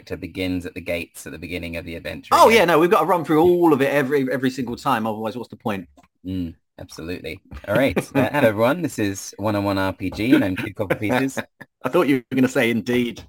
character 0.00 0.16
begins 0.16 0.64
at 0.64 0.72
the 0.72 0.80
gates 0.80 1.26
at 1.26 1.32
the 1.32 1.38
beginning 1.38 1.76
of 1.76 1.84
the 1.84 1.94
adventure. 1.94 2.30
Oh 2.32 2.48
again. 2.48 2.60
yeah, 2.60 2.64
no, 2.64 2.78
we've 2.78 2.90
got 2.90 3.00
to 3.00 3.06
run 3.06 3.22
through 3.22 3.42
all 3.42 3.74
of 3.74 3.82
it 3.82 3.90
every 3.90 4.26
every 4.32 4.50
single 4.50 4.76
time. 4.76 5.06
Otherwise, 5.06 5.36
what's 5.36 5.50
the 5.50 5.56
point? 5.56 5.88
Mm, 6.24 6.54
absolutely. 6.78 7.40
All 7.68 7.74
right. 7.74 7.96
uh, 7.98 8.30
hello, 8.30 8.48
everyone. 8.48 8.80
This 8.80 8.98
is 8.98 9.34
One-on-One 9.36 9.76
RPG, 9.76 10.34
and 10.34 10.42
I'm 10.44 10.56
Kid 10.56 10.74
Copper 10.74 10.94
Pieces. 10.94 11.38
I 11.84 11.88
thought 11.90 12.08
you 12.08 12.16
were 12.16 12.34
going 12.34 12.44
to 12.44 12.48
say 12.48 12.70
indeed. 12.70 13.22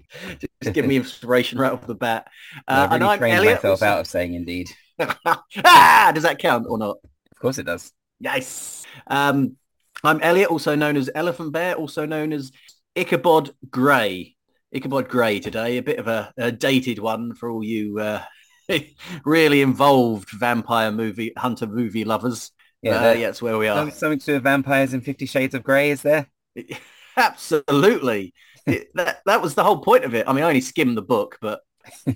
Just 0.63 0.73
give 0.73 0.85
me 0.85 0.95
inspiration 1.03 1.59
right 1.59 1.73
off 1.73 1.85
the 1.85 1.95
bat. 1.95 2.27
Uh, 2.67 2.87
I've 2.89 2.91
and 2.93 3.01
really 3.01 3.13
I'm 3.13 3.19
trained 3.19 3.37
Elliot. 3.37 3.55
myself 3.55 3.81
out 3.81 3.99
of 3.99 4.07
saying 4.07 4.33
indeed. 4.33 4.69
ah, 4.99 6.11
does 6.13 6.23
that 6.23 6.39
count 6.39 6.67
or 6.69 6.77
not? 6.77 6.97
Of 7.31 7.39
course 7.41 7.57
it 7.57 7.65
does. 7.65 7.91
Nice. 8.21 8.85
Um, 9.07 9.57
I'm 10.05 10.21
Elliot, 10.21 10.49
also 10.49 10.75
known 10.75 10.95
as 10.95 11.09
Elephant 11.13 11.51
Bear, 11.51 11.75
also 11.75 12.05
known 12.05 12.31
as 12.31 12.51
Ichabod 12.95 13.51
Grey. 13.69 14.35
Ichabod 14.73 15.09
Grey 15.09 15.39
today, 15.39 15.77
a 15.77 15.83
bit 15.83 15.99
of 15.99 16.07
a, 16.07 16.33
a 16.37 16.51
dated 16.51 16.99
one 16.99 17.35
for 17.35 17.49
all 17.49 17.63
you 17.63 17.99
uh, 17.99 18.23
really 19.25 19.61
involved 19.61 20.29
vampire 20.29 20.91
movie 20.91 21.33
hunter 21.37 21.67
movie 21.67 22.05
lovers. 22.05 22.51
Yeah, 22.81 22.97
uh, 22.97 23.13
yeah, 23.13 23.27
that's 23.27 23.41
where 23.41 23.57
we 23.57 23.67
are. 23.67 23.91
Something, 23.91 24.19
to 24.19 24.25
do 24.25 24.33
with 24.33 24.43
vampires 24.43 24.93
in 24.93 25.01
Fifty 25.01 25.25
Shades 25.25 25.53
of 25.53 25.63
Grey, 25.63 25.91
is 25.91 26.01
there? 26.01 26.27
Absolutely. 27.17 28.33
It- 28.67 28.91
that 28.93 29.21
that 29.25 29.41
was 29.41 29.55
the 29.55 29.63
whole 29.63 29.79
point 29.79 30.05
of 30.05 30.13
it. 30.13 30.27
I 30.27 30.33
mean, 30.33 30.43
I 30.43 30.47
only 30.47 30.61
skimmed 30.61 30.95
the 30.95 31.01
book, 31.01 31.39
but 31.41 31.61
I 32.07 32.13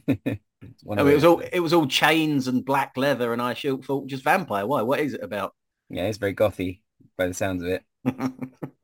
mean, 0.86 1.08
it 1.08 1.16
was 1.16 1.26
all 1.26 1.40
it 1.40 1.60
was 1.60 1.74
all 1.74 1.88
chains 1.88 2.48
and 2.48 2.64
black 2.64 2.96
leather, 2.96 3.34
and 3.34 3.42
I 3.42 3.56
thought 3.56 4.06
just 4.08 4.24
vampire. 4.24 4.66
Why? 4.68 4.84
What 4.84 5.00
is 5.00 5.16
it 5.16 5.24
about? 5.24 5.56
Yeah, 5.90 6.04
it's 6.04 6.20
very 6.20 6.36
gothy 6.36 6.82
by 7.18 7.28
the 7.28 7.34
sounds 7.34 7.64
of 7.64 7.70
it. 7.70 7.84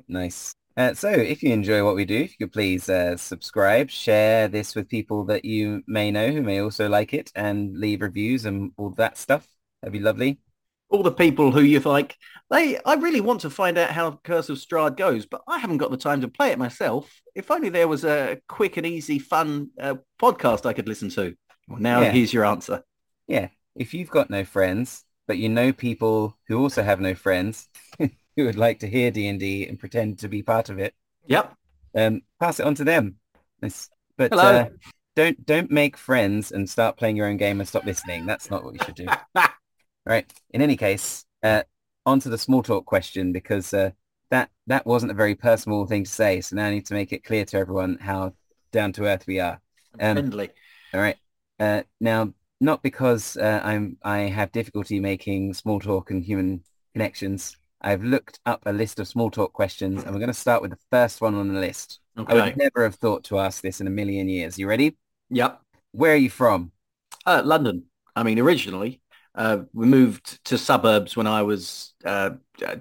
Nice. 0.08 0.56
Uh, 0.78 0.94
so 0.94 1.10
if 1.10 1.44
you 1.44 1.52
enjoy 1.54 1.84
what 1.84 1.96
we 1.96 2.06
do, 2.06 2.16
if 2.22 2.32
you 2.32 2.48
could 2.48 2.54
please 2.54 2.90
uh, 2.90 3.18
subscribe, 3.18 3.90
share 3.90 4.48
this 4.48 4.74
with 4.76 4.88
people 4.90 5.26
that 5.26 5.44
you 5.46 5.84
may 5.88 6.12
know 6.12 6.32
who 6.32 6.42
may 6.42 6.60
also 6.62 6.88
like 6.90 7.14
it, 7.14 7.32
and 7.36 7.78
leave 7.78 8.02
reviews 8.02 8.46
and 8.46 8.72
all 8.78 8.92
that 8.92 9.18
stuff. 9.18 9.48
That'd 9.82 9.94
be 9.94 10.00
lovely. 10.00 10.40
all 10.90 11.04
the 11.04 11.12
people 11.12 11.52
who 11.52 11.62
you're 11.62 11.82
like, 11.82 12.18
they, 12.50 12.78
I 12.86 12.96
really 12.96 13.22
want 13.22 13.42
to 13.42 13.50
find 13.50 13.78
out 13.78 13.92
how 13.92 14.20
Curse 14.24 14.50
of 14.50 14.58
Strahd 14.58 14.98
goes, 14.98 15.26
but 15.26 15.42
I 15.48 15.58
haven't 15.58 15.78
got 15.78 15.90
the 15.92 15.98
time 15.98 16.22
to 16.22 16.28
play 16.28 16.52
it 16.52 16.60
myself. 16.60 17.22
If 17.34 17.50
only 17.50 17.70
there 17.70 17.88
was 17.88 18.04
a 18.04 18.40
quick 18.50 18.76
and 18.78 18.86
easy, 18.86 19.18
fun 19.18 19.70
uh, 19.80 19.96
podcast 20.22 20.66
I 20.66 20.74
could 20.74 20.90
listen 20.90 21.10
to. 21.12 21.34
Well, 21.70 21.80
now 21.80 22.02
Yeah. 22.02 22.12
here's 22.12 22.34
your 22.34 22.44
answer. 22.46 22.84
Yeah, 23.28 23.50
if 23.76 23.94
you've 23.94 24.10
got 24.10 24.30
no 24.30 24.44
friends, 24.44 25.04
but 25.28 25.38
you 25.38 25.48
know 25.50 25.72
people 25.72 26.38
who 26.48 26.60
also 26.60 26.84
have 26.84 27.00
no 27.00 27.16
friends 27.16 27.70
who 28.36 28.46
would 28.46 28.58
like 28.58 28.80
to 28.80 28.88
hear 28.88 29.12
D&D 29.12 29.68
and 29.68 29.80
pretend 29.80 30.20
to 30.20 30.28
be 30.30 30.42
part 30.44 30.70
of 30.70 30.80
it, 30.80 30.94
Yep. 31.28 31.54
um, 31.96 32.22
pass 32.40 32.60
it 32.60 32.66
on 32.66 32.76
to 32.76 32.84
them. 32.84 33.16
It's- 33.62 33.90
but 34.18 34.34
uh, 34.34 34.70
don't 35.16 35.46
don't 35.46 35.72
make 35.72 35.98
friends 35.98 36.52
and 36.52 36.70
start 36.70 36.96
playing 36.98 37.16
your 37.16 37.26
own 37.28 37.38
game 37.38 37.60
and 37.60 37.68
stop 37.68 37.86
listening. 37.86 38.26
That's 38.26 38.50
not 38.52 38.64
what 38.64 38.74
you 38.76 38.80
should 38.86 38.96
do. 38.96 39.08
Right. 40.06 40.32
In 40.50 40.62
any 40.64 40.78
case, 40.78 41.26
uh, 41.44 41.64
on 42.08 42.20
to 42.22 42.30
the 42.30 42.38
small 42.38 42.64
talk 42.64 42.86
question 42.86 43.32
because 43.32 43.72
uh, 43.74 43.92
that 44.32 44.50
that 44.68 44.86
wasn't 44.86 45.12
a 45.12 45.16
very 45.16 45.36
personal 45.36 45.86
thing 45.86 46.04
to 46.06 46.10
say. 46.10 46.42
So 46.42 46.56
now 46.56 46.66
I 46.66 46.72
need 46.72 46.88
to 46.88 46.96
make 46.96 47.14
it 47.14 47.24
clear 47.24 47.46
to 47.46 47.58
everyone 47.58 47.98
how 48.02 48.34
down 48.72 48.94
to 48.94 49.06
earth 49.06 49.26
we 49.28 49.40
are. 49.40 49.62
Um, 50.00 50.16
Friendly. 50.16 50.50
all 50.94 51.00
right. 51.00 51.18
Uh, 51.60 51.84
now, 52.00 52.34
not 52.60 52.82
because 52.82 53.38
uh, 53.38 53.62
I'm 53.64 53.98
I 54.04 54.20
have 54.22 54.52
difficulty 54.52 55.00
making 55.00 55.54
small 55.54 55.80
talk 55.80 56.10
and 56.10 56.24
human 56.24 56.64
connections. 56.94 57.56
I've 57.82 58.04
looked 58.04 58.40
up 58.46 58.62
a 58.66 58.72
list 58.72 59.00
of 59.00 59.08
small 59.08 59.32
talk 59.32 59.54
questions, 59.54 60.04
and 60.04 60.14
we're 60.14 60.20
going 60.20 60.28
to 60.28 60.34
start 60.34 60.62
with 60.62 60.72
the 60.72 60.78
first 60.92 61.20
one 61.20 61.36
on 61.36 61.54
the 61.54 61.60
list. 61.60 62.00
I 62.16 62.34
would 62.34 62.58
never 62.58 62.84
have 62.84 62.96
thought 62.96 63.24
to 63.26 63.40
ask 63.40 63.62
this 63.62 63.82
in 63.82 63.88
a 63.88 63.92
million 63.92 64.30
years. 64.30 64.60
You 64.60 64.68
ready? 64.68 64.98
Yep. 65.30 65.60
Where 65.92 66.14
are 66.14 66.18
you 66.18 66.30
from? 66.30 66.72
Uh, 67.26 67.42
London. 67.44 67.84
I 68.16 68.24
mean, 68.24 68.38
originally, 68.40 69.02
uh, 69.34 69.60
we 69.74 69.88
moved 69.88 70.44
to 70.46 70.58
suburbs 70.58 71.16
when 71.16 71.28
I 71.28 71.42
was 71.42 71.94
uh, 72.06 72.32
uh, 72.66 72.76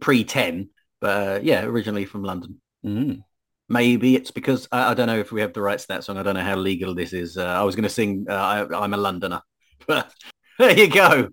pre-10. 0.00 0.68
But 1.00 1.28
uh, 1.28 1.40
yeah, 1.42 1.64
originally 1.64 2.04
from 2.04 2.24
London. 2.24 2.60
Mm. 2.84 3.22
Maybe 3.68 4.16
it's 4.16 4.30
because 4.30 4.66
I, 4.72 4.90
I 4.90 4.94
don't 4.94 5.06
know 5.06 5.18
if 5.18 5.32
we 5.32 5.40
have 5.40 5.52
the 5.52 5.60
rights 5.60 5.84
to 5.84 5.88
that 5.88 6.04
song. 6.04 6.16
I 6.16 6.22
don't 6.22 6.34
know 6.34 6.42
how 6.42 6.56
legal 6.56 6.94
this 6.94 7.12
is. 7.12 7.36
Uh, 7.36 7.44
I 7.44 7.62
was 7.62 7.76
going 7.76 7.84
to 7.84 7.90
sing 7.90 8.26
uh, 8.28 8.34
I, 8.34 8.82
I'm 8.82 8.94
a 8.94 8.96
Londoner. 8.96 9.42
But 9.86 10.12
there 10.58 10.76
you 10.76 10.90
go. 10.90 11.28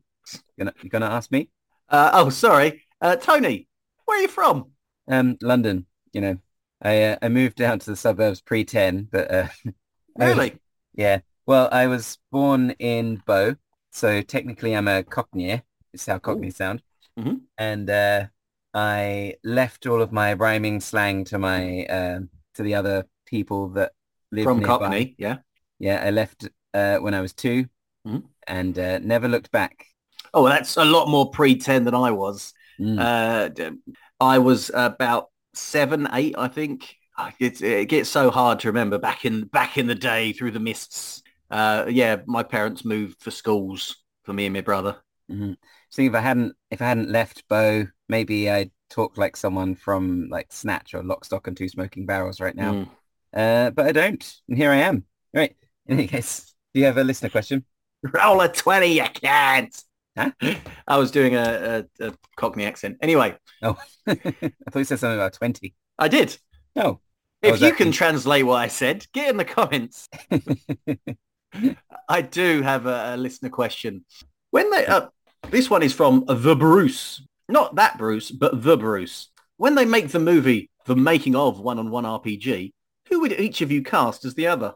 You're 0.58 0.72
gonna 0.90 1.08
ask 1.08 1.32
me? 1.32 1.50
Uh, 1.90 2.10
oh, 2.14 2.30
sorry. 2.30 2.84
Uh, 3.02 3.16
Tony, 3.16 3.68
where 4.06 4.18
are 4.18 4.22
you 4.22 4.28
from? 4.28 4.72
Um, 5.08 5.38
London. 5.42 5.86
You 6.14 6.22
know, 6.22 6.38
I 6.82 7.04
uh, 7.04 7.18
I 7.22 7.30
moved 7.30 7.58
down 7.58 7.80
to 7.80 7.90
the 7.90 7.96
suburbs 7.96 8.42
pre-10, 8.42 9.08
but 9.12 9.32
uh, 9.32 9.48
Really? 10.18 10.60
yeah. 10.94 11.20
Well, 11.46 11.70
I 11.72 11.88
was 11.88 12.18
born 12.32 12.72
in 12.80 13.18
Bow, 13.26 13.56
so 13.92 14.22
technically 14.22 14.76
I'm 14.76 14.88
a 14.88 15.04
Cockney. 15.04 15.62
It's 15.94 16.06
how 16.06 16.20
Cockneys 16.20 16.56
sound. 16.56 16.82
Mhm. 17.20 17.42
And 17.58 17.90
uh, 17.90 18.28
I 18.74 19.36
left 19.44 19.86
all 19.86 20.02
of 20.02 20.12
my 20.12 20.34
rhyming 20.34 20.80
slang 20.80 21.26
to 21.26 21.38
my 21.38 21.86
um 21.88 22.30
to 22.56 22.64
the 22.64 22.76
other 22.76 23.06
people 23.26 23.70
that 23.70 23.92
live 24.32 24.46
From 24.46 24.60
nearby. 24.60 24.78
Cockney, 24.80 25.16
yeah. 25.18 25.38
Yeah, 25.80 26.02
I 26.04 26.12
left 26.12 26.48
uh, 26.74 26.98
when 26.98 27.14
I 27.14 27.22
was 27.22 27.34
2 27.34 27.66
Mhm. 28.08 28.24
and 28.48 28.78
uh, 28.78 29.00
never 29.00 29.28
looked 29.28 29.52
back. 29.52 29.88
Oh, 30.34 30.48
that's 30.48 30.78
a 30.78 30.86
lot 30.86 31.08
more 31.08 31.30
pre-10 31.30 31.86
than 31.86 31.96
I 31.96 32.12
was. 32.12 32.54
Mm. 32.80 33.00
Uh, 33.00 33.72
I 34.20 34.40
was 34.40 34.72
about 34.74 35.30
seven, 35.54 36.08
eight, 36.14 36.36
I 36.38 36.48
think. 36.48 36.96
Uh, 37.18 37.32
It's, 37.40 37.62
it 37.62 37.90
gets 37.90 38.10
so 38.10 38.32
hard 38.32 38.60
to 38.62 38.70
remember 38.70 38.98
back 38.98 39.26
in 39.26 39.46
back 39.46 39.78
in 39.78 39.86
the 39.88 39.96
day 39.96 40.34
through 40.34 40.52
the 40.52 40.60
mists. 40.60 41.22
Uh, 41.52 41.86
yeah, 41.88 42.18
my 42.26 42.42
parents 42.42 42.84
moved 42.84 43.22
for 43.22 43.30
schools 43.30 43.98
for 44.24 44.34
me 44.34 44.46
and 44.46 44.54
my 44.54 44.62
brother. 44.62 44.98
Mhm. 45.30 45.58
See, 45.92 46.08
if 46.08 46.16
I 46.16 46.22
hadn't 46.22 46.56
if 46.72 46.82
I 46.82 46.86
hadn't 46.86 47.10
left 47.10 47.48
Bow, 47.48 47.86
maybe 48.10 48.50
I'd 48.50 48.72
talk 48.90 49.18
like 49.18 49.38
someone 49.38 49.76
from 49.76 50.28
like 50.32 50.52
Snatch 50.52 50.96
or 50.96 51.04
Lock, 51.04 51.26
Stock 51.26 51.48
and 51.48 51.56
Two 51.56 51.70
Smoking 51.70 52.06
Barrels 52.08 52.40
right 52.40 52.56
now. 52.56 52.74
Mm. 52.74 52.90
Uh, 53.34 53.70
but 53.72 53.86
I 53.86 53.92
don't, 53.92 54.34
and 54.48 54.58
here 54.58 54.72
I 54.72 54.78
am. 54.78 55.06
Right. 55.34 55.56
In 55.86 56.00
any 56.00 56.08
case, 56.08 56.54
do 56.74 56.80
you 56.80 56.86
have 56.88 56.98
a 56.98 57.04
listener 57.04 57.30
question? 57.30 57.66
Roll 58.02 58.42
a 58.42 58.50
20, 58.50 58.88
you 58.88 59.06
can't. 59.14 59.84
Huh? 60.18 60.32
I 60.88 60.98
was 60.98 61.12
doing 61.12 61.36
a, 61.36 61.86
a, 62.00 62.08
a 62.08 62.14
Cockney 62.36 62.66
accent. 62.66 62.98
Anyway, 63.02 63.36
Oh, 63.62 63.78
I 64.08 64.14
thought 64.16 64.76
you 64.76 64.84
said 64.84 65.00
something 65.00 65.18
about 65.18 65.34
20. 65.34 65.74
I 65.98 66.08
did. 66.08 66.38
No. 66.76 67.00
If 67.42 67.62
you 67.62 67.74
can 67.74 67.92
translate 67.92 68.46
what 68.46 68.56
I 68.56 68.68
said, 68.68 69.06
get 69.14 69.30
in 69.30 69.38
the 69.38 69.46
comments. 69.46 70.08
I 72.10 72.22
do 72.22 72.62
have 72.62 72.86
a, 72.86 73.16
a 73.16 73.18
listener 73.18 73.50
question. 73.50 74.06
When 74.52 74.70
they, 74.72 74.86
uh, 74.86 75.08
this 75.50 75.70
one 75.70 75.84
is 75.84 75.94
from 75.94 76.24
the 76.28 76.56
Bruce, 76.56 77.22
not 77.50 77.76
that 77.76 77.98
Bruce, 77.98 78.32
but 78.32 78.64
the 78.64 78.78
Bruce. 78.78 79.30
When 79.58 79.76
they 79.76 79.86
make 79.86 80.10
the 80.10 80.20
movie, 80.20 80.70
The 80.86 80.96
Making 80.96 81.36
of 81.36 81.60
One-on-One 81.60 82.06
RPG, 82.06 82.74
who 83.10 83.20
would 83.22 83.34
each 83.34 83.62
of 83.62 83.72
you 83.72 83.84
cast 83.84 84.26
as 84.26 84.36
the 84.36 84.48
other? 84.48 84.76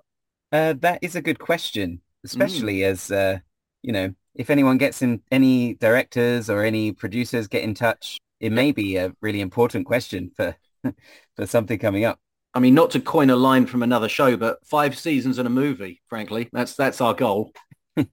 Uh, 0.52 0.74
that 0.80 1.00
is 1.02 1.16
a 1.16 1.22
good 1.22 1.40
question, 1.40 2.02
especially 2.24 2.84
as, 2.84 3.12
uh, 3.12 3.40
you 3.82 3.92
know, 3.92 4.14
if 4.38 4.50
anyone 4.50 4.78
gets 4.78 5.02
in, 5.02 5.22
any 5.32 5.74
directors 5.76 6.50
or 6.50 6.64
any 6.64 6.92
producers 6.92 7.48
get 7.48 7.64
in 7.64 7.74
touch, 7.74 8.20
it 8.40 8.52
may 8.52 8.72
be 8.72 8.96
a 8.96 9.14
really 9.22 9.42
important 9.42 9.86
question 9.86 10.32
for, 10.36 10.56
for 11.36 11.46
something 11.46 11.80
coming 11.80 12.06
up. 12.06 12.20
I 12.54 12.60
mean, 12.60 12.74
not 12.74 12.92
to 12.92 13.00
coin 13.00 13.30
a 13.30 13.36
line 13.36 13.66
from 13.66 13.84
another 13.84 14.08
show, 14.08 14.38
but 14.38 14.66
five 14.66 14.98
seasons 14.98 15.38
and 15.38 15.48
a 15.48 15.52
movie, 15.52 16.02
frankly. 16.08 16.50
That's 16.54 16.76
that's 16.76 17.02
our 17.02 17.14
goal. 17.14 17.52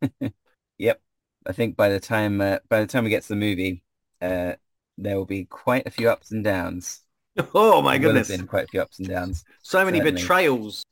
Yep. 0.79 1.01
I 1.47 1.53
think 1.53 1.77
by 1.77 1.89
the 1.89 2.01
time, 2.01 2.41
uh, 2.41 2.59
by 2.69 2.81
the 2.81 2.87
time 2.87 3.05
we 3.05 3.11
get 3.11 3.23
to 3.23 3.29
the 3.29 3.37
movie, 3.37 3.85
uh, 4.21 4.55
there 4.99 5.17
will 5.17 5.25
be 5.25 5.45
quite 5.45 5.87
a 5.87 5.91
few 5.91 6.09
ups 6.11 6.31
and 6.33 6.45
downs. 6.45 7.01
Oh 7.53 7.83
my 7.83 7.99
goodness. 7.99 8.29
There 8.29 8.37
goodness. 8.37 8.43
been 8.43 8.47
quite 8.47 8.65
a 8.65 8.69
few 8.69 8.81
ups 8.81 8.99
and 9.01 9.09
downs. 9.09 9.45
So 9.63 9.85
many 9.85 9.99
certainly. 9.99 10.21
betrayals. 10.21 10.85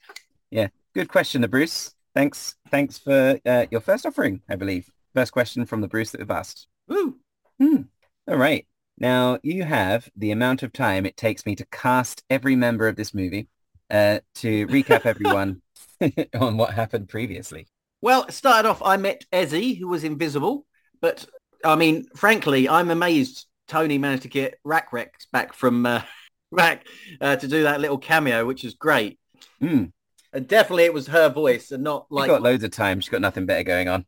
Yeah, 0.50 0.68
good 0.92 1.08
question, 1.08 1.40
the 1.40 1.48
Bruce. 1.48 1.94
Thanks, 2.14 2.56
thanks 2.68 2.98
for 2.98 3.38
uh, 3.46 3.66
your 3.70 3.80
first 3.80 4.04
offering, 4.06 4.42
I 4.48 4.56
believe. 4.56 4.90
First 5.14 5.32
question 5.32 5.66
from 5.66 5.80
the 5.80 5.88
Bruce 5.88 6.10
that 6.10 6.20
we've 6.20 6.30
asked. 6.30 6.66
Woo. 6.88 7.18
Hmm. 7.58 7.82
All 8.28 8.36
right. 8.36 8.66
Now 8.98 9.38
you 9.42 9.64
have 9.64 10.08
the 10.16 10.30
amount 10.30 10.62
of 10.62 10.72
time 10.72 11.06
it 11.06 11.16
takes 11.16 11.44
me 11.44 11.54
to 11.56 11.66
cast 11.66 12.24
every 12.30 12.56
member 12.56 12.88
of 12.88 12.96
this 12.96 13.14
movie 13.14 13.48
uh, 13.90 14.20
to 14.36 14.66
recap 14.68 15.06
everyone 15.06 15.62
on 16.38 16.56
what 16.56 16.74
happened 16.74 17.08
previously. 17.08 17.66
Well, 18.00 18.24
it 18.24 18.32
started 18.32 18.68
off, 18.68 18.82
I 18.82 18.96
met 18.96 19.24
Ezzy, 19.32 19.78
who 19.78 19.88
was 19.88 20.04
invisible. 20.04 20.66
But, 21.00 21.26
I 21.64 21.76
mean, 21.76 22.06
frankly, 22.16 22.68
I'm 22.68 22.90
amazed 22.90 23.46
Tony 23.68 23.98
managed 23.98 24.22
to 24.22 24.28
get 24.28 24.58
Rack 24.64 24.92
Rex 24.92 25.26
back 25.32 25.52
from 25.52 25.86
uh, 25.86 26.02
Rack 26.50 26.86
uh, 27.20 27.36
to 27.36 27.48
do 27.48 27.62
that 27.64 27.80
little 27.80 27.98
cameo, 27.98 28.44
which 28.44 28.64
is 28.64 28.74
great. 28.74 29.18
Hmm. 29.60 29.86
And 30.32 30.48
definitely 30.48 30.84
it 30.84 30.94
was 30.94 31.08
her 31.08 31.28
voice 31.28 31.72
and 31.72 31.84
not 31.84 32.06
She's 32.08 32.16
like... 32.16 32.28
got 32.28 32.42
loads 32.42 32.64
of 32.64 32.70
time. 32.70 33.00
She's 33.00 33.10
got 33.10 33.20
nothing 33.20 33.46
better 33.46 33.62
going 33.62 33.88
on. 33.88 34.04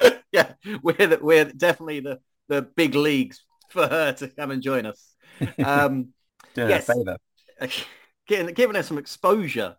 yeah, 0.32 0.52
we're, 0.82 0.94
the, 1.06 1.18
we're 1.20 1.44
definitely 1.46 2.00
the, 2.00 2.20
the 2.48 2.62
big 2.62 2.94
leagues 2.94 3.42
for 3.70 3.86
her 3.86 4.12
to 4.12 4.28
come 4.28 4.50
and 4.50 4.62
join 4.62 4.86
us. 4.86 5.14
Um, 5.62 6.08
Doing 6.54 6.70
Yes. 6.70 6.88
a 6.88 6.94
favour. 6.94 7.16
getting, 8.26 8.54
giving 8.54 8.76
her 8.76 8.82
some 8.82 8.98
exposure. 8.98 9.76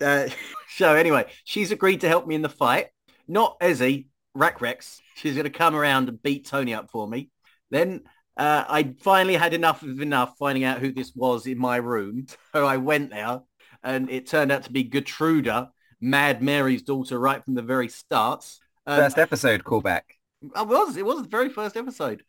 uh, 0.00 0.28
so 0.76 0.94
anyway, 0.94 1.26
she's 1.44 1.70
agreed 1.72 2.00
to 2.02 2.08
help 2.08 2.26
me 2.26 2.34
in 2.34 2.42
the 2.42 2.48
fight. 2.48 2.88
Not 3.28 3.58
Ezzy, 3.60 4.08
Rack 4.34 4.60
Rex. 4.60 5.00
She's 5.14 5.34
going 5.34 5.44
to 5.44 5.50
come 5.50 5.74
around 5.74 6.08
and 6.08 6.22
beat 6.22 6.46
Tony 6.46 6.74
up 6.74 6.90
for 6.90 7.06
me. 7.06 7.30
Then 7.70 8.02
uh, 8.36 8.64
I 8.68 8.94
finally 9.00 9.36
had 9.36 9.54
enough 9.54 9.82
of 9.82 10.00
enough 10.00 10.34
finding 10.38 10.64
out 10.64 10.80
who 10.80 10.92
this 10.92 11.12
was 11.14 11.46
in 11.46 11.58
my 11.58 11.76
room. 11.76 12.26
So 12.52 12.66
I 12.66 12.78
went 12.78 13.10
there 13.10 13.40
and 13.82 14.10
it 14.10 14.26
turned 14.26 14.50
out 14.50 14.64
to 14.64 14.72
be 14.72 14.82
Gertruda, 14.84 15.70
Mad 16.00 16.42
Mary's 16.42 16.82
daughter 16.82 17.18
right 17.18 17.42
from 17.44 17.54
the 17.54 17.62
very 17.62 17.88
start. 17.88 18.44
Um, 18.86 19.00
First 19.00 19.18
episode 19.18 19.64
callback. 19.64 20.02
I 20.54 20.62
was. 20.62 20.96
It 20.96 21.06
was 21.06 21.22
the 21.22 21.28
very 21.28 21.48
first 21.48 21.76
episode. 21.76 22.22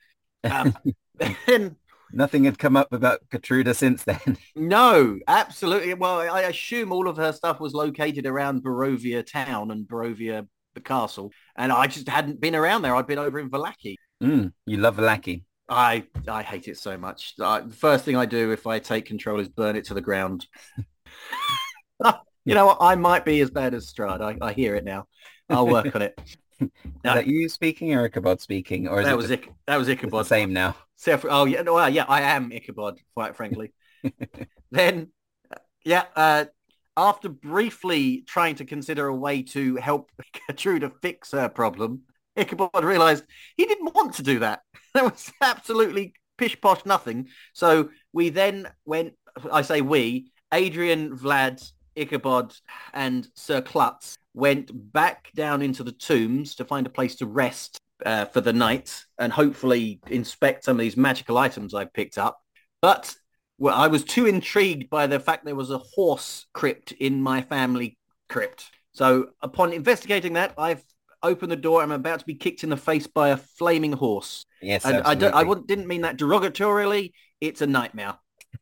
Um, 0.44 0.76
then 1.48 1.76
Nothing 2.12 2.46
had 2.46 2.58
come 2.58 2.78
up 2.78 2.94
about 2.94 3.20
Gertruda 3.30 3.74
since 3.74 4.04
then. 4.04 4.38
No, 4.56 5.20
absolutely. 5.28 5.94
Well, 5.96 6.20
I 6.22 6.44
assume 6.44 6.94
all 6.94 7.10
of 7.10 7.18
her 7.18 7.34
stuff 7.34 7.60
was 7.60 7.74
located 7.74 8.26
around 8.26 8.64
Barovia 8.64 9.26
town 9.26 9.70
and 9.70 9.86
Barovia 9.86 10.48
the 10.76 10.82
castle, 10.82 11.32
and 11.58 11.72
I 11.72 11.88
just 11.88 12.08
hadn't 12.08 12.40
been 12.40 12.56
around 12.56 12.84
there. 12.84 12.96
I'd 12.96 13.08
been 13.08 13.20
over 13.20 13.38
in 13.40 13.50
Vallaki. 13.50 13.96
Mm, 14.24 14.54
you 14.66 14.78
love 14.78 14.96
Vallaki. 14.96 15.44
I 15.68 16.06
I 16.28 16.42
hate 16.44 16.70
it 16.70 16.78
so 16.78 16.98
much. 16.98 17.34
I, 17.42 17.62
the 17.62 17.76
first 17.76 18.06
thing 18.06 18.16
I 18.16 18.26
do 18.26 18.52
if 18.52 18.66
I 18.66 18.80
take 18.80 19.06
control 19.06 19.40
is 19.42 19.50
burn 19.50 19.76
it 19.76 19.86
to 19.86 19.94
the 19.94 20.02
ground. 20.02 20.48
you 22.46 22.54
know 22.56 22.68
what? 22.68 22.78
I 22.80 22.96
might 22.96 23.26
be 23.26 23.42
as 23.42 23.52
bad 23.52 23.74
as 23.74 23.92
Strahd. 23.92 24.22
I, 24.22 24.38
I 24.46 24.54
hear 24.54 24.76
it 24.76 24.86
now. 24.86 25.08
I'll 25.50 25.68
work 25.68 25.94
on 25.96 26.02
it. 26.02 26.20
Is 26.60 26.70
that 27.04 27.28
you 27.28 27.50
speaking 27.50 27.94
or 27.94 28.06
Ichabod 28.06 28.42
speaking? 28.42 28.88
Or 28.88 29.00
is 29.00 29.06
that 29.06 29.18
was 29.18 29.28
just 29.28 29.44
Ic- 29.44 29.54
that 29.68 29.78
was 29.78 29.90
Ichabod. 29.90 30.26
same 30.26 30.54
now? 30.54 30.76
Self- 30.96 31.26
oh 31.30 31.46
yeah, 31.46 31.62
no, 31.62 31.74
well, 31.74 31.90
yeah, 31.90 32.06
I 32.08 32.22
am 32.22 32.52
Ichabod, 32.52 33.00
quite 33.14 33.36
frankly. 33.36 33.74
then, 34.72 35.10
yeah, 35.84 36.06
uh, 36.16 36.46
after 36.98 37.30
briefly 37.30 38.24
trying 38.28 38.56
to 38.56 38.66
consider 38.66 39.08
a 39.08 39.16
way 39.16 39.44
to 39.44 39.76
help 39.76 40.12
Gertrude 40.48 40.90
fix 41.02 41.32
her 41.32 41.50
problem, 41.50 42.04
Ichabod 42.36 42.84
realised 42.84 43.26
he 43.58 43.66
didn't 43.66 43.94
want 43.94 44.16
to 44.16 44.24
do 44.24 44.40
that. 44.40 44.62
That 44.94 45.04
was 45.04 45.30
absolutely 45.42 46.14
pish 46.38 46.62
posh 46.62 46.86
nothing. 46.86 47.28
So 47.52 47.90
we 48.14 48.30
then 48.30 48.70
went. 48.86 49.16
I 49.52 49.62
say 49.62 49.82
we. 49.82 50.32
Adrian, 50.54 51.18
Vlad, 51.18 51.70
Ichabod, 51.98 52.56
and 52.94 53.28
Sir 53.36 53.60
Klutz 53.62 54.18
went 54.36 54.70
back 54.94 55.32
down 55.34 55.62
into 55.62 55.84
the 55.84 55.92
tombs 55.92 56.56
to 56.56 56.66
find 56.66 56.86
a 56.86 56.90
place 56.90 57.16
to 57.16 57.26
rest 57.26 57.80
uh, 58.06 58.26
for 58.26 58.42
the 58.42 58.54
night 58.54 59.06
and 59.18 59.32
hopefully 59.32 60.00
inspect 60.08 60.66
some 60.66 60.78
of 60.78 60.82
these 60.82 60.98
magical 60.98 61.38
items 61.38 61.74
I 61.74 61.86
picked 61.86 62.18
up. 62.18 62.40
But 62.82 63.16
well, 63.58 63.76
I 63.76 63.88
was 63.88 64.04
too 64.04 64.26
intrigued 64.26 64.90
by 64.90 65.08
the 65.08 65.20
fact 65.20 65.46
there 65.46 65.56
was 65.56 65.72
a 65.72 65.78
horse 65.78 66.46
crypt 66.54 66.92
in 66.92 67.22
my 67.22 67.42
family 67.42 67.98
crypt. 68.30 68.70
So 68.92 69.30
upon 69.42 69.72
investigating 69.72 70.34
that, 70.34 70.54
I've 70.58 70.84
opened 71.24 71.52
the 71.52 71.58
door. 71.58 71.82
I'm 71.82 71.92
about 71.92 72.20
to 72.20 72.26
be 72.26 72.36
kicked 72.36 72.64
in 72.64 72.70
the 72.70 72.78
face 72.78 73.08
by 73.08 73.30
a 73.30 73.38
flaming 73.38 73.94
horse. 73.94 74.46
Yes, 74.62 74.86
And 74.86 74.98
I, 75.04 75.16
don't, 75.16 75.34
I 75.34 75.44
didn't 75.66 75.88
mean 75.88 76.02
that 76.02 76.18
derogatorily. 76.18 77.14
It's 77.40 77.62
a 77.62 77.68
nightmare. 77.68 78.16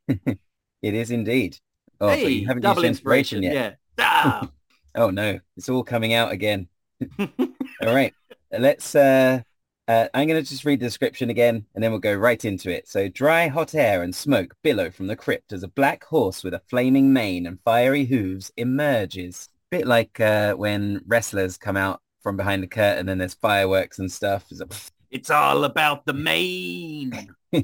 It 0.83 0.93
is 0.93 1.11
indeed. 1.11 1.57
Oh, 2.01 2.09
hey, 2.09 2.29
you 2.29 2.45
haven't 2.45 2.61
double 2.61 2.81
used 2.81 2.89
inspiration 2.89 3.37
inspiration. 3.37 3.57
yet. 3.63 3.79
Yeah. 3.97 4.05
Ah! 4.05 4.49
Oh 4.95 5.09
no, 5.09 5.39
it's 5.57 5.69
all 5.69 5.83
coming 5.83 6.13
out 6.13 6.31
again. 6.31 6.67
all 7.19 7.27
right, 7.81 8.13
let's. 8.51 8.95
Uh, 8.95 9.41
uh, 9.87 10.07
I'm 10.13 10.27
going 10.29 10.41
to 10.41 10.49
just 10.49 10.63
read 10.63 10.79
the 10.79 10.85
description 10.85 11.29
again, 11.29 11.65
and 11.75 11.83
then 11.83 11.91
we'll 11.91 11.99
go 11.99 12.13
right 12.13 12.43
into 12.45 12.71
it. 12.71 12.87
So, 12.87 13.09
dry, 13.09 13.47
hot 13.49 13.75
air 13.75 14.01
and 14.01 14.15
smoke 14.15 14.55
billow 14.63 14.89
from 14.89 15.07
the 15.07 15.15
crypt 15.17 15.51
as 15.51 15.61
a 15.61 15.67
black 15.67 16.05
horse 16.05 16.41
with 16.41 16.53
a 16.53 16.61
flaming 16.69 17.11
mane 17.11 17.45
and 17.45 17.59
fiery 17.65 18.05
hooves 18.05 18.51
emerges. 18.55 19.49
Bit 19.71 19.85
like 19.85 20.19
uh, 20.21 20.53
when 20.53 21.01
wrestlers 21.05 21.57
come 21.57 21.75
out 21.75 22.01
from 22.21 22.37
behind 22.37 22.63
the 22.63 22.67
curtain 22.67 23.09
and 23.09 23.19
there's 23.19 23.33
fireworks 23.33 23.99
and 23.99 24.09
stuff. 24.09 24.45
It's 24.49 24.91
it's 25.11 25.29
all 25.29 25.65
about 25.65 26.05
the 26.05 26.13
mane. 26.13 27.35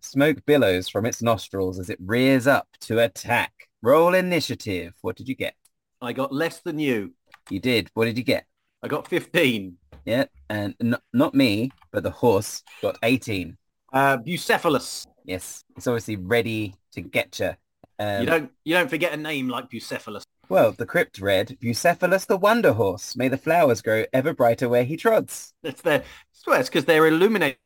Smoke 0.00 0.44
billows 0.46 0.88
from 0.88 1.06
its 1.06 1.22
nostrils 1.22 1.78
as 1.78 1.90
it 1.90 1.98
rears 2.00 2.46
up 2.46 2.66
to 2.80 2.98
attack. 2.98 3.68
Roll 3.82 4.14
initiative. 4.14 4.94
What 5.02 5.16
did 5.16 5.28
you 5.28 5.36
get? 5.36 5.54
I 6.02 6.12
got 6.12 6.32
less 6.32 6.58
than 6.58 6.78
you. 6.78 7.12
You 7.48 7.60
did. 7.60 7.88
What 7.94 8.06
did 8.06 8.18
you 8.18 8.24
get? 8.24 8.44
I 8.82 8.88
got 8.88 9.06
15. 9.06 9.76
Yeah, 10.04 10.24
and 10.50 10.74
n- 10.80 10.96
not 11.12 11.34
me, 11.34 11.70
but 11.92 12.02
the 12.02 12.10
horse 12.10 12.64
got 12.82 12.98
18. 13.04 13.56
Uh, 13.92 14.16
Bucephalus. 14.18 15.06
Yes, 15.24 15.62
it's 15.76 15.86
obviously 15.86 16.16
ready 16.16 16.74
to 16.92 17.00
get 17.00 17.38
you. 17.38 17.52
Um, 18.00 18.20
you 18.20 18.26
don't 18.26 18.50
you 18.64 18.74
don't 18.74 18.90
forget 18.90 19.12
a 19.12 19.16
name 19.16 19.48
like 19.48 19.70
Bucephalus. 19.70 20.24
well, 20.48 20.72
the 20.72 20.86
crypt 20.86 21.20
read, 21.20 21.56
Bucephalus 21.62 22.26
the 22.26 22.36
Wonder 22.36 22.72
Horse. 22.72 23.14
May 23.14 23.28
the 23.28 23.38
flowers 23.38 23.80
grow 23.80 24.04
ever 24.12 24.34
brighter 24.34 24.68
where 24.68 24.82
he 24.82 24.96
trods. 24.96 25.54
That's 25.62 25.82
their 25.82 26.02
well, 26.46 26.58
it's 26.58 26.68
because 26.68 26.84
they're 26.86 27.06
illuminated 27.06 27.58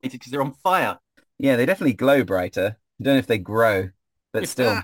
because 0.00 0.30
they're 0.30 0.42
on 0.42 0.52
fire. 0.52 0.98
Yeah, 1.38 1.56
they 1.56 1.66
definitely 1.66 1.94
glow 1.94 2.22
brighter. 2.22 2.76
I 3.00 3.02
don't 3.02 3.14
know 3.14 3.18
if 3.18 3.26
they 3.26 3.38
grow, 3.38 3.88
but 4.32 4.48
still. 4.48 4.80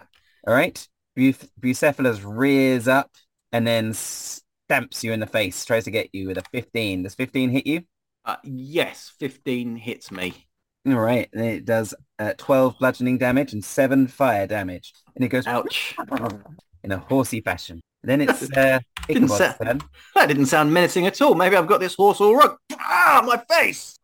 All 0.47 0.55
right. 0.55 0.89
Bu- 1.17 1.35
Bucephalus 1.61 2.21
rears 2.25 2.89
up 2.89 3.11
and 3.53 3.67
then 3.67 3.93
stamps 3.95 5.03
you 5.03 5.13
in 5.13 5.21
the 5.21 5.27
face, 5.27 5.65
tries 5.65 5.85
to 5.85 5.91
get 5.91 6.09
you 6.13 6.29
with 6.29 6.39
a 6.39 6.43
15. 6.53 7.03
Does 7.03 7.15
15 7.15 7.51
hit 7.51 7.67
you? 7.67 7.83
Uh, 8.25 8.37
yes, 8.45 9.13
15 9.19 9.77
hits 9.77 10.11
me. 10.11 10.47
All 10.87 10.95
right. 10.95 11.29
And 11.33 11.45
it 11.45 11.65
does 11.65 11.95
uh, 12.19 12.35
12 12.39 12.79
bludgeoning 12.79 13.19
damage 13.19 13.53
and 13.53 13.65
7 13.65 14.07
fire 14.07 14.47
damage. 14.47 14.93
And 15.15 15.25
it 15.25 15.29
goes 15.29 15.47
Ouch. 15.47 15.97
in 16.85 16.93
a 16.93 16.99
horsey 16.99 17.41
fashion. 17.41 17.81
Then 18.03 18.23
it's 18.23 18.51
uh, 18.57 18.79
Didn't 19.09 19.29
turn. 19.29 19.83
That 20.15 20.27
didn't 20.27 20.47
sound 20.47 20.73
menacing 20.73 21.07
at 21.07 21.21
all. 21.21 21.35
Maybe 21.35 21.57
I've 21.57 21.67
got 21.67 21.81
this 21.81 21.95
horse 21.95 22.21
all 22.21 22.37
wrong. 22.37 22.57
Ah, 22.79 23.23
my 23.27 23.43
face. 23.55 23.99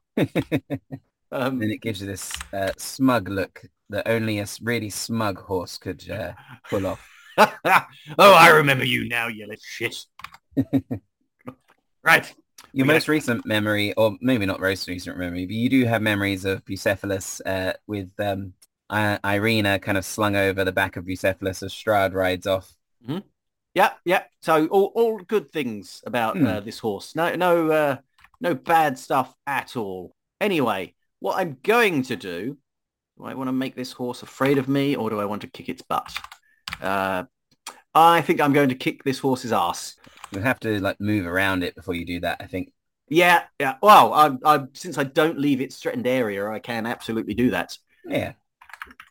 Um, 1.33 1.59
then 1.59 1.71
it 1.71 1.81
gives 1.81 2.01
you 2.01 2.07
this 2.07 2.33
uh, 2.53 2.71
smug 2.79 3.29
look 3.29 3.63
that 3.91 4.09
only 4.09 4.39
a 4.39 4.47
really 4.63 4.91
smug 4.91 5.39
horse 5.39 5.79
could 5.79 6.09
uh, 6.11 6.33
pull 6.69 6.87
off. 6.87 7.09
oh, 7.39 7.85
I 8.19 8.49
remember 8.49 8.85
you 8.85 9.09
now, 9.09 9.29
you 9.29 9.47
little 9.47 9.63
shit. 9.65 9.97
right. 12.03 12.35
Your 12.73 12.87
most 12.87 13.09
recent 13.09 13.47
memory, 13.47 13.95
or 13.95 14.17
maybe 14.21 14.45
not 14.47 14.61
most 14.61 14.89
recent 14.89 15.19
memory, 15.19 15.47
but 15.47 15.55
you 15.55 15.69
do 15.69 15.85
have 15.85 16.03
memories 16.03 16.45
of 16.45 16.65
Bucephalus 16.65 17.41
uh, 17.47 17.73
with 17.87 18.11
um, 18.19 18.53
I- 18.91 19.19
Irina 19.25 19.79
kind 19.79 19.97
of 19.97 20.05
slung 20.05 20.37
over 20.37 20.65
the 20.65 20.73
back 20.73 20.97
of 20.97 21.05
Bucephalus 21.05 21.63
as 21.63 21.73
Strahd 21.73 22.13
rides 22.15 22.47
off. 22.47 22.71
Yeah, 23.75 23.91
yeah. 24.07 24.23
So 24.41 24.67
all, 24.69 24.91
all 24.95 25.19
good 25.19 25.51
things 25.51 26.03
about 26.07 26.39
Hmm. 26.39 26.47
uh, 26.47 26.61
this 26.61 26.79
horse. 26.79 27.15
No, 27.15 27.35
no, 27.35 27.71
uh, 27.71 27.97
no 28.41 28.55
bad 28.55 28.99
stuff 28.99 29.35
at 29.47 29.77
all. 29.77 30.15
Anyway, 30.41 30.95
what 31.21 31.39
I'm 31.39 31.59
going 31.63 32.03
to 32.05 32.17
do, 32.17 32.57
do 33.19 33.25
I 33.25 33.35
want 33.35 33.49
to 33.49 33.53
make 33.53 33.75
this 33.75 33.93
horse 33.93 34.23
afraid 34.23 34.59
of 34.59 34.69
me 34.69 34.97
or 34.97 35.11
do 35.11 35.21
I 35.21 35.25
want 35.25 35.43
to 35.43 35.49
kick 35.49 35.69
its 35.69 35.83
butt? 35.83 36.17
Uh, 36.81 37.25
I 37.95 38.21
think 38.21 38.41
I'm 38.41 38.53
going 38.53 38.69
to 38.69 38.75
kick 38.75 39.05
this 39.05 39.19
horse's 39.19 39.53
ass. 39.53 39.97
You'll 40.31 40.43
have 40.43 40.61
to 40.61 40.81
like 40.81 41.01
move 41.01 41.27
around 41.27 41.63
it 41.63 41.75
before 41.75 41.95
you 41.95 42.05
do 42.05 42.21
that, 42.21 42.39
I 42.41 42.47
think. 42.47 42.73
Yeah, 43.09 43.45
yeah. 43.61 43.77
Well, 43.83 44.13
I, 44.13 44.37
I, 44.45 44.65
since 44.73 44.99
I 44.99 45.05
don't 45.05 45.39
leave 45.39 45.61
its 45.61 45.77
threatened 45.77 46.07
area, 46.07 46.47
I 46.49 46.59
can 46.59 46.87
absolutely 46.87 47.35
do 47.35 47.51
that. 47.51 47.79
Yeah. 48.07 48.33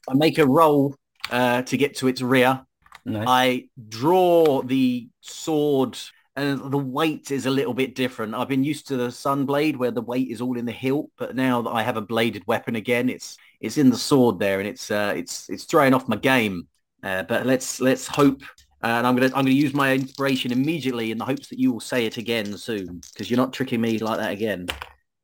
I 0.08 0.14
make 0.14 0.38
a 0.38 0.46
roll 0.46 0.96
uh, 1.32 1.64
to 1.64 1.78
get 1.78 1.98
to 1.98 2.08
its 2.08 2.22
rear. 2.22 2.66
Nice. 3.06 3.26
I 3.28 3.70
draw 3.90 4.62
the 4.62 5.10
sword 5.22 5.98
and 6.36 6.72
the 6.72 6.78
weight 6.78 7.32
is 7.32 7.46
a 7.46 7.52
little 7.52 7.74
bit 7.74 7.96
different. 7.96 8.36
I've 8.36 8.50
been 8.50 8.64
used 8.64 8.88
to 8.88 8.98
the 8.98 9.12
sun 9.12 9.46
blade 9.46 9.78
where 9.78 9.92
the 9.92 10.02
weight 10.02 10.30
is 10.30 10.42
all 10.42 10.58
in 10.58 10.66
the 10.66 10.72
hilt, 10.72 11.10
but 11.18 11.36
now 11.36 11.62
that 11.62 11.70
I 11.70 11.82
have 11.82 11.98
a 11.98 12.02
bladed 12.02 12.46
weapon 12.46 12.76
again, 12.76 13.10
it's 13.10 13.38
it's 13.62 13.78
in 13.78 13.90
the 13.90 13.98
sword 13.98 14.40
there 14.40 14.60
and 14.60 14.68
it's 14.68 14.92
uh, 14.92 15.14
it's 15.16 15.50
it's 15.50 15.64
throwing 15.66 15.94
off 15.94 16.08
my 16.08 16.18
game. 16.18 16.68
Uh, 17.04 17.24
but 17.24 17.46
let's 17.46 17.80
let's 17.82 18.08
hope 18.08 18.42
uh, 18.86 19.00
and 19.00 19.08
I'm 19.08 19.16
gonna 19.16 19.28
I'm 19.28 19.46
gonna 19.46 19.50
use 19.50 19.74
my 19.74 19.94
inspiration 19.94 20.52
immediately 20.52 21.10
in 21.10 21.18
the 21.18 21.26
hopes 21.26 21.48
that 21.48 21.58
you 21.58 21.72
will 21.72 21.80
say 21.80 22.06
it 22.06 22.18
again 22.18 22.56
soon 22.56 23.02
because 23.14 23.32
you're 23.32 23.38
not 23.38 23.52
tricking 23.52 23.82
me 23.82 23.98
like 23.98 24.20
that 24.20 24.32
again. 24.32 24.68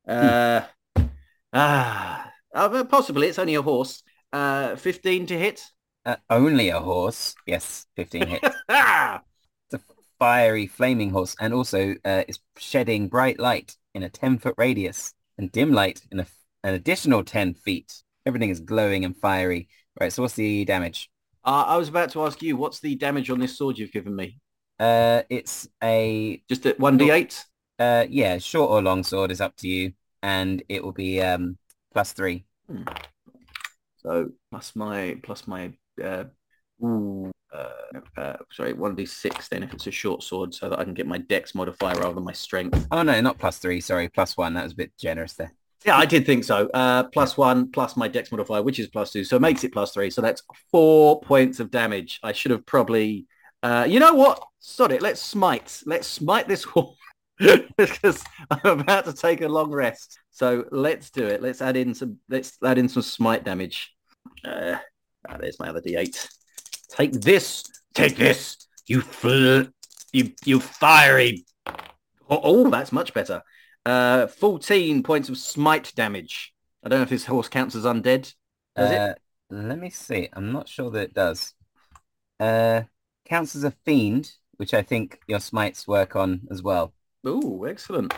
Uh, 0.08 0.62
ah, 1.54 2.32
uh, 2.56 2.84
possibly 2.86 3.28
it's 3.28 3.38
only 3.38 3.54
a 3.54 3.62
horse. 3.62 4.02
Uh, 4.34 4.76
15 4.78 5.28
to 5.28 5.38
hit. 5.38 5.64
Uh, 6.04 6.16
only 6.32 6.70
a 6.70 6.80
horse. 6.80 7.36
Yes, 7.46 7.86
15 7.98 8.28
hits. 8.28 8.50
Ah! 8.70 9.22
It's 9.70 9.84
a 9.84 9.94
fiery, 10.18 10.66
flaming 10.66 11.12
horse, 11.12 11.36
and 11.40 11.54
also 11.54 11.94
uh, 12.04 12.24
is 12.28 12.40
shedding 12.58 13.10
bright 13.10 13.40
light 13.40 13.76
in 13.94 14.02
a 14.02 14.10
10-foot 14.10 14.56
radius 14.58 15.14
and 15.38 15.52
dim 15.52 15.72
light 15.72 16.02
in 16.12 16.22
a, 16.22 16.26
an 16.64 16.74
additional 16.74 17.24
10 17.24 17.54
feet. 17.54 18.02
Everything 18.26 18.50
is 18.50 18.60
glowing 18.60 19.06
and 19.06 19.16
fiery. 19.18 19.68
Right, 20.00 20.12
so 20.12 20.22
what's 20.22 20.36
the 20.36 20.66
damage? 20.66 21.10
Uh, 21.44 21.66
I 21.68 21.78
was 21.78 21.90
about 21.90 22.12
to 22.12 22.24
ask 22.26 22.42
you, 22.42 22.56
what's 22.56 22.80
the 22.80 22.96
damage 22.96 23.30
on 23.30 23.40
this 23.40 23.58
sword 23.58 23.78
you've 23.78 23.92
given 23.92 24.16
me? 24.16 24.40
Uh, 24.80 25.24
it's 25.30 25.68
a, 25.84 26.42
Just 26.50 26.66
at 26.66 26.80
1d8? 26.80 27.44
uh, 27.80 28.06
yeah, 28.10 28.38
short 28.38 28.72
or 28.72 28.82
long 28.82 29.04
sword 29.04 29.32
is 29.32 29.42
up 29.42 29.56
to 29.58 29.68
you, 29.68 29.94
and 30.22 30.64
it 30.70 30.84
will 30.84 30.92
be 30.92 31.22
um, 31.22 31.58
plus 31.94 32.14
three. 32.14 32.46
Hmm. 32.70 32.84
So 33.98 34.30
plus 34.50 34.76
my 34.76 35.18
plus 35.22 35.48
my 35.48 35.72
uh, 36.04 36.24
ooh, 36.84 37.32
uh, 37.54 38.00
uh, 38.18 38.38
sorry, 38.52 38.74
one 38.74 38.96
d 38.96 39.06
six 39.06 39.48
then 39.48 39.62
if 39.64 39.74
it's 39.74 39.88
a 39.88 39.92
short 39.92 40.24
sword, 40.24 40.54
so 40.54 40.70
that 40.70 40.80
I 40.80 40.84
can 40.84 40.94
get 40.94 41.08
my 41.08 41.20
dex 41.20 41.54
modifier 41.54 41.96
rather 42.00 42.16
than 42.16 42.24
my 42.24 42.34
strength. 42.34 42.88
Oh 42.92 43.04
no, 43.04 43.20
not 43.22 43.38
plus 43.38 43.60
three. 43.60 43.82
Sorry, 43.82 44.10
plus 44.10 44.38
one. 44.38 44.54
That 44.56 44.64
was 44.64 44.74
a 44.74 44.76
bit 44.76 44.92
generous 44.98 45.34
there. 45.34 45.54
Yeah, 45.86 45.98
I 45.98 46.06
did 46.06 46.26
think 46.26 46.44
so. 46.44 46.70
Uh, 46.74 47.04
plus 47.06 47.38
one, 47.38 47.72
plus 47.72 47.98
my 47.98 48.08
dex 48.08 48.32
modifier, 48.32 48.62
which 48.62 48.78
is 48.80 48.88
plus 48.88 49.12
two, 49.12 49.24
so 49.24 49.38
it 49.38 49.42
makes 49.42 49.64
it 49.64 49.74
plus 49.74 49.94
three. 49.94 50.12
So 50.12 50.22
that's 50.22 50.44
four 50.72 51.22
points 51.22 51.60
of 51.60 51.72
damage. 51.72 52.20
I 52.22 52.34
should 52.34 52.52
have 52.52 52.66
probably, 52.66 53.26
uh, 53.64 53.88
you 53.90 54.00
know 54.00 54.14
what? 54.14 54.44
Sod 54.60 54.92
it. 54.92 55.02
Let's 55.02 55.22
smite. 55.22 55.82
Let's 55.86 56.08
smite 56.08 56.48
this 56.48 56.76
wall 56.76 56.98
because 57.78 58.24
I'm 58.52 58.80
about 58.80 59.06
to 59.06 59.14
take 59.14 59.42
a 59.42 59.48
long 59.48 59.72
rest. 59.72 60.20
So 60.30 60.66
let's 60.72 61.10
do 61.10 61.26
it. 61.26 61.42
Let's 61.42 61.62
add 61.62 61.76
in 61.76 61.96
some. 61.96 62.20
Let's 62.30 62.58
add 62.64 62.78
in 62.78 62.88
some 62.88 63.02
smite 63.02 63.44
damage. 63.44 63.92
Uh, 64.46 64.76
ah, 65.28 65.38
there's 65.40 65.60
my 65.60 65.70
other 65.70 65.82
d8. 65.82 66.28
Take 66.90 67.14
this. 67.14 67.64
Take 67.96 68.18
this. 68.18 68.68
You 68.86 69.02
fl- 69.02 69.70
you 70.14 70.32
you 70.46 70.60
fiery. 70.60 71.46
Oh, 72.30 72.40
oh, 72.44 72.70
that's 72.70 72.92
much 72.92 73.14
better. 73.14 73.42
Uh, 73.86 74.28
14 74.28 75.04
points 75.04 75.30
of 75.30 75.38
smite 75.38 75.92
damage. 75.96 76.54
I 76.84 76.90
don't 76.90 77.00
know 77.00 77.04
if 77.04 77.10
this 77.10 77.26
horse 77.26 77.50
counts 77.50 77.76
as 77.76 77.84
undead. 77.84 78.34
Does 78.76 78.92
uh, 78.92 79.14
it? 79.16 79.22
Let 79.50 79.80
me 79.80 79.90
see. 79.90 80.30
I'm 80.34 80.52
not 80.52 80.70
sure 80.70 80.90
that 80.92 81.02
it 81.02 81.14
does. 81.14 81.54
Uh, 82.40 82.84
counts 83.26 83.56
as 83.56 83.64
a 83.64 83.72
fiend, 83.86 84.32
which 84.58 84.74
I 84.74 84.82
think 84.82 85.20
your 85.28 85.40
smites 85.40 85.88
work 85.88 86.16
on 86.16 86.42
as 86.52 86.62
well. 86.62 86.94
Oh, 87.26 87.66
excellent. 87.66 88.14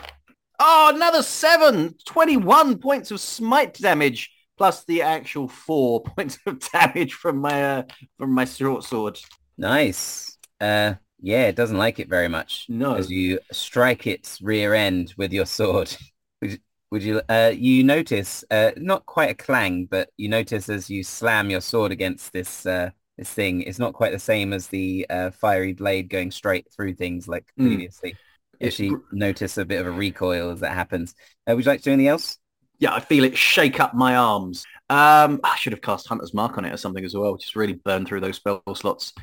Oh, 0.58 0.92
another 0.94 1.22
seven. 1.22 1.94
21 2.06 2.78
points 2.78 3.10
of 3.10 3.20
smite 3.20 3.74
damage, 3.74 4.30
plus 4.56 4.84
the 4.84 5.02
actual 5.02 5.48
four 5.48 6.02
points 6.16 6.38
of 6.46 6.60
damage 6.70 7.14
from 7.14 7.38
my 7.38 7.78
uh, 7.78 7.82
from 8.18 8.32
my 8.32 8.44
short 8.44 8.84
sword. 8.84 9.18
Nice. 9.58 10.38
Uh, 10.60 10.94
yeah, 11.24 11.46
it 11.46 11.56
doesn't 11.56 11.78
like 11.78 11.98
it 11.98 12.08
very 12.08 12.28
much. 12.28 12.66
No. 12.68 12.94
As 12.94 13.10
you 13.10 13.38
strike 13.50 14.06
its 14.06 14.42
rear 14.42 14.74
end 14.74 15.14
with 15.16 15.32
your 15.32 15.46
sword. 15.46 15.96
would, 16.42 16.60
would 16.90 17.02
you 17.02 17.22
uh, 17.30 17.50
you 17.54 17.82
notice 17.82 18.44
uh, 18.50 18.72
not 18.76 19.06
quite 19.06 19.30
a 19.30 19.34
clang, 19.34 19.86
but 19.86 20.10
you 20.18 20.28
notice 20.28 20.68
as 20.68 20.90
you 20.90 21.02
slam 21.02 21.48
your 21.48 21.62
sword 21.62 21.92
against 21.92 22.30
this 22.34 22.66
uh, 22.66 22.90
this 23.16 23.30
thing, 23.30 23.62
it's 23.62 23.78
not 23.78 23.94
quite 23.94 24.12
the 24.12 24.18
same 24.18 24.52
as 24.52 24.66
the 24.68 25.06
uh, 25.08 25.30
fiery 25.30 25.72
blade 25.72 26.10
going 26.10 26.30
straight 26.30 26.66
through 26.76 26.94
things 26.94 27.26
like 27.26 27.46
Mm. 27.58 27.68
previously. 27.68 28.16
You 28.60 28.66
actually, 28.68 28.96
notice 29.10 29.56
a 29.56 29.64
bit 29.64 29.80
of 29.80 29.86
a 29.86 29.90
recoil 29.90 30.50
as 30.50 30.60
that 30.60 30.74
happens. 30.74 31.14
Uh, 31.48 31.56
would 31.56 31.64
you 31.64 31.70
like 31.70 31.80
to 31.80 31.84
do 31.84 31.92
anything 31.92 32.08
else? 32.08 32.36
Yeah, 32.78 32.92
I 32.94 33.00
feel 33.00 33.24
it 33.24 33.36
shake 33.36 33.80
up 33.80 33.94
my 33.94 34.16
arms. 34.16 34.64
Um, 34.90 35.40
I 35.42 35.56
should 35.56 35.72
have 35.72 35.80
cast 35.80 36.06
Hunter's 36.08 36.34
Mark 36.34 36.58
on 36.58 36.64
it 36.66 36.72
or 36.72 36.76
something 36.76 37.04
as 37.04 37.14
well. 37.16 37.36
Just 37.36 37.56
really 37.56 37.72
burn 37.72 38.04
through 38.04 38.20
those 38.20 38.36
spell 38.36 38.62
slots. 38.74 39.14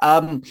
Um, 0.00 0.42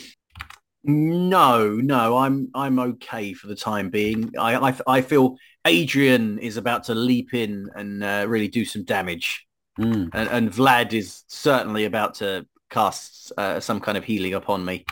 no, 0.83 1.69
no, 1.75 2.17
I'm 2.17 2.49
I'm 2.53 2.79
okay 2.79 3.33
for 3.33 3.47
the 3.47 3.55
time 3.55 3.89
being. 3.89 4.33
I 4.37 4.55
I, 4.69 4.75
I 4.87 5.01
feel 5.01 5.37
Adrian 5.65 6.39
is 6.39 6.57
about 6.57 6.85
to 6.85 6.95
leap 6.95 7.33
in 7.33 7.69
and 7.75 8.03
uh, 8.03 8.25
really 8.27 8.47
do 8.47 8.65
some 8.65 8.83
damage, 8.83 9.45
Mm. 9.79 10.09
and, 10.13 10.29
and 10.29 10.51
Vlad 10.51 10.93
is 10.93 11.23
certainly 11.27 11.85
about 11.85 12.15
to 12.15 12.45
cast 12.69 13.31
uh, 13.37 13.59
some 13.59 13.79
kind 13.79 13.97
of 13.97 14.03
healing 14.03 14.33
upon 14.35 14.63
me. 14.63 14.85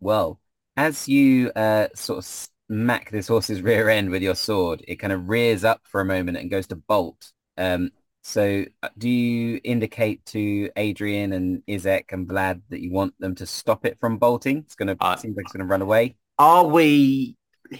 Well, 0.00 0.38
as 0.76 1.08
you 1.08 1.50
uh, 1.52 1.88
sort 1.94 2.18
of 2.18 2.48
smack 2.70 3.10
this 3.10 3.28
horse's 3.28 3.62
rear 3.62 3.88
end 3.88 4.10
with 4.10 4.22
your 4.22 4.34
sword, 4.34 4.84
it 4.86 4.96
kind 4.96 5.12
of 5.12 5.28
rears 5.28 5.64
up 5.64 5.80
for 5.84 6.00
a 6.00 6.04
moment 6.04 6.36
and 6.36 6.50
goes 6.50 6.66
to 6.68 6.76
bolt. 6.76 7.32
Um, 7.56 7.90
so 8.24 8.64
uh, 8.82 8.88
do 8.96 9.08
you 9.08 9.60
indicate 9.62 10.24
to 10.26 10.70
Adrian 10.76 11.34
and 11.34 11.62
Izek 11.68 12.04
and 12.10 12.26
Vlad 12.26 12.62
that 12.70 12.80
you 12.80 12.90
want 12.90 13.12
them 13.20 13.34
to 13.34 13.46
stop 13.46 13.84
it 13.84 13.98
from 14.00 14.16
bolting? 14.16 14.58
It's 14.58 14.74
going 14.74 14.88
to 14.88 14.96
Uh, 14.98 15.16
seems 15.16 15.36
like 15.36 15.44
it's 15.44 15.52
going 15.52 15.66
to 15.66 15.70
run 15.70 15.82
away. 15.82 16.16
Are 16.38 16.66
we 16.66 17.36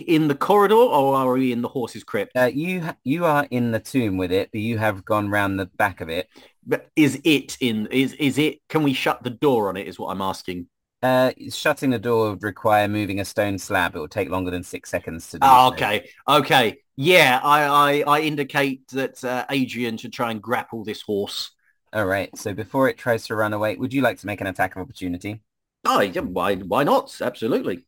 in 0.07 0.29
the 0.29 0.35
corridor 0.35 0.75
or 0.75 1.17
are 1.17 1.33
we 1.33 1.51
in 1.51 1.63
the 1.63 1.69
horse's 1.69 2.05
crypt? 2.05 2.37
Uh, 2.37 2.51
you 2.53 2.85
you 3.05 3.25
are 3.25 3.47
in 3.51 3.73
the 3.73 3.81
tomb 3.81 4.19
with 4.19 4.31
it, 4.31 4.51
but 4.53 4.61
you 4.61 4.77
have 4.77 5.03
gone 5.05 5.31
round 5.31 5.59
the 5.59 5.67
back 5.67 6.03
of 6.03 6.11
it. 6.11 6.29
But 6.67 6.89
is 6.95 7.21
it 7.25 7.57
in? 7.61 7.87
Is 7.87 8.13
is 8.15 8.37
it? 8.37 8.59
Can 8.69 8.83
we 8.83 8.93
shut 8.93 9.23
the 9.23 9.31
door 9.31 9.71
on 9.71 9.79
it? 9.79 9.89
Is 9.89 9.99
what 9.99 10.11
I'm 10.11 10.23
asking. 10.23 10.69
Uh, 11.05 11.33
shutting 11.51 11.91
the 11.91 11.99
door 11.99 12.31
would 12.31 12.43
require 12.43 12.89
moving 12.89 13.21
a 13.21 13.25
stone 13.27 13.59
slab. 13.59 13.95
It 13.95 13.99
will 13.99 14.09
take 14.09 14.31
longer 14.31 14.51
than 14.51 14.63
six 14.63 14.89
seconds 14.89 15.29
to 15.31 15.39
do. 15.39 15.47
Oh, 15.47 15.69
so. 15.69 15.75
okay, 15.75 16.09
okay, 16.27 16.79
yeah. 16.97 17.41
I 17.45 17.65
I, 17.65 18.05
I 18.07 18.21
indicate 18.23 18.89
that 18.89 19.23
uh, 19.23 19.45
Adrian 19.51 19.99
should 19.99 20.15
try 20.15 20.31
and 20.31 20.41
grapple 20.41 20.83
this 20.83 21.03
horse. 21.03 21.51
All 21.93 22.07
right. 22.07 22.35
So 22.39 22.55
before 22.55 22.89
it 22.89 22.97
tries 22.97 23.27
to 23.27 23.37
run 23.37 23.53
away, 23.53 23.77
would 23.77 23.93
you 23.93 24.01
like 24.01 24.19
to 24.21 24.27
make 24.27 24.41
an 24.41 24.47
attack 24.47 24.77
of 24.77 24.81
opportunity? 24.81 25.43
Oh, 25.85 26.01
yeah, 26.01 26.23
why 26.23 26.55
why 26.57 26.85
not? 26.85 27.15
Absolutely. 27.21 27.85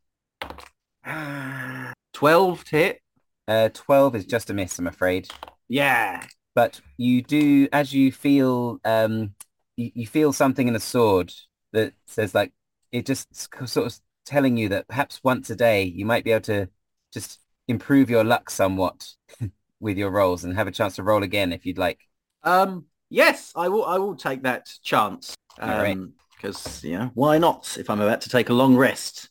Twelve 2.12 2.64
to 2.64 2.76
hit. 2.76 3.00
Uh, 3.48 3.68
12 3.72 4.16
is 4.16 4.26
just 4.26 4.50
a 4.50 4.54
miss, 4.54 4.78
I'm 4.78 4.88
afraid. 4.88 5.28
Yeah. 5.68 6.26
But 6.54 6.80
you 6.96 7.22
do, 7.22 7.68
as 7.72 7.92
you 7.92 8.10
feel, 8.10 8.80
um, 8.84 9.34
you, 9.76 9.92
you 9.94 10.06
feel 10.06 10.32
something 10.32 10.66
in 10.66 10.74
the 10.74 10.80
sword 10.80 11.32
that 11.72 11.92
says 12.06 12.34
like, 12.34 12.52
it 12.96 13.06
just 13.06 13.48
sort 13.68 13.86
of 13.86 13.98
telling 14.24 14.56
you 14.56 14.68
that 14.70 14.88
perhaps 14.88 15.20
once 15.22 15.50
a 15.50 15.56
day 15.56 15.82
you 15.82 16.06
might 16.06 16.24
be 16.24 16.32
able 16.32 16.40
to 16.40 16.68
just 17.12 17.40
improve 17.68 18.08
your 18.08 18.24
luck 18.24 18.48
somewhat 18.50 19.08
with 19.80 19.98
your 19.98 20.10
rolls 20.10 20.44
and 20.44 20.56
have 20.56 20.66
a 20.66 20.72
chance 20.72 20.96
to 20.96 21.02
roll 21.02 21.22
again 21.22 21.52
if 21.52 21.66
you'd 21.66 21.78
like. 21.78 22.00
Um. 22.42 22.86
Yes, 23.08 23.52
I 23.54 23.68
will. 23.68 23.84
I 23.84 23.98
will 23.98 24.16
take 24.16 24.42
that 24.42 24.68
chance. 24.82 25.34
Right. 25.60 25.92
Um. 25.92 26.14
Because 26.36 26.84
you 26.84 26.98
know 26.98 27.10
why 27.14 27.38
not? 27.38 27.76
If 27.78 27.88
I'm 27.88 28.00
about 28.00 28.20
to 28.22 28.28
take 28.28 28.48
a 28.50 28.54
long 28.54 28.76
rest. 28.76 29.30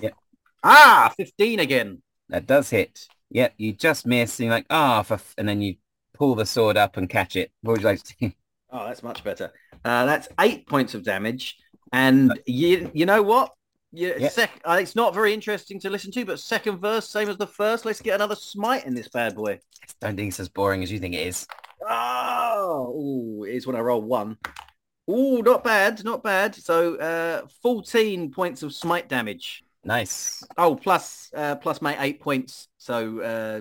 Yep. 0.00 0.14
Ah, 0.62 1.12
fifteen 1.16 1.60
again. 1.60 2.02
That 2.28 2.46
does 2.46 2.70
hit. 2.70 3.06
Yep, 3.30 3.54
you 3.56 3.72
just 3.72 4.06
miss 4.06 4.38
and 4.38 4.46
you're 4.46 4.54
like, 4.54 4.66
ah, 4.70 5.04
f-, 5.08 5.34
and 5.36 5.48
then 5.48 5.60
you 5.60 5.76
pull 6.14 6.34
the 6.34 6.46
sword 6.46 6.76
up 6.76 6.96
and 6.96 7.08
catch 7.08 7.34
it. 7.36 7.50
What 7.62 7.72
would 7.72 7.80
you 7.82 7.88
like 7.88 8.02
to 8.02 8.14
do? 8.20 8.32
Oh, 8.76 8.88
that's 8.88 9.04
much 9.04 9.22
better. 9.22 9.52
Uh, 9.84 10.04
that's 10.04 10.26
eight 10.40 10.66
points 10.66 10.94
of 10.94 11.04
damage. 11.04 11.58
And 11.94 12.40
you, 12.44 12.90
you 12.92 13.06
know 13.06 13.22
what? 13.22 13.52
You, 13.92 14.14
Yeah. 14.18 14.28
sec- 14.28 14.60
uh, 14.64 14.78
it's 14.80 14.96
not 14.96 15.14
very 15.14 15.32
interesting 15.32 15.78
to 15.80 15.90
listen 15.90 16.10
to, 16.12 16.24
but 16.24 16.40
second 16.40 16.78
verse, 16.78 17.08
same 17.08 17.28
as 17.28 17.36
the 17.36 17.46
first. 17.46 17.84
Let's 17.84 18.00
get 18.02 18.16
another 18.16 18.34
smite 18.34 18.84
in 18.84 18.94
this 18.94 19.08
bad 19.08 19.36
boy. 19.36 19.60
Don't 20.00 20.16
think 20.16 20.28
it's 20.30 20.40
as 20.40 20.48
boring 20.48 20.82
as 20.82 20.90
you 20.90 20.98
think 20.98 21.14
it 21.14 21.24
is. 21.26 21.46
Oh, 21.88 22.92
ooh, 23.40 23.44
it 23.44 23.54
is 23.54 23.66
when 23.66 23.76
I 23.76 23.80
roll 23.80 24.02
one. 24.02 24.38
Oh, 25.06 25.36
not 25.36 25.62
bad, 25.62 26.02
not 26.04 26.24
bad. 26.24 26.56
So 26.56 26.96
uh, 26.96 27.46
14 27.62 28.32
points 28.32 28.64
of 28.64 28.72
smite 28.74 29.08
damage. 29.08 29.62
Nice. 29.84 30.42
Oh, 30.58 30.74
plus, 30.74 31.30
uh, 31.36 31.54
plus 31.56 31.80
my 31.80 31.96
eight 32.02 32.20
points. 32.20 32.68
So 32.78 33.20
uh, 33.20 33.60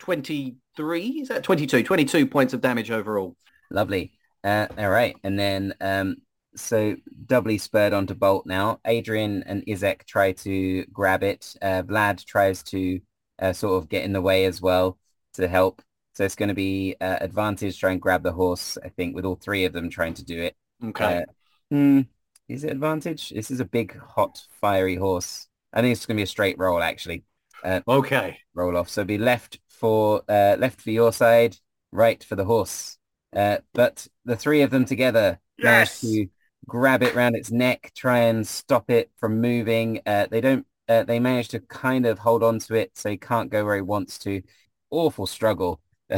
23, 0.00 1.06
is 1.22 1.28
that 1.28 1.44
22? 1.44 1.84
22 1.84 2.26
points 2.26 2.52
of 2.52 2.60
damage 2.60 2.90
overall. 2.90 3.36
Lovely. 3.70 4.12
Uh, 4.44 4.66
all 4.76 4.90
right. 4.90 5.16
And 5.22 5.38
then, 5.38 5.74
um, 5.80 6.16
so 6.56 6.96
doubly 7.26 7.58
spurred 7.58 7.92
onto 7.92 8.14
Bolt 8.14 8.46
now. 8.46 8.80
Adrian 8.84 9.42
and 9.44 9.64
Izek 9.66 10.04
try 10.04 10.32
to 10.32 10.84
grab 10.86 11.22
it. 11.22 11.54
Uh, 11.62 11.82
Vlad 11.82 12.24
tries 12.24 12.62
to 12.64 13.00
uh, 13.38 13.52
sort 13.52 13.82
of 13.82 13.88
get 13.88 14.04
in 14.04 14.12
the 14.12 14.20
way 14.20 14.44
as 14.44 14.60
well 14.60 14.98
to 15.34 15.48
help. 15.48 15.82
So 16.14 16.24
it's 16.24 16.34
going 16.34 16.48
to 16.48 16.54
be 16.54 16.96
uh, 17.00 17.18
advantage 17.20 17.78
try 17.78 17.92
and 17.92 18.00
grab 18.00 18.22
the 18.22 18.32
horse, 18.32 18.76
I 18.84 18.88
think, 18.88 19.14
with 19.14 19.24
all 19.24 19.36
three 19.36 19.64
of 19.64 19.72
them 19.72 19.88
trying 19.88 20.14
to 20.14 20.24
do 20.24 20.42
it. 20.42 20.56
Okay. 20.84 21.18
Uh, 21.18 21.22
hmm, 21.70 22.00
is 22.48 22.64
it 22.64 22.72
advantage? 22.72 23.30
This 23.30 23.50
is 23.50 23.60
a 23.60 23.64
big, 23.64 23.96
hot, 23.98 24.42
fiery 24.60 24.96
horse. 24.96 25.46
I 25.72 25.80
think 25.80 25.92
it's 25.92 26.04
going 26.04 26.16
to 26.16 26.20
be 26.20 26.24
a 26.24 26.26
straight 26.26 26.58
roll, 26.58 26.82
actually. 26.82 27.24
okay. 27.64 28.38
Roll 28.54 28.76
off. 28.76 28.88
So 28.88 29.04
be 29.04 29.18
left 29.18 29.60
for 29.68 30.22
uh, 30.28 30.56
left 30.58 30.80
for 30.80 30.90
your 30.90 31.12
side, 31.12 31.56
right 31.92 32.22
for 32.22 32.34
the 32.36 32.44
horse. 32.44 32.98
Uh, 33.34 33.58
but 33.72 34.08
the 34.24 34.36
three 34.36 34.62
of 34.62 34.70
them 34.70 34.84
together 34.84 35.38
manage 35.58 35.88
Yes. 35.88 36.00
to 36.00 36.26
grab 36.66 37.02
it 37.02 37.14
round 37.14 37.36
its 37.36 37.50
neck, 37.50 37.92
try 37.94 38.20
and 38.20 38.46
stop 38.46 38.90
it 38.90 39.10
from 39.18 39.40
moving. 39.40 40.00
Uh, 40.06 40.26
they 40.30 40.40
don't. 40.40 40.66
Uh, 40.88 41.04
they 41.04 41.20
manage 41.20 41.48
to 41.48 41.60
kind 41.60 42.04
of 42.04 42.18
hold 42.18 42.42
on 42.42 42.58
to 42.58 42.74
it, 42.74 42.90
so 42.96 43.10
he 43.10 43.16
can't 43.16 43.50
go 43.50 43.64
where 43.64 43.76
he 43.76 43.82
wants 43.82 44.18
to. 44.18 44.42
Awful 44.90 45.26
struggle. 45.26 45.80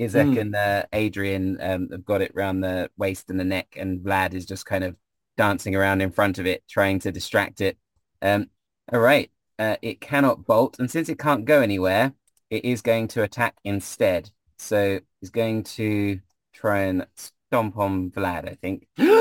Izek 0.00 0.34
Hmm. 0.34 0.38
and 0.38 0.54
uh, 0.54 0.84
Adrian 0.92 1.58
um, 1.60 1.88
have 1.90 2.04
got 2.04 2.22
it 2.22 2.32
round 2.34 2.62
the 2.62 2.90
waist 2.96 3.30
and 3.30 3.38
the 3.40 3.44
neck, 3.44 3.74
and 3.76 4.00
Vlad 4.00 4.34
is 4.34 4.46
just 4.46 4.66
kind 4.66 4.84
of 4.84 4.96
dancing 5.36 5.74
around 5.74 6.00
in 6.02 6.10
front 6.10 6.38
of 6.38 6.46
it, 6.46 6.62
trying 6.68 6.98
to 7.00 7.12
distract 7.12 7.60
it. 7.60 7.78
Um, 8.20 8.50
all 8.92 9.00
right. 9.00 9.30
Uh, 9.58 9.76
it 9.82 10.00
cannot 10.00 10.44
bolt, 10.44 10.78
and 10.78 10.90
since 10.90 11.08
it 11.08 11.18
can't 11.18 11.44
go 11.44 11.60
anywhere, 11.60 12.12
it 12.50 12.64
is 12.64 12.82
going 12.82 13.08
to 13.08 13.22
attack 13.22 13.54
instead. 13.64 14.30
So 14.58 15.00
it's 15.20 15.30
going 15.30 15.64
to 15.64 16.20
try 16.52 16.80
and 16.82 17.06
stomp 17.16 17.78
on 17.78 18.10
Vlad, 18.10 18.48
I 18.50 18.54
think. 18.60 18.86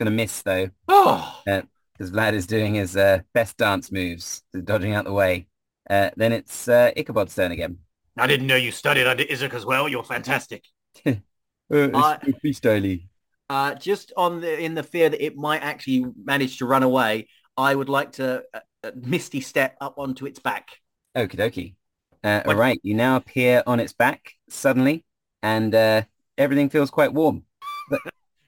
oh, 0.00 0.04
Gonna 0.04 0.10
miss 0.10 0.42
though, 0.42 0.70
oh, 0.88 1.42
because 1.44 2.10
Vlad 2.10 2.34
is 2.34 2.46
doing 2.46 2.74
his 2.74 2.96
uh, 2.96 3.20
best 3.32 3.56
dance 3.56 3.90
moves, 3.90 4.42
dodging 4.64 4.94
out 4.94 5.04
the 5.04 5.12
way. 5.12 5.48
Uh, 5.88 6.10
then 6.16 6.32
it's 6.32 6.68
uh, 6.68 6.90
Ichabod's 6.96 7.34
turn 7.34 7.52
again. 7.52 7.78
I 8.18 8.26
didn't 8.26 8.46
know 8.46 8.56
you 8.56 8.72
studied 8.72 9.06
under 9.06 9.24
Isaac 9.30 9.54
as 9.54 9.66
well. 9.66 9.88
You're 9.88 10.04
fantastic. 10.04 10.64
Uh, 11.06 11.14
it's 11.70 12.60
Uh, 13.48 13.74
just 13.74 14.12
on 14.16 14.40
the 14.40 14.58
in 14.58 14.74
the 14.74 14.82
fear 14.82 15.08
that 15.08 15.24
it 15.24 15.36
might 15.36 15.62
actually 15.62 16.04
manage 16.24 16.58
to 16.58 16.66
run 16.66 16.82
away, 16.82 17.28
I 17.56 17.74
would 17.74 17.88
like 17.88 18.12
to 18.12 18.42
uh, 18.52 18.60
uh, 18.82 18.90
misty 18.94 19.40
step 19.40 19.76
up 19.80 19.98
onto 19.98 20.26
its 20.26 20.38
back. 20.38 20.68
Okie 21.16 21.36
dokie. 21.36 21.74
Uh, 22.24 22.42
all 22.46 22.56
right, 22.56 22.80
you 22.82 22.94
now 22.94 23.16
appear 23.16 23.62
on 23.66 23.78
its 23.78 23.92
back 23.92 24.32
suddenly, 24.48 25.04
and 25.42 25.74
uh, 25.74 26.02
everything 26.36 26.70
feels 26.70 26.90
quite 26.90 27.12
warm. 27.12 27.44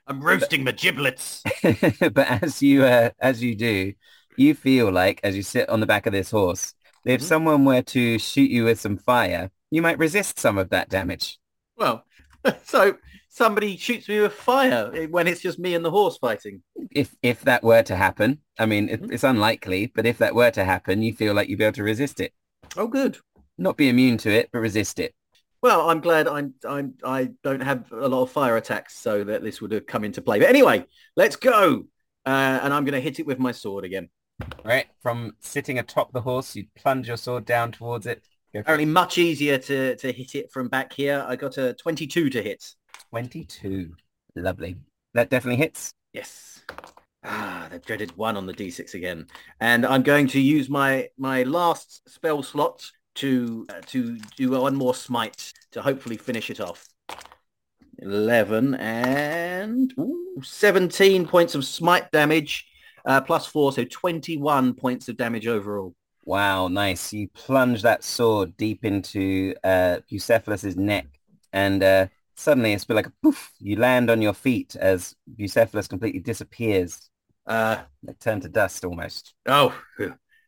I'm 0.08 0.20
roasting 0.20 0.64
my 0.64 0.72
giblets. 0.72 1.42
but 1.62 2.26
as 2.42 2.62
you 2.62 2.84
uh, 2.84 3.10
as 3.20 3.42
you 3.42 3.54
do, 3.54 3.92
you 4.36 4.54
feel 4.54 4.90
like 4.90 5.20
as 5.22 5.36
you 5.36 5.42
sit 5.42 5.68
on 5.68 5.80
the 5.80 5.86
back 5.86 6.06
of 6.06 6.12
this 6.12 6.30
horse, 6.30 6.74
if 7.04 7.20
Mhm. 7.20 7.24
someone 7.24 7.64
were 7.64 7.82
to 7.82 8.18
shoot 8.18 8.50
you 8.50 8.64
with 8.64 8.80
some 8.80 8.96
fire, 8.96 9.50
you 9.70 9.82
might 9.82 9.98
resist 9.98 10.38
some 10.38 10.58
of 10.58 10.70
that 10.70 10.88
damage. 10.88 11.38
Well, 11.76 12.04
so 12.64 12.96
somebody 13.28 13.76
shoots 13.76 14.08
me 14.08 14.20
with 14.20 14.32
fire 14.32 14.90
eh, 14.94 15.06
when 15.06 15.26
it's 15.28 15.40
just 15.42 15.58
me 15.58 15.74
and 15.74 15.84
the 15.84 15.90
horse 15.90 16.16
fighting. 16.18 16.62
If 16.90 17.14
if 17.22 17.42
that 17.42 17.62
were 17.62 17.82
to 17.82 17.96
happen, 17.96 18.40
I 18.58 18.66
mean, 18.66 18.88
it, 18.88 19.02
Mhm. 19.02 19.12
it's 19.12 19.24
unlikely, 19.24 19.92
but 19.94 20.06
if 20.06 20.18
that 20.18 20.34
were 20.34 20.50
to 20.52 20.64
happen, 20.64 21.02
you 21.02 21.12
feel 21.12 21.34
like 21.34 21.48
you'd 21.48 21.58
be 21.58 21.64
able 21.64 21.74
to 21.74 21.82
resist 21.82 22.20
it. 22.20 22.32
Oh, 22.76 22.86
good. 22.86 23.18
Not 23.58 23.76
be 23.76 23.88
immune 23.88 24.18
to 24.18 24.30
it, 24.30 24.48
but 24.52 24.60
resist 24.60 24.98
it. 25.00 25.14
Well, 25.60 25.90
I'm 25.90 26.00
glad 26.00 26.28
I'm, 26.28 26.54
I'm 26.66 26.94
I 27.04 27.30
don't 27.42 27.62
have 27.62 27.90
a 27.90 28.08
lot 28.08 28.22
of 28.22 28.30
fire 28.30 28.56
attacks, 28.56 28.96
so 28.96 29.24
that 29.24 29.42
this 29.42 29.60
would 29.60 29.72
have 29.72 29.86
come 29.86 30.04
into 30.04 30.22
play. 30.22 30.38
But 30.38 30.48
anyway, 30.48 30.86
let's 31.16 31.36
go. 31.36 31.84
Uh, 32.24 32.60
and 32.62 32.72
I'm 32.72 32.84
going 32.84 32.94
to 32.94 33.00
hit 33.00 33.18
it 33.18 33.26
with 33.26 33.38
my 33.38 33.52
sword 33.52 33.84
again. 33.84 34.08
All 34.40 34.48
right, 34.64 34.86
from 35.02 35.34
sitting 35.40 35.78
atop 35.78 36.12
the 36.12 36.20
horse, 36.20 36.54
you 36.54 36.66
plunge 36.76 37.08
your 37.08 37.16
sword 37.16 37.44
down 37.44 37.72
towards 37.72 38.06
it. 38.06 38.22
Apparently, 38.54 38.86
much 38.86 39.18
easier 39.18 39.58
to 39.58 39.96
to 39.96 40.12
hit 40.12 40.34
it 40.34 40.52
from 40.52 40.68
back 40.68 40.92
here. 40.92 41.24
I 41.26 41.36
got 41.36 41.58
a 41.58 41.74
22 41.74 42.30
to 42.30 42.42
hit. 42.42 42.74
22. 43.10 43.94
Lovely. 44.36 44.76
That 45.14 45.30
definitely 45.30 45.56
hits. 45.56 45.92
Yes. 46.12 46.64
Ah, 47.24 47.66
the 47.70 47.78
dreaded 47.80 48.16
one 48.16 48.36
on 48.36 48.46
the 48.46 48.54
d6 48.54 48.94
again. 48.94 49.26
And 49.60 49.84
I'm 49.84 50.02
going 50.02 50.28
to 50.28 50.40
use 50.40 50.70
my 50.70 51.08
my 51.18 51.42
last 51.42 52.08
spell 52.08 52.42
slot 52.42 52.90
to 53.18 53.66
uh, 53.68 53.80
to 53.86 54.18
do 54.36 54.50
one 54.50 54.74
more 54.74 54.94
smite 54.94 55.52
to 55.72 55.82
hopefully 55.82 56.16
finish 56.16 56.50
it 56.50 56.60
off. 56.60 56.88
11 58.00 58.74
and 58.76 59.92
ooh, 59.98 60.40
17 60.42 61.26
points 61.26 61.54
of 61.54 61.64
smite 61.64 62.10
damage 62.12 62.66
uh, 63.04 63.20
plus 63.20 63.46
4, 63.46 63.72
so 63.72 63.84
21 63.84 64.74
points 64.74 65.08
of 65.08 65.16
damage 65.16 65.46
overall. 65.46 65.94
Wow, 66.24 66.68
nice. 66.68 67.12
You 67.12 67.28
plunge 67.28 67.82
that 67.82 68.04
sword 68.04 68.56
deep 68.56 68.84
into 68.84 69.54
uh, 69.64 69.98
Bucephalus's 70.10 70.76
neck, 70.76 71.06
and 71.52 71.82
uh, 71.82 72.06
suddenly 72.36 72.72
it's 72.72 72.84
bit 72.84 72.94
like 72.94 73.06
a 73.06 73.12
poof. 73.22 73.50
You 73.58 73.76
land 73.76 74.10
on 74.10 74.20
your 74.20 74.34
feet 74.34 74.76
as 74.76 75.14
Bucephalus 75.38 75.88
completely 75.88 76.20
disappears, 76.20 77.10
Uh, 77.46 77.78
like 78.04 78.18
turned 78.18 78.42
to 78.42 78.48
dust 78.48 78.84
almost. 78.84 79.34
oh, 79.46 79.74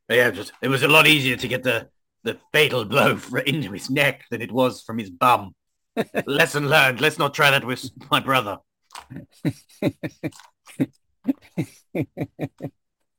yeah, 0.08 0.30
it 0.60 0.68
was 0.68 0.82
a 0.82 0.88
lot 0.88 1.06
easier 1.06 1.36
to 1.36 1.48
get 1.48 1.62
the, 1.62 1.88
the 2.22 2.38
fatal 2.52 2.84
blow 2.84 3.16
for, 3.16 3.38
into 3.38 3.72
his 3.72 3.90
neck 3.90 4.24
than 4.30 4.42
it 4.42 4.52
was 4.52 4.82
from 4.82 4.98
his 4.98 5.10
bum. 5.10 5.54
Lesson 6.26 6.68
learned. 6.68 7.00
Let's 7.00 7.18
not 7.18 7.34
try 7.34 7.50
that 7.50 7.64
with 7.64 7.90
my 8.10 8.20
brother. 8.20 8.58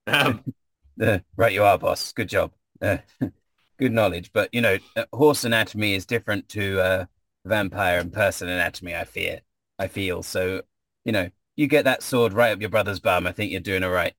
Um, 0.08 0.44
Uh, 1.02 1.18
right, 1.36 1.54
you 1.54 1.64
are, 1.64 1.80
boss. 1.80 2.12
Good 2.12 2.30
job. 2.30 2.52
Uh, 2.80 2.98
good 3.80 3.92
knowledge. 3.92 4.32
But, 4.34 4.50
you 4.54 4.62
know, 4.62 4.78
uh, 4.96 5.06
horse 5.12 5.44
anatomy 5.46 5.96
is 5.96 6.06
different 6.06 6.48
to 6.50 6.80
uh, 6.80 7.06
vampire 7.44 8.00
and 8.00 8.14
person 8.14 8.50
anatomy, 8.50 8.96
I 8.96 9.06
fear. 9.06 9.42
I 9.80 9.88
feel. 9.88 10.22
So, 10.22 10.62
you 11.04 11.12
know, 11.12 11.30
you 11.56 11.66
get 11.66 11.86
that 11.86 12.04
sword 12.04 12.34
right 12.34 12.52
up 12.52 12.62
your 12.62 12.70
brother's 12.70 13.00
bum. 13.00 13.26
I 13.26 13.32
think 13.32 13.52
you're 13.52 13.62
doing 13.62 13.84
all 13.84 13.90
right. 13.90 14.14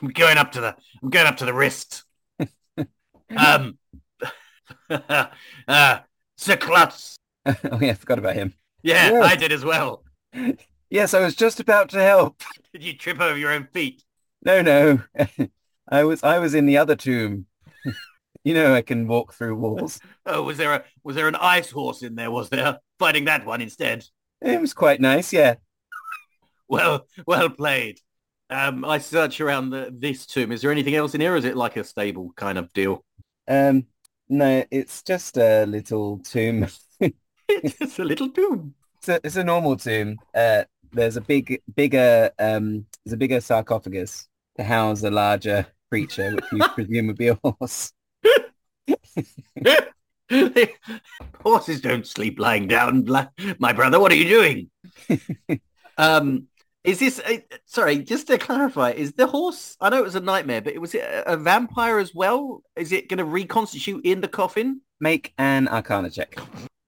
I'm 0.00 0.08
going 0.10 0.38
up 0.38 0.52
to 0.52 0.60
the 0.60 0.76
I'm 1.02 1.10
going 1.10 1.26
up 1.26 1.38
to 1.38 1.46
the 1.46 1.54
wrist. 1.54 2.04
um 3.36 3.78
uh 5.68 5.98
Sir 6.36 6.56
Klutz. 6.56 7.16
oh, 7.46 7.54
yeah, 7.80 7.90
I 7.90 7.94
forgot 7.94 8.18
about 8.18 8.34
him. 8.34 8.54
Yeah, 8.82 9.10
Yes. 9.10 9.32
I 9.32 9.36
did 9.36 9.52
as 9.52 9.64
well. 9.64 10.04
Yes, 10.92 11.14
I 11.14 11.20
was 11.20 11.36
just 11.36 11.60
about 11.60 11.88
to 11.90 12.02
help. 12.02 12.42
Did 12.72 12.82
you 12.82 12.96
trip 12.96 13.20
over 13.20 13.38
your 13.38 13.52
own 13.52 13.68
feet? 13.72 14.02
No, 14.44 14.60
no. 14.60 15.00
I 15.88 16.02
was 16.02 16.24
I 16.24 16.40
was 16.40 16.52
in 16.52 16.66
the 16.66 16.78
other 16.78 16.96
tomb. 16.96 17.46
you 18.42 18.54
know 18.54 18.74
I 18.74 18.82
can 18.82 19.06
walk 19.06 19.32
through 19.34 19.54
walls. 19.54 20.00
Oh, 20.26 20.42
was 20.42 20.56
there 20.58 20.72
a 20.74 20.84
was 21.04 21.14
there 21.14 21.28
an 21.28 21.36
ice 21.36 21.70
horse 21.70 22.02
in 22.02 22.16
there, 22.16 22.32
was 22.32 22.48
there? 22.48 22.80
Fighting 22.98 23.26
that 23.26 23.46
one 23.46 23.60
instead. 23.60 24.04
It 24.42 24.60
was 24.60 24.74
quite 24.74 25.00
nice, 25.00 25.32
yeah. 25.32 25.54
Well 26.68 27.06
well 27.24 27.50
played. 27.50 28.00
Um 28.48 28.84
I 28.84 28.98
search 28.98 29.40
around 29.40 29.70
the 29.70 29.94
this 29.96 30.26
tomb. 30.26 30.50
Is 30.50 30.60
there 30.62 30.72
anything 30.72 30.96
else 30.96 31.14
in 31.14 31.20
here? 31.20 31.34
Or 31.34 31.36
is 31.36 31.44
it 31.44 31.56
like 31.56 31.76
a 31.76 31.84
stable 31.84 32.32
kind 32.34 32.58
of 32.58 32.72
deal? 32.72 33.04
Um, 33.46 33.86
no, 34.30 34.64
it's 34.70 35.02
just 35.02 35.36
a 35.36 35.66
little 35.66 36.18
tomb. 36.18 36.68
it's 37.48 37.98
a 37.98 38.04
little 38.04 38.30
tomb. 38.30 38.74
It's 38.98 39.08
a, 39.08 39.20
it's 39.24 39.36
a 39.36 39.44
normal 39.44 39.76
tomb. 39.76 40.18
Uh, 40.34 40.62
there's 40.92 41.16
a 41.16 41.20
big, 41.20 41.60
bigger, 41.74 42.30
um, 42.38 42.86
there's 43.04 43.12
a 43.12 43.16
bigger 43.16 43.40
sarcophagus 43.40 44.28
to 44.56 44.62
house 44.62 45.02
a 45.02 45.10
larger 45.10 45.66
creature, 45.90 46.34
which 46.34 46.44
you 46.52 46.68
presume 46.74 47.08
would 47.08 47.18
be 47.18 47.28
a 47.28 47.38
horse. 47.42 47.92
Horses 51.42 51.80
don't 51.80 52.06
sleep 52.06 52.38
lying 52.38 52.68
down, 52.68 53.04
my 53.58 53.72
brother. 53.72 53.98
What 53.98 54.12
are 54.12 54.16
you 54.16 54.28
doing? 54.28 54.70
um, 55.98 56.46
is 56.84 56.98
this? 56.98 57.20
Uh, 57.20 57.38
sorry, 57.66 57.98
just 57.98 58.26
to 58.28 58.38
clarify, 58.38 58.90
is 58.92 59.12
the 59.12 59.26
horse? 59.26 59.76
I 59.80 59.90
know 59.90 59.98
it 59.98 60.04
was 60.04 60.14
a 60.14 60.20
nightmare, 60.20 60.60
but 60.60 60.76
was 60.78 60.94
it 60.94 61.02
a, 61.02 61.34
a 61.34 61.36
vampire 61.36 61.98
as 61.98 62.14
well? 62.14 62.62
Is 62.76 62.92
it 62.92 63.08
going 63.08 63.18
to 63.18 63.24
reconstitute 63.24 64.04
in 64.04 64.20
the 64.20 64.28
coffin? 64.28 64.80
Make 65.00 65.32
an 65.38 65.68
Arcana 65.68 66.10
check. 66.10 66.36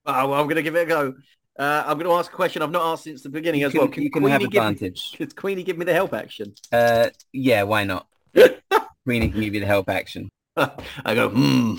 Oh, 0.05 0.29
well, 0.29 0.35
I'm 0.35 0.47
going 0.47 0.57
to 0.57 0.63
give 0.63 0.77
it 0.77 0.83
a 0.83 0.87
go. 0.87 1.15
Uh, 1.59 1.85
I'm 1.87 1.99
going 1.99 2.07
to 2.07 2.13
ask 2.13 2.33
a 2.33 2.35
question 2.35 2.63
I've 2.63 2.71
not 2.71 2.93
asked 2.93 3.05
since 3.05 3.23
the 3.23 3.29
beginning 3.29 3.61
You 3.61 3.67
as 3.67 3.73
can, 3.73 3.83
well. 3.83 3.89
Can 3.89 4.03
you 4.03 4.11
can 4.11 4.23
have 4.25 4.41
Queenie 4.41 4.51
me, 4.51 4.59
advantage. 4.59 5.13
can 5.17 5.31
Queenie 5.31 5.63
give 5.63 5.77
me 5.77 5.85
the 5.85 5.93
help 5.93 6.15
action? 6.15 6.55
Uh, 6.73 7.11
yeah, 7.33 7.63
why 7.65 7.85
not? 7.85 8.07
Queenie 9.05 9.29
can 9.31 9.41
give 9.41 9.55
you 9.55 9.61
the 9.61 9.67
help 9.67 9.89
action. 9.89 10.31
I 10.57 11.15
go, 11.15 11.29
hmm. 11.29 11.75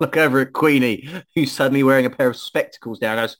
Look 0.00 0.16
over 0.16 0.40
at 0.40 0.52
Queenie, 0.52 1.08
who's 1.34 1.52
suddenly 1.52 1.82
wearing 1.82 2.06
a 2.06 2.10
pair 2.10 2.28
of 2.28 2.36
spectacles. 2.36 3.02
I 3.02 3.16
goes. 3.16 3.36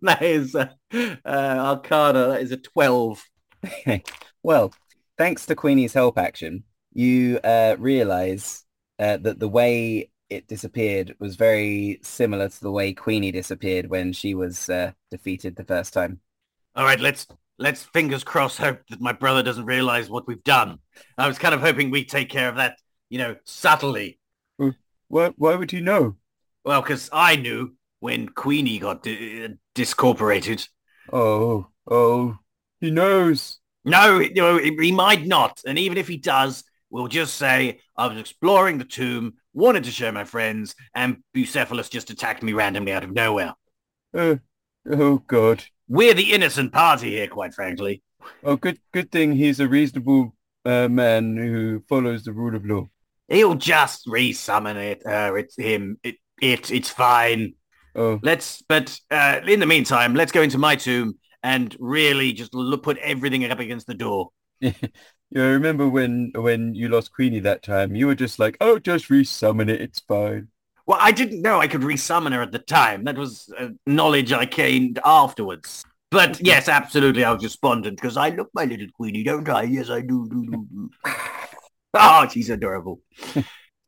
that 0.01 0.21
is 0.21 0.55
uh, 0.55 0.69
uh, 0.93 1.17
Arcana. 1.25 2.27
That 2.27 2.41
is 2.41 2.51
a 2.51 2.57
12. 2.57 3.23
Well, 4.43 4.73
thanks 5.19 5.45
to 5.45 5.55
Queenie's 5.55 5.93
help 5.93 6.17
action, 6.17 6.63
you 6.93 7.39
uh, 7.43 7.75
realize 7.77 8.65
uh, 8.97 9.17
that 9.17 9.39
the 9.39 9.47
way 9.47 10.09
it 10.31 10.47
disappeared 10.47 11.15
was 11.19 11.35
very 11.35 11.99
similar 12.01 12.49
to 12.49 12.59
the 12.61 12.71
way 12.71 12.93
Queenie 12.93 13.31
disappeared 13.31 13.87
when 13.87 14.13
she 14.13 14.33
was 14.33 14.69
uh, 14.69 14.93
defeated 15.11 15.55
the 15.55 15.63
first 15.63 15.93
time. 15.93 16.21
All 16.75 16.85
right, 16.85 16.99
let's 16.99 17.27
let's 17.59 17.83
fingers 17.83 18.23
crossed 18.23 18.57
hope 18.57 18.79
that 18.89 19.01
my 19.01 19.11
brother 19.11 19.43
doesn't 19.43 19.65
realize 19.65 20.09
what 20.09 20.27
we've 20.27 20.43
done. 20.43 20.79
I 21.17 21.27
was 21.27 21.37
kind 21.37 21.53
of 21.53 21.61
hoping 21.61 21.91
we'd 21.91 22.09
take 22.09 22.29
care 22.29 22.49
of 22.49 22.55
that, 22.55 22.77
you 23.09 23.19
know, 23.19 23.35
subtly. 23.43 24.17
Why, 25.07 25.33
why 25.35 25.55
would 25.55 25.71
he 25.71 25.81
know? 25.81 26.15
Well, 26.63 26.81
because 26.81 27.09
I 27.11 27.35
knew 27.35 27.75
when 28.01 28.27
Queenie 28.27 28.79
got 28.79 29.03
di- 29.03 29.47
discorporated. 29.73 30.67
Oh, 31.13 31.67
oh, 31.89 32.37
he 32.81 32.91
knows. 32.91 33.59
No, 33.85 34.19
know, 34.19 34.57
he 34.57 34.91
might 34.91 35.25
not. 35.25 35.61
And 35.65 35.79
even 35.79 35.97
if 35.97 36.07
he 36.07 36.17
does, 36.17 36.63
we'll 36.89 37.07
just 37.07 37.35
say 37.35 37.79
I 37.95 38.07
was 38.07 38.19
exploring 38.19 38.77
the 38.77 38.83
tomb, 38.83 39.35
wanted 39.53 39.85
to 39.85 39.91
show 39.91 40.11
my 40.11 40.23
friends, 40.23 40.75
and 40.93 41.23
Bucephalus 41.33 41.89
just 41.89 42.09
attacked 42.09 42.43
me 42.43 42.53
randomly 42.53 42.91
out 42.91 43.03
of 43.03 43.11
nowhere. 43.11 43.53
Uh, 44.13 44.35
oh, 44.91 45.19
God. 45.19 45.63
We're 45.87 46.13
the 46.13 46.33
innocent 46.33 46.73
party 46.73 47.11
here, 47.11 47.27
quite 47.27 47.53
frankly. 47.53 48.01
Oh, 48.43 48.55
good, 48.55 48.79
good 48.91 49.11
thing 49.11 49.33
he's 49.33 49.59
a 49.59 49.67
reasonable 49.67 50.35
uh, 50.65 50.87
man 50.87 51.37
who 51.37 51.83
follows 51.87 52.23
the 52.23 52.33
rule 52.33 52.55
of 52.55 52.65
law. 52.65 52.87
He'll 53.27 53.55
just 53.55 54.07
resummon 54.07 54.75
it. 54.75 55.05
Uh, 55.05 55.33
it's 55.35 55.55
him. 55.55 55.97
It, 56.03 56.15
it. 56.41 56.69
It's 56.69 56.89
fine. 56.89 57.53
Oh, 57.95 58.19
Let's. 58.23 58.61
But 58.67 58.97
uh, 59.09 59.41
in 59.45 59.59
the 59.59 59.65
meantime, 59.65 60.13
let's 60.15 60.31
go 60.31 60.41
into 60.41 60.57
my 60.57 60.75
tomb 60.75 61.17
and 61.43 61.75
really 61.79 62.33
just 62.33 62.53
look, 62.53 62.83
put 62.83 62.97
everything 62.99 63.49
up 63.49 63.59
against 63.59 63.87
the 63.87 63.93
door. 63.93 64.29
yeah. 64.59 64.71
I 65.35 65.39
remember 65.39 65.89
when 65.89 66.31
when 66.35 66.75
you 66.75 66.89
lost 66.89 67.13
Queenie 67.13 67.39
that 67.41 67.63
time. 67.63 67.95
You 67.95 68.07
were 68.07 68.15
just 68.15 68.39
like, 68.39 68.57
"Oh, 68.61 68.79
just 68.79 69.09
resummon 69.09 69.69
it. 69.69 69.81
It's 69.81 69.99
fine." 69.99 70.49
Well, 70.85 70.99
I 71.01 71.11
didn't 71.11 71.41
know 71.41 71.59
I 71.59 71.67
could 71.67 71.81
resummon 71.81 72.33
her 72.33 72.41
at 72.41 72.51
the 72.51 72.59
time. 72.59 73.03
That 73.05 73.17
was 73.17 73.51
uh, 73.57 73.69
knowledge 73.85 74.33
I 74.33 74.45
gained 74.45 74.99
afterwards. 75.05 75.83
But 76.09 76.39
yes, 76.45 76.67
absolutely, 76.67 77.23
I 77.23 77.31
was 77.31 77.41
despondent 77.41 77.97
because 77.97 78.17
I 78.17 78.29
look 78.29 78.49
my 78.53 78.65
little 78.65 78.87
Queenie, 78.93 79.23
don't 79.23 79.47
I? 79.49 79.63
Yes, 79.63 79.89
I 79.89 80.01
do. 80.01 80.27
do, 80.29 80.45
do, 80.45 80.67
do. 80.69 80.89
oh, 81.93 82.27
she's 82.31 82.49
adorable. 82.49 83.01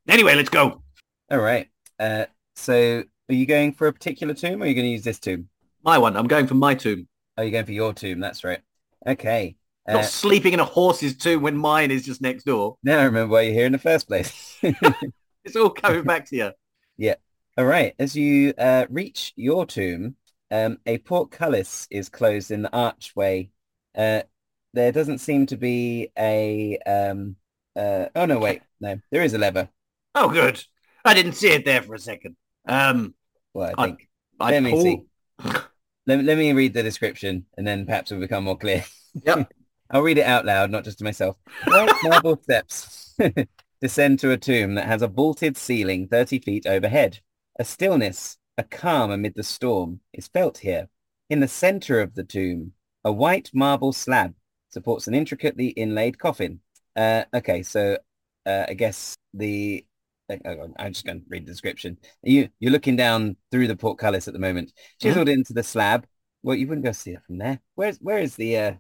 anyway, 0.08 0.36
let's 0.36 0.50
go. 0.50 0.82
All 1.30 1.40
right. 1.40 1.68
Uh, 2.00 2.26
so 2.56 3.04
are 3.30 3.36
you 3.36 3.46
going 3.46 3.74
for 3.74 3.88
a 3.88 3.94
particular 3.94 4.34
tomb 4.34 4.62
or 4.62 4.66
are 4.66 4.68
you 4.68 4.76
going 4.76 4.86
to 4.86 4.92
use 4.92 5.04
this 5.04 5.20
tomb? 5.20 5.50
My 5.84 5.98
one. 5.98 6.16
I'm 6.16 6.28
going 6.28 6.48
for 6.48 6.56
my 6.56 6.76
tomb. 6.76 7.08
Oh, 7.38 7.42
you're 7.42 7.52
going 7.52 7.66
for 7.66 7.72
your 7.72 7.94
tomb. 7.94 8.20
That's 8.20 8.44
right. 8.44 8.62
Okay. 9.08 9.56
Not 9.88 10.02
Uh, 10.02 10.04
sleeping 10.04 10.54
in 10.54 10.60
a 10.60 10.66
horse's 10.66 11.18
tomb 11.18 11.42
when 11.42 11.58
mine 11.58 11.92
is 11.92 12.06
just 12.06 12.22
next 12.22 12.46
door. 12.46 12.78
now 12.84 13.00
I 13.00 13.04
remember 13.04 13.32
why 13.34 13.42
you're 13.42 13.54
here 13.54 13.66
in 13.66 13.72
the 13.72 13.78
first 13.78 14.08
place. 14.08 14.58
It's 15.46 15.58
all 15.58 15.72
coming 15.72 16.04
back 16.04 16.26
to 16.28 16.36
you. 16.36 16.52
Yeah. 16.96 17.16
All 17.58 17.66
right. 17.66 17.96
As 17.98 18.16
you 18.16 18.54
uh, 18.58 18.86
reach 18.90 19.34
your 19.36 19.66
tomb, 19.66 20.16
um, 20.52 20.78
a 20.86 21.00
portcullis 21.00 21.88
is 21.90 22.08
closed 22.08 22.52
in 22.52 22.62
the 22.62 22.72
archway. 22.72 23.50
Uh, 23.98 24.22
there 24.74 24.92
doesn't 24.92 25.18
seem 25.18 25.48
to 25.48 25.58
be 25.58 26.10
a... 26.18 26.78
Um, 26.86 27.36
uh, 27.76 28.06
oh, 28.16 28.26
no, 28.28 28.38
wait. 28.38 28.62
No, 28.80 29.00
there 29.12 29.24
is 29.24 29.34
a 29.34 29.40
lever. 29.40 29.70
Oh, 30.14 30.30
good. 30.30 30.64
I 31.04 31.16
didn't 31.16 31.34
see 31.34 31.50
it 31.50 31.66
there 31.66 31.82
for 31.82 31.96
a 31.96 32.00
second. 32.00 32.36
Um, 32.66 33.14
Well, 33.54 33.74
I 33.78 33.82
I- 33.84 33.86
think. 33.88 34.10
I 34.40 34.52
Let 34.52 34.64
me 34.64 34.72
pull... 34.72 34.82
see. 34.82 35.02
Let, 36.06 36.18
me- 36.20 36.24
let 36.26 36.38
me 36.38 36.52
read 36.52 36.74
the 36.74 36.84
description 36.84 37.46
and 37.58 37.66
then 37.66 37.86
perhaps 37.86 38.12
it'll 38.12 38.20
become 38.22 38.44
more 38.44 38.58
clear. 38.58 38.84
Yep. 39.26 39.54
I'll 39.90 40.02
read 40.02 40.18
it 40.18 40.26
out 40.26 40.46
loud, 40.46 40.70
not 40.72 40.84
just 40.84 40.98
to 40.98 41.04
myself. 41.04 41.38
White 41.66 41.92
marble 42.04 42.42
steps 42.42 43.16
descend 43.80 44.20
to 44.20 44.32
a 44.32 44.38
tomb 44.38 44.76
that 44.76 44.86
has 44.88 45.02
a 45.02 45.08
vaulted 45.08 45.56
ceiling 45.56 46.08
30 46.08 46.40
feet 46.40 46.66
overhead. 46.66 47.20
A 47.60 47.64
stillness, 47.64 48.38
a 48.58 48.64
calm 48.64 49.12
amid 49.12 49.36
the 49.36 49.44
storm 49.44 50.00
is 50.14 50.28
felt 50.28 50.58
here. 50.58 50.90
In 51.30 51.40
the 51.40 51.48
center 51.48 52.02
of 52.02 52.16
the 52.16 52.24
tomb, 52.24 52.74
a 53.06 53.12
white 53.12 53.50
marble 53.54 53.94
slab 53.94 54.34
supports 54.72 55.08
an 55.08 55.14
intricately 55.14 55.68
inlaid 55.68 56.18
coffin. 56.18 56.60
Uh, 56.96 57.24
okay, 57.34 57.62
so 57.64 57.98
uh, 58.46 58.66
I 58.68 58.74
guess 58.74 59.16
the 59.34 59.86
on, 60.46 60.74
I'm 60.78 60.94
just 60.94 61.06
going 61.06 61.20
to 61.22 61.26
read 61.30 61.46
the 61.46 61.52
description. 61.52 61.98
You 62.22 62.50
you're 62.60 62.72
looking 62.72 62.96
down 62.96 63.38
through 63.52 63.68
the 63.68 63.76
portcullis 63.76 64.28
at 64.28 64.34
the 64.34 64.40
moment, 64.40 64.72
chiseled 65.02 65.30
into 65.30 65.54
the 65.54 65.64
slab. 65.64 66.06
Well, 66.44 66.56
you 66.56 66.68
wouldn't 66.68 66.84
be 66.84 66.88
able 66.90 66.94
to 66.96 67.00
see 67.00 67.12
it 67.12 67.24
from 67.26 67.38
there. 67.38 67.60
Where's 67.76 67.98
where 68.00 68.20
is 68.20 68.36
the 68.36 68.58
uh 68.58 68.74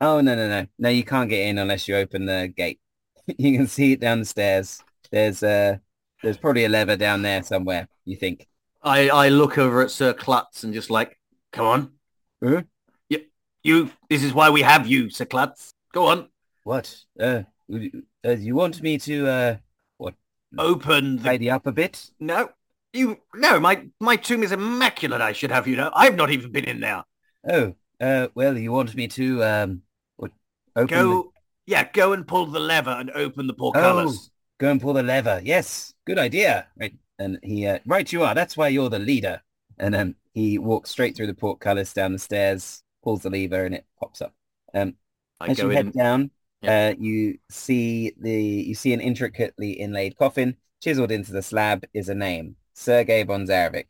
Oh 0.00 0.20
no 0.20 0.34
no 0.34 0.48
no. 0.48 0.66
No, 0.78 0.88
you 0.88 1.04
can't 1.04 1.30
get 1.30 1.46
in 1.48 1.58
unless 1.58 1.86
you 1.88 1.96
open 1.96 2.26
the 2.26 2.52
gate. 2.54 2.80
You 3.38 3.56
can 3.56 3.66
see 3.68 3.92
it 3.92 4.00
down 4.00 4.18
the 4.20 4.24
stairs. 4.24 4.82
There's 5.12 5.42
uh 5.42 5.76
there's 6.22 6.38
probably 6.38 6.64
a 6.64 6.68
lever 6.68 6.96
down 6.96 7.22
there 7.22 7.42
somewhere, 7.42 7.88
you 8.04 8.16
think. 8.16 8.46
I, 8.82 9.08
I 9.10 9.28
look 9.28 9.58
over 9.58 9.82
at 9.82 9.90
Sir 9.90 10.12
Klutz 10.14 10.64
and 10.64 10.72
just 10.74 10.90
like, 10.90 11.18
come 11.52 11.66
on. 11.66 11.92
Huh? 12.42 12.62
You, 13.62 13.90
this 14.08 14.22
is 14.22 14.32
why 14.32 14.48
we 14.48 14.62
have 14.62 14.86
you, 14.86 15.10
Sir 15.10 15.26
Klutz. 15.26 15.74
Go 15.92 16.06
on. 16.06 16.28
What? 16.64 16.96
Uh, 17.18 17.42
you- 17.68 18.02
uh 18.26 18.30
you 18.30 18.54
want 18.54 18.80
me 18.82 18.98
to 18.98 19.26
uh 19.26 19.56
Open 20.58 21.16
the... 21.16 21.22
tidy 21.24 21.50
up 21.50 21.66
a 21.66 21.72
bit? 21.72 22.10
No. 22.18 22.50
You, 22.92 23.18
no, 23.34 23.60
my, 23.60 23.86
my 24.00 24.16
tomb 24.16 24.42
is 24.42 24.50
immaculate, 24.52 25.20
I 25.20 25.32
should 25.32 25.52
have 25.52 25.68
you 25.68 25.76
know. 25.76 25.90
I've 25.94 26.16
not 26.16 26.30
even 26.30 26.50
been 26.50 26.64
in 26.64 26.80
there. 26.80 27.04
Oh, 27.48 27.74
uh 28.00 28.28
well 28.34 28.56
you 28.58 28.72
want 28.72 28.94
me 28.94 29.06
to 29.08 29.44
um 29.44 29.82
open 30.20 30.32
the- 30.74 30.86
Go, 30.86 31.32
yeah, 31.66 31.88
go 31.92 32.12
and 32.12 32.26
pull 32.26 32.46
the 32.46 32.58
lever 32.60 32.90
and 32.90 33.10
open 33.12 33.46
the 33.46 33.54
portcullis. 33.54 34.30
go 34.58 34.70
and 34.70 34.80
pull 34.80 34.92
the 34.94 35.02
lever. 35.02 35.40
Yes, 35.44 35.94
good 36.06 36.18
idea. 36.18 36.66
Right. 36.78 36.94
And 37.18 37.38
he 37.42 37.66
uh, 37.66 37.78
right 37.86 38.10
you 38.12 38.24
are. 38.24 38.34
That's 38.34 38.56
why 38.56 38.68
you're 38.68 38.90
the 38.90 38.98
leader. 38.98 39.42
And 39.78 39.94
um 39.94 40.16
he 40.34 40.58
walks 40.58 40.90
straight 40.90 41.16
through 41.16 41.28
the 41.28 41.34
portcullis 41.34 41.92
down 41.92 42.12
the 42.12 42.18
stairs, 42.18 42.82
pulls 43.04 43.22
the 43.22 43.30
lever 43.30 43.64
and 43.64 43.74
it 43.74 43.86
pops 44.00 44.20
up. 44.20 44.34
Um 44.74 44.94
I 45.38 45.48
As 45.48 45.58
go 45.58 45.64
you 45.64 45.70
in. 45.70 45.76
head 45.76 45.92
down, 45.92 46.30
Uh, 46.62 46.94
you 46.98 47.38
see 47.50 48.12
the 48.18 48.42
you 48.42 48.74
see 48.74 48.92
an 48.92 49.00
intricately 49.00 49.72
inlaid 49.72 50.16
coffin. 50.16 50.56
Chiseled 50.82 51.10
into 51.10 51.32
the 51.32 51.42
slab 51.42 51.84
is 51.92 52.08
a 52.08 52.14
name, 52.14 52.56
Sergei 52.74 53.22
von 53.22 53.46
Zarovich. 53.46 53.88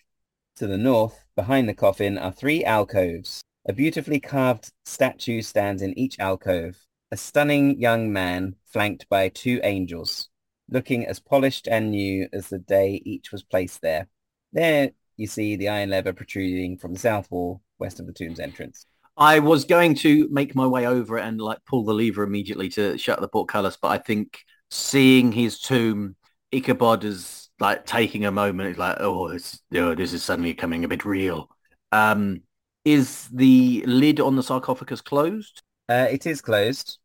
To 0.56 0.66
the 0.66 0.78
north, 0.78 1.24
behind 1.37 1.68
the 1.68 1.74
coffin, 1.74 2.18
are 2.18 2.33
three 2.33 2.64
alcoves. 2.64 3.42
A 3.68 3.72
beautifully 3.72 4.20
carved 4.20 4.72
statue 4.85 5.42
stands 5.42 5.83
in 5.83 5.98
each 5.98 6.18
alcove. 6.18 6.76
A 7.12 7.16
stunning 7.16 7.80
young 7.80 8.12
man 8.12 8.56
flanked 8.66 9.09
by 9.09 9.28
two 9.28 9.61
angels, 9.62 10.28
looking 10.68 11.06
as 11.06 11.20
polished 11.20 11.68
and 11.68 11.90
new 11.90 12.28
as 12.33 12.48
the 12.48 12.59
day 12.59 13.02
each 13.04 13.33
was 13.33 13.42
placed 13.42 13.83
there. 13.83 14.09
There 14.52 14.90
you 15.16 15.26
see 15.26 15.56
the 15.56 15.68
iron 15.68 15.90
lever 15.90 16.12
protruding 16.12 16.78
from 16.78 16.92
the 16.92 16.98
south 16.98 17.30
wall, 17.30 17.62
west 17.78 18.00
of 18.00 18.06
the 18.06 18.12
tomb's 18.12 18.40
entrance. 18.40 18.87
I 19.20 19.38
was 19.38 19.66
going 19.66 19.94
to 19.96 20.28
make 20.30 20.54
my 20.54 20.66
way 20.66 20.87
over 20.87 21.18
it 21.18 21.24
and 21.26 21.38
like 21.38 21.59
pull 21.66 21.85
the 21.85 21.92
lever 21.92 22.22
immediately 22.22 22.70
to 22.70 22.96
shut 22.96 23.20
the 23.20 23.28
portcullis, 23.28 23.76
but 23.80 23.88
I 23.88 23.98
think 23.98 24.40
seeing 24.70 25.30
his 25.30 25.61
tomb, 25.61 26.16
Ichabod 26.50 27.04
is 27.04 27.50
like 27.61 27.85
taking 27.85 28.24
a 28.24 28.33
moment. 28.33 28.70
It's 28.70 28.78
like, 28.78 28.96
oh, 28.98 29.28
it's, 29.28 29.61
oh, 29.74 29.94
this 29.94 30.14
is 30.14 30.22
suddenly 30.22 30.54
coming 30.54 30.85
a 30.85 30.88
bit 30.88 31.04
real. 31.04 31.50
Um, 31.92 32.40
is 32.87 33.28
the 33.28 33.85
lid 33.87 34.20
on 34.20 34.37
the 34.37 34.42
sarcophagus 34.42 35.02
closed? 35.02 35.62
Uh, 35.87 36.06
it 36.11 36.26
is 36.26 36.40
closed. 36.40 36.98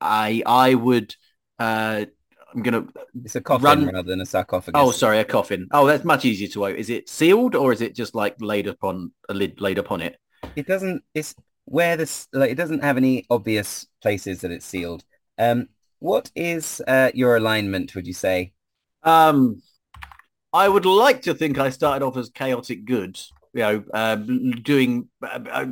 I 0.00 0.42
I 0.46 0.74
would. 0.74 1.14
Uh, 1.58 2.06
I'm 2.54 2.62
gonna. 2.62 2.86
It's 3.24 3.36
a 3.36 3.42
coffin 3.42 3.64
Run- 3.64 3.86
rather 3.86 4.08
than 4.08 4.22
a 4.22 4.26
sarcophagus. 4.26 4.80
Oh, 4.80 4.90
sorry, 4.90 5.18
a 5.18 5.24
coffin. 5.24 5.68
Oh, 5.72 5.86
that's 5.86 6.04
much 6.04 6.24
easier 6.24 6.48
to 6.48 6.66
open. 6.66 6.78
Is 6.78 6.88
it 6.88 7.10
sealed 7.10 7.54
or 7.54 7.72
is 7.72 7.82
it 7.82 7.94
just 7.94 8.14
like 8.14 8.36
laid 8.40 8.68
upon 8.68 9.12
a 9.28 9.34
lid 9.34 9.60
laid 9.60 9.76
upon 9.76 10.00
it? 10.00 10.16
It 10.56 10.66
doesn't. 10.66 11.02
It's 11.14 11.34
where 11.68 11.96
this. 11.96 12.28
Like, 12.32 12.50
it 12.50 12.56
doesn't 12.56 12.82
have 12.82 12.96
any 12.96 13.24
obvious 13.30 13.86
places 14.02 14.40
that 14.40 14.50
it's 14.50 14.66
sealed. 14.66 15.04
Um, 15.38 15.68
what 15.98 16.30
is 16.34 16.82
uh, 16.86 17.10
your 17.14 17.36
alignment? 17.36 17.94
Would 17.94 18.06
you 18.06 18.12
say? 18.12 18.52
Um, 19.02 19.62
I 20.52 20.68
would 20.68 20.86
like 20.86 21.22
to 21.22 21.34
think 21.34 21.58
I 21.58 21.70
started 21.70 22.04
off 22.04 22.16
as 22.16 22.30
chaotic 22.30 22.84
good, 22.84 23.18
you 23.52 23.60
know, 23.60 23.84
uh, 23.92 24.16
doing 24.16 25.08
uh, 25.22 25.66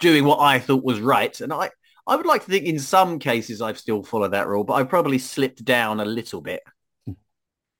doing 0.00 0.24
what 0.24 0.40
I 0.40 0.58
thought 0.58 0.84
was 0.84 1.00
right, 1.00 1.38
and 1.40 1.52
I 1.52 1.70
I 2.06 2.16
would 2.16 2.26
like 2.26 2.44
to 2.44 2.50
think 2.50 2.66
in 2.66 2.78
some 2.78 3.18
cases 3.18 3.60
I've 3.60 3.78
still 3.78 4.02
followed 4.02 4.32
that 4.32 4.46
rule, 4.46 4.64
but 4.64 4.74
I've 4.74 4.88
probably 4.88 5.18
slipped 5.18 5.64
down 5.64 6.00
a 6.00 6.04
little 6.04 6.40
bit. 6.40 6.62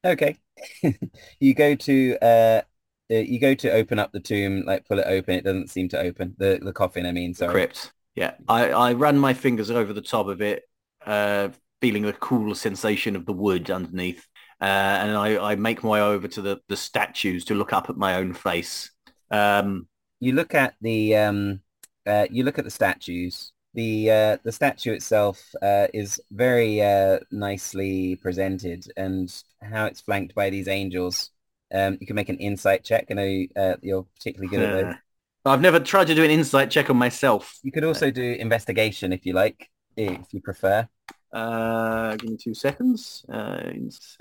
Okay. 0.05 0.37
you 1.41 1.55
go 1.55 1.75
to 1.75 2.19
uh, 2.23 2.63
you 3.09 3.41
go 3.41 3.55
to 3.55 3.71
open 3.71 3.99
up 3.99 4.13
the 4.13 4.21
tomb, 4.21 4.65
like 4.67 4.87
pull 4.87 4.99
it 4.99 5.07
open. 5.07 5.35
It 5.35 5.45
doesn't 5.45 5.71
seem 5.71 5.89
to 5.91 5.99
open 6.01 6.35
the 6.39 6.59
the 6.63 6.73
coffin. 6.73 7.07
I 7.07 7.13
mean, 7.13 7.35
sorry. 7.35 7.53
Crypt. 7.53 7.93
Yeah, 8.15 8.35
I 8.49 8.71
I 8.71 8.93
ran 8.95 9.19
my 9.19 9.35
fingers 9.35 9.71
over 9.71 9.93
the 9.93 10.01
top 10.03 10.27
of 10.27 10.41
it, 10.41 10.65
uh, 11.05 11.49
feeling 11.81 12.03
the 12.03 12.13
cool 12.15 12.55
sensation 12.55 13.15
of 13.17 13.27
the 13.27 13.33
wood 13.33 13.71
underneath, 13.71 14.27
uh, 14.61 14.65
and 14.65 15.17
I 15.17 15.53
I 15.53 15.57
make 15.57 15.83
my 15.85 15.91
way 15.91 16.01
over 16.01 16.29
to 16.29 16.43
the 16.43 16.61
the 16.69 16.77
statues 16.77 17.45
to 17.47 17.55
look 17.55 17.73
up 17.73 17.91
at 17.91 17.97
my 17.97 18.17
own 18.17 18.33
face. 18.35 18.91
Um, 19.31 19.89
You 20.21 20.33
look 20.33 20.55
at 20.55 20.75
the 20.81 21.17
um, 21.17 21.61
uh, 22.07 22.27
you 22.31 22.45
look 22.45 22.59
at 22.59 22.65
the 22.65 22.71
statues. 22.71 23.53
The 23.75 24.11
uh, 24.11 24.37
the 24.43 24.53
statue 24.53 24.95
itself 24.95 25.55
uh, 25.61 25.89
is 25.93 26.21
very 26.31 26.81
uh, 26.81 27.19
nicely 27.31 28.17
presented, 28.17 28.91
and 28.97 29.31
how 29.61 29.85
it's 29.87 30.01
flanked 30.01 30.35
by 30.35 30.49
these 30.51 30.69
angels. 30.69 31.31
Um, 31.73 31.99
you 32.01 32.07
can 32.07 32.17
make 32.17 32.29
an 32.29 32.39
insight 32.39 32.85
check. 32.85 33.07
I 33.11 33.15
know 33.15 33.45
uh, 33.57 33.77
you're 33.83 34.07
particularly 34.17 34.55
good 34.55 34.63
at 34.63 34.85
those. 34.85 34.95
I've 35.45 35.61
never 35.61 35.79
tried 35.79 36.09
to 36.09 36.15
do 36.15 36.25
an 36.25 36.31
insight 36.31 36.71
check 36.71 36.91
on 36.91 36.97
myself. 36.97 37.59
You 37.63 37.71
could 37.71 37.85
also 37.85 38.11
do 38.11 38.23
investigation 38.23 39.13
if 39.13 39.25
you 39.25 39.33
like, 39.33 39.71
if 39.97 40.33
you 40.33 40.41
prefer. 40.41 40.89
Uh, 41.33 42.17
give 42.17 42.31
me 42.31 42.37
two 42.37 42.55
seconds. 42.55 43.25
Uh, 43.33 43.61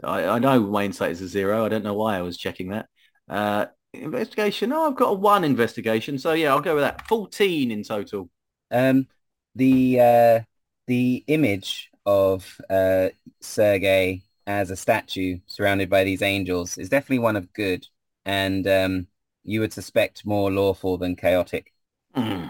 I, 0.04 0.26
I 0.26 0.40
know 0.40 0.60
my 0.60 0.84
insight 0.84 1.12
is 1.12 1.22
a 1.22 1.28
zero. 1.28 1.66
I 1.66 1.70
don't 1.70 1.84
know 1.84 1.96
why 1.96 2.18
I 2.18 2.22
was 2.22 2.38
checking 2.38 2.70
that. 2.70 2.88
Uh, 3.28 3.66
investigation. 3.94 4.72
Oh, 4.72 4.88
I've 4.88 4.96
got 4.96 5.10
a 5.10 5.14
one 5.14 5.44
investigation. 5.44 6.20
So 6.20 6.34
yeah, 6.34 6.52
I'll 6.52 6.62
go 6.62 6.76
with 6.76 6.84
that. 6.84 7.08
14 7.08 7.72
in 7.72 7.84
total. 7.84 8.30
Um, 8.70 9.08
the 9.56 10.00
uh, 10.00 10.40
the 10.88 11.24
image 11.28 11.90
of 12.06 12.60
uh, 12.70 13.10
Sergei 13.42 14.24
as 14.48 14.72
a 14.72 14.76
statue 14.76 15.40
surrounded 15.48 15.90
by 15.90 16.04
these 16.04 16.22
angels 16.22 16.78
is 16.78 16.90
definitely 16.90 17.20
one 17.20 17.36
of 17.36 17.54
good, 17.54 17.88
and 18.26 18.68
um, 18.68 19.08
you 19.44 19.60
would 19.60 19.74
suspect 19.74 20.26
more 20.26 20.52
lawful 20.52 20.98
than 20.98 21.16
chaotic. 21.16 21.72
Hmm. 22.14 22.48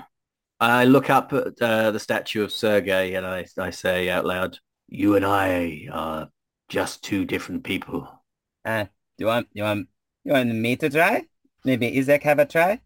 I 0.60 0.86
look 0.86 1.10
up 1.10 1.34
at 1.34 1.62
uh, 1.62 1.92
the 1.92 2.00
statue 2.00 2.44
of 2.44 2.52
Sergei 2.52 3.16
and 3.16 3.26
I, 3.26 3.46
I 3.58 3.72
say 3.72 4.10
out 4.10 4.26
loud, 4.26 4.58
you 4.88 5.16
and 5.16 5.26
I 5.26 5.88
are 5.92 6.30
just 6.70 7.04
two 7.04 7.26
different 7.26 7.64
people. 7.64 8.08
Uh, 8.64 8.86
do 8.86 8.90
you 9.20 9.26
want 9.28 9.48
you 9.54 9.64
want 9.64 9.88
you 10.24 10.32
want 10.32 10.54
me 10.54 10.76
to 10.78 10.90
try? 10.90 11.24
Maybe 11.64 11.92
Izek 11.92 12.24
have 12.24 12.40
a 12.40 12.46
try 12.46 12.80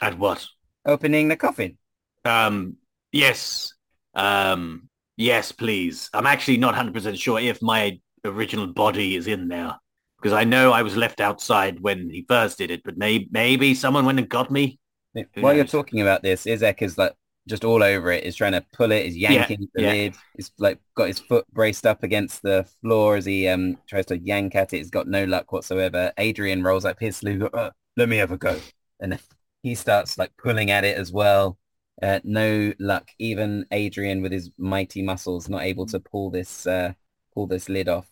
At 0.00 0.18
what? 0.18 0.46
opening 0.84 1.28
the 1.28 1.36
coffin. 1.36 1.78
Um, 2.24 2.76
yes. 3.12 3.72
Um, 4.14 4.88
yes, 5.16 5.52
please. 5.52 6.10
I'm 6.12 6.26
actually 6.26 6.56
not 6.58 6.74
100% 6.74 7.18
sure 7.18 7.38
if 7.38 7.62
my 7.62 8.00
original 8.24 8.66
body 8.66 9.16
is 9.16 9.26
in 9.26 9.48
there 9.48 9.76
because 10.22 10.32
I 10.32 10.44
know 10.44 10.72
I 10.72 10.82
was 10.82 10.96
left 10.96 11.20
outside 11.20 11.80
when 11.80 12.08
he 12.08 12.24
first 12.28 12.58
did 12.58 12.70
it, 12.70 12.82
but 12.84 12.96
may- 12.96 13.28
maybe 13.30 13.74
someone 13.74 14.04
went 14.04 14.18
and 14.18 14.28
got 14.28 14.50
me. 14.50 14.78
Who 15.14 15.24
While 15.40 15.54
you're 15.54 15.64
talking 15.64 16.00
about 16.00 16.22
this, 16.22 16.44
Izek 16.44 16.80
is 16.80 16.96
like 16.96 17.14
just 17.48 17.64
all 17.64 17.82
over 17.82 18.10
it, 18.12 18.24
is 18.24 18.36
trying 18.36 18.52
to 18.52 18.64
pull 18.72 18.92
it, 18.92 19.04
is 19.04 19.16
yanking 19.16 19.68
the 19.74 19.82
yeah. 19.82 19.90
lid, 19.90 20.14
is 20.38 20.52
like 20.58 20.78
got 20.94 21.08
his 21.08 21.18
foot 21.18 21.44
braced 21.52 21.86
up 21.86 22.02
against 22.02 22.42
the 22.42 22.66
floor 22.80 23.16
as 23.16 23.24
he 23.24 23.48
um 23.48 23.76
tries 23.88 24.06
to 24.06 24.18
yank 24.18 24.54
at 24.54 24.72
it. 24.72 24.78
He's 24.78 24.90
got 24.90 25.08
no 25.08 25.24
luck 25.24 25.52
whatsoever. 25.52 26.12
Adrian 26.18 26.62
rolls 26.62 26.84
up 26.84 26.98
his 27.00 27.16
sleeve, 27.16 27.42
uh, 27.52 27.70
let 27.96 28.08
me 28.08 28.16
have 28.16 28.30
a 28.30 28.38
go. 28.38 28.58
And 29.00 29.18
he 29.62 29.74
starts 29.74 30.18
like 30.18 30.32
pulling 30.36 30.70
at 30.70 30.84
it 30.84 30.96
as 30.96 31.12
well. 31.12 31.58
Uh, 32.00 32.20
no 32.24 32.72
luck. 32.78 33.10
Even 33.18 33.66
Adrian 33.70 34.22
with 34.22 34.32
his 34.32 34.50
mighty 34.56 35.02
muscles 35.02 35.48
not 35.48 35.62
able 35.62 35.86
to 35.86 36.00
pull 36.00 36.30
this 36.30 36.66
uh, 36.66 36.92
pull 37.34 37.46
this 37.46 37.68
lid 37.68 37.88
off. 37.88 38.11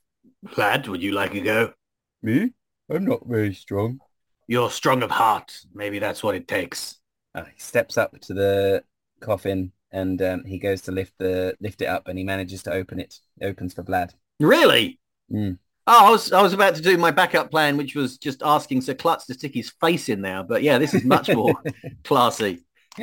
Lad, 0.57 0.89
would 0.89 1.03
you 1.03 1.13
like 1.13 1.35
a 1.35 1.41
go? 1.41 1.73
Me? 2.23 2.53
I'm 2.91 3.05
not 3.05 3.27
very 3.27 3.55
strong. 3.55 4.01
You're 4.47 4.71
strong 4.71 5.03
of 5.03 5.11
heart. 5.11 5.53
Maybe 5.75 5.99
that's 5.99 6.23
what 6.23 6.35
it 6.35 6.49
takes. 6.49 6.99
Uh, 7.35 7.45
he 7.45 7.61
steps 7.61 7.97
up 7.97 8.19
to 8.23 8.35
the 8.35 8.85
coffin 9.21 9.73
and 9.93 10.21
um, 10.23 10.45
he 10.45 10.59
goes 10.59 10.83
to 10.83 10.93
lift 10.93 11.15
the 11.19 11.57
lift 11.61 11.83
it 11.83 11.87
up 11.87 12.09
and 12.09 12.19
he 12.19 12.25
manages 12.25 12.63
to 12.65 12.73
open 12.73 12.99
it. 12.99 13.19
It 13.41 13.47
opens 13.47 13.75
for 13.75 13.83
Vlad. 13.83 14.13
Really? 14.41 14.99
Mm. 15.33 15.59
Oh, 15.87 16.07
I 16.07 16.11
was 16.11 16.33
I 16.33 16.43
was 16.43 16.53
about 16.53 16.75
to 16.77 16.83
do 16.83 16.97
my 16.97 17.11
backup 17.11 17.51
plan, 17.51 17.77
which 17.77 17.95
was 17.95 18.19
just 18.19 18.43
asking 18.43 18.81
Sir 18.81 18.95
Klutz 18.95 19.27
to 19.27 19.35
stick 19.35 19.55
his 19.55 19.71
face 19.81 20.09
in 20.09 20.23
there. 20.23 20.43
But 20.43 20.63
yeah, 20.63 20.79
this 20.79 20.95
is 20.95 21.05
much 21.05 21.29
more 21.29 21.55
classy. 22.05 22.65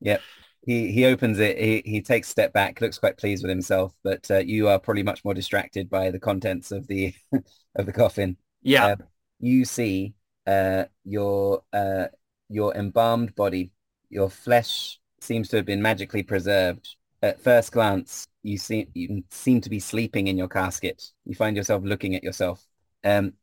yep. 0.00 0.22
He 0.66 0.90
he 0.90 1.04
opens 1.04 1.38
it. 1.38 1.58
He 1.58 1.82
he 1.84 2.02
takes 2.02 2.26
a 2.28 2.30
step 2.32 2.52
back, 2.52 2.80
looks 2.80 2.98
quite 2.98 3.16
pleased 3.16 3.44
with 3.44 3.50
himself. 3.50 3.94
But 4.02 4.28
uh, 4.30 4.38
you 4.38 4.68
are 4.68 4.80
probably 4.80 5.04
much 5.04 5.24
more 5.24 5.32
distracted 5.32 5.88
by 5.88 6.10
the 6.10 6.18
contents 6.18 6.72
of 6.72 6.86
the 6.88 7.14
of 7.76 7.86
the 7.86 7.92
coffin. 7.92 8.36
Yeah. 8.62 8.86
Uh, 8.86 8.96
you 9.38 9.64
see 9.64 10.14
uh, 10.46 10.84
your 11.04 11.62
uh, 11.72 12.06
your 12.48 12.74
embalmed 12.74 13.34
body, 13.36 13.70
your 14.10 14.28
flesh 14.28 14.98
seems 15.20 15.48
to 15.48 15.56
have 15.56 15.66
been 15.66 15.82
magically 15.82 16.24
preserved. 16.24 16.96
At 17.22 17.40
first 17.40 17.70
glance, 17.70 18.26
you 18.42 18.58
seem 18.58 18.88
you 18.92 19.22
seem 19.30 19.60
to 19.60 19.70
be 19.70 19.78
sleeping 19.78 20.26
in 20.26 20.36
your 20.36 20.48
casket. 20.48 21.12
You 21.24 21.36
find 21.36 21.56
yourself 21.56 21.84
looking 21.84 22.16
at 22.16 22.24
yourself. 22.24 22.66
Um, 23.04 23.34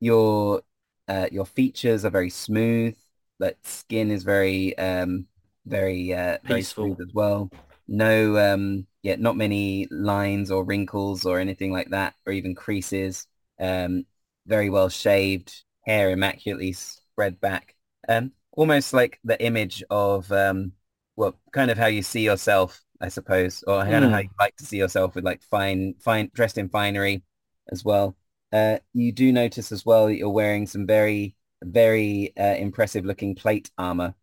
your 0.00 0.62
uh, 1.06 1.28
your 1.30 1.46
features 1.46 2.04
are 2.04 2.10
very 2.10 2.30
smooth. 2.30 2.96
That 3.38 3.56
skin 3.64 4.10
is 4.10 4.24
very 4.24 4.76
um, 4.78 5.26
very 5.66 6.12
uh, 6.14 6.38
very 6.44 6.64
Peaceful. 6.64 6.76
smooth 6.78 7.00
as 7.00 7.08
well. 7.14 7.52
No, 7.88 8.36
um, 8.38 8.86
yeah, 9.02 9.16
not 9.16 9.36
many 9.36 9.86
lines 9.90 10.50
or 10.50 10.64
wrinkles 10.64 11.26
or 11.26 11.38
anything 11.40 11.72
like 11.72 11.90
that, 11.90 12.14
or 12.26 12.32
even 12.32 12.54
creases. 12.54 13.26
Um, 13.60 14.06
very 14.46 14.70
well 14.70 14.88
shaved, 14.88 15.64
hair 15.86 16.10
immaculately 16.10 16.72
spread 16.72 17.40
back. 17.40 17.74
Um, 18.08 18.32
almost 18.52 18.92
like 18.92 19.20
the 19.24 19.40
image 19.44 19.82
of 19.90 20.30
um, 20.32 20.72
well, 21.16 21.38
kind 21.52 21.70
of 21.70 21.78
how 21.78 21.86
you 21.86 22.02
see 22.02 22.22
yourself, 22.24 22.82
I 23.00 23.08
suppose, 23.08 23.62
or 23.66 23.82
kind 23.84 24.04
of 24.04 24.10
Hmm. 24.10 24.12
how 24.12 24.18
you 24.20 24.28
like 24.38 24.56
to 24.56 24.64
see 24.66 24.78
yourself 24.78 25.14
with 25.14 25.24
like 25.24 25.42
fine, 25.44 25.94
fine, 26.00 26.30
dressed 26.34 26.58
in 26.58 26.68
finery 26.68 27.22
as 27.70 27.84
well. 27.84 28.16
Uh, 28.52 28.78
you 28.92 29.12
do 29.12 29.32
notice 29.32 29.72
as 29.72 29.86
well 29.86 30.06
that 30.06 30.16
you're 30.16 30.28
wearing 30.30 30.66
some 30.66 30.86
very, 30.86 31.34
very 31.62 32.32
uh, 32.38 32.54
impressive 32.56 33.04
looking 33.04 33.34
plate 33.34 33.70
armor. 33.78 34.14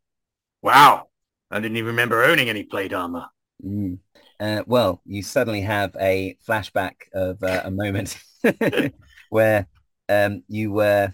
Wow. 0.62 1.09
I 1.52 1.60
didn't 1.60 1.78
even 1.78 1.88
remember 1.88 2.24
owning 2.24 2.50
any 2.50 2.64
plate 2.64 2.94
armor. 2.94 3.26
Mm. 3.64 4.00
Uh, 4.40 4.64
well, 4.68 5.02
you 5.06 5.22
suddenly 5.22 5.62
have 5.62 5.96
a 6.00 6.38
flashback 6.48 6.94
of 7.14 7.42
uh, 7.44 7.62
a 7.66 7.72
moment 7.72 8.18
where 9.30 9.68
um, 10.08 10.44
you 10.48 10.72
were 10.72 11.14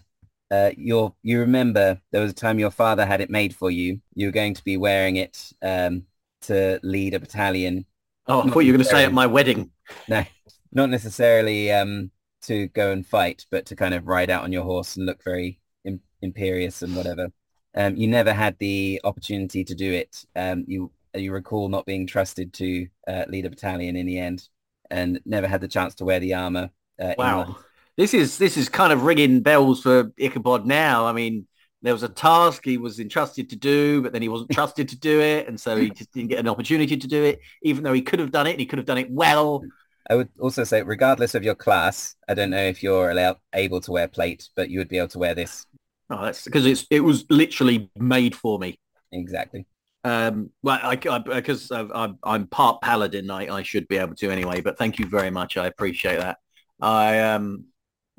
uh, 0.52 0.72
your 0.78 1.16
you 1.24 1.40
remember 1.40 2.00
there 2.12 2.22
was 2.22 2.32
a 2.32 2.36
time 2.36 2.60
your 2.60 2.72
father 2.72 3.06
had 3.06 3.22
it 3.22 3.30
made 3.30 3.56
for 3.56 3.72
you. 3.72 4.00
You 4.14 4.28
were 4.28 4.32
going 4.32 4.54
to 4.54 4.64
be 4.64 4.78
wearing 4.78 5.16
it 5.16 5.52
um, 5.64 6.04
to 6.44 6.80
lead 6.84 7.14
a 7.14 7.20
battalion. 7.20 7.86
Oh, 8.28 8.42
I 8.42 8.50
thought 8.50 8.60
you 8.60 8.72
were 8.72 8.78
going 8.78 8.86
to 8.86 8.92
say 8.92 9.06
at 9.06 9.14
my 9.14 9.26
wedding. 9.26 9.72
No, 10.08 10.24
not 10.72 10.90
necessarily 10.90 11.72
um, 11.72 12.12
to 12.44 12.68
go 12.70 12.92
and 12.92 13.06
fight, 13.06 13.46
but 13.52 13.66
to 13.68 13.76
kind 13.76 13.94
of 13.94 14.08
ride 14.08 14.30
out 14.30 14.44
on 14.44 14.52
your 14.52 14.64
horse 14.64 14.98
and 14.98 15.06
look 15.06 15.24
very 15.24 15.60
im- 15.84 16.02
imperious 16.22 16.82
and 16.82 16.96
whatever. 16.96 17.30
Um, 17.76 17.96
you 17.96 18.08
never 18.08 18.34
had 18.34 18.58
the 18.60 19.02
opportunity 19.04 19.64
to 19.64 19.76
do 19.76 19.92
it. 19.92 20.26
Um, 20.36 20.64
you 20.68 20.92
you 21.14 21.32
recall 21.32 21.70
not 21.70 21.86
being 21.86 22.08
trusted 22.08 22.54
to 22.54 22.88
uh, 23.08 23.26
lead 23.30 23.46
a 23.46 23.50
battalion 23.50 23.96
in 23.96 24.06
the 24.06 24.20
end, 24.20 24.48
and 24.90 25.20
never 25.26 25.48
had 25.48 25.62
the 25.62 25.68
chance 25.68 25.96
to 25.96 26.06
wear 26.06 26.20
the 26.20 26.34
armor. 26.34 26.70
Uh, 27.00 27.14
Wow. 27.18 27.58
This 27.98 28.14
is 28.14 28.38
this 28.38 28.58
is 28.58 28.68
kind 28.68 28.92
of 28.92 29.04
ringing 29.04 29.42
bells 29.42 29.82
for 29.82 30.12
Ichabod 30.18 30.66
now. 30.66 31.06
I 31.06 31.14
mean, 31.14 31.48
there 31.82 31.94
was 31.94 32.04
a 32.04 32.10
task 32.10 32.66
he 32.66 32.78
was 32.78 33.00
entrusted 33.00 33.50
to 33.52 33.56
do, 33.56 34.02
but 34.02 34.12
then 34.12 34.22
he 34.22 34.28
wasn't 34.28 34.52
trusted 34.54 34.90
to 34.90 35.00
do 35.00 35.22
it, 35.22 35.48
and 35.48 35.60
so 35.60 35.78
he 35.78 35.90
just 35.92 36.12
didn't 36.12 36.30
get 36.30 36.40
an 36.40 36.50
opportunity 36.50 36.98
to 36.98 37.08
do 37.08 37.24
it, 37.24 37.40
even 37.64 37.84
though 37.84 37.94
he 37.94 38.02
could 38.02 38.20
have 38.20 38.32
done 38.32 38.48
it 38.48 38.52
and 38.52 38.60
he 38.60 38.66
could 38.66 38.80
have 38.80 38.86
done 38.86 38.98
it 38.98 39.10
well. 39.10 39.64
I 40.10 40.16
would 40.16 40.30
also 40.40 40.64
say, 40.64 40.84
regardless 40.84 41.36
of 41.36 41.44
your 41.44 41.56
class, 41.56 42.16
I 42.28 42.34
don't 42.34 42.52
know 42.52 42.62
if 42.62 42.84
you're 42.84 43.10
allowed 43.10 43.38
able 43.54 43.82
to 43.82 43.92
wear 43.92 44.08
plate, 44.08 44.50
but 44.56 44.70
you 44.70 44.80
would 44.80 44.90
be 44.90 44.98
able 44.98 45.08
to 45.10 45.20
wear 45.20 45.34
this 45.34 45.66
Oh, 46.10 46.24
that's 46.24 46.44
because 46.46 46.66
it's 46.66 46.86
it 46.90 47.00
was 47.02 47.26
literally 47.30 47.90
made 47.98 48.36
for 48.36 48.60
me. 48.60 48.80
exactly. 49.12 49.66
Um, 50.04 50.52
well, 50.62 50.80
I, 50.84 50.96
because 50.96 51.72
I'm, 51.72 51.92
I'm 51.94 52.20
I'm 52.24 52.48
part 52.48 52.82
paladin, 52.82 53.32
I, 53.32 53.48
I 53.56 53.64
should 53.64 53.88
be 53.88 53.98
able 53.98 54.14
to 54.16 54.30
anyway. 54.30 54.62
But 54.62 54.78
thank 54.78 55.00
you 55.00 55.08
very 55.08 55.32
much. 55.32 55.58
I 55.58 55.66
appreciate 55.66 56.18
that. 56.20 56.38
I 56.80 57.20
um 57.22 57.66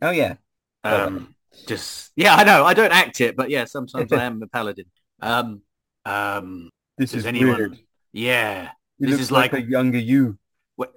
Oh 0.03 0.11
yeah, 0.11 0.35
um 0.83 1.35
just 1.67 2.11
yeah, 2.17 2.35
I 2.35 2.43
know 2.45 2.65
I 2.65 2.75
don't 2.75 2.93
act 2.93 3.21
it, 3.21 3.37
but 3.37 3.51
yeah, 3.51 3.67
sometimes 3.67 4.13
I 4.13 4.25
am 4.29 4.43
a 4.43 4.49
paladin. 4.49 4.87
Um 5.23 5.63
um 6.05 6.71
this 6.99 7.13
Does 7.13 7.27
anyone- 7.27 7.79
yeah, 8.13 8.71
You 8.99 9.09
This 9.09 9.21
is 9.21 9.31
like- 9.31 9.53
a 9.53 9.61
younger 9.63 9.99
you. 9.99 10.39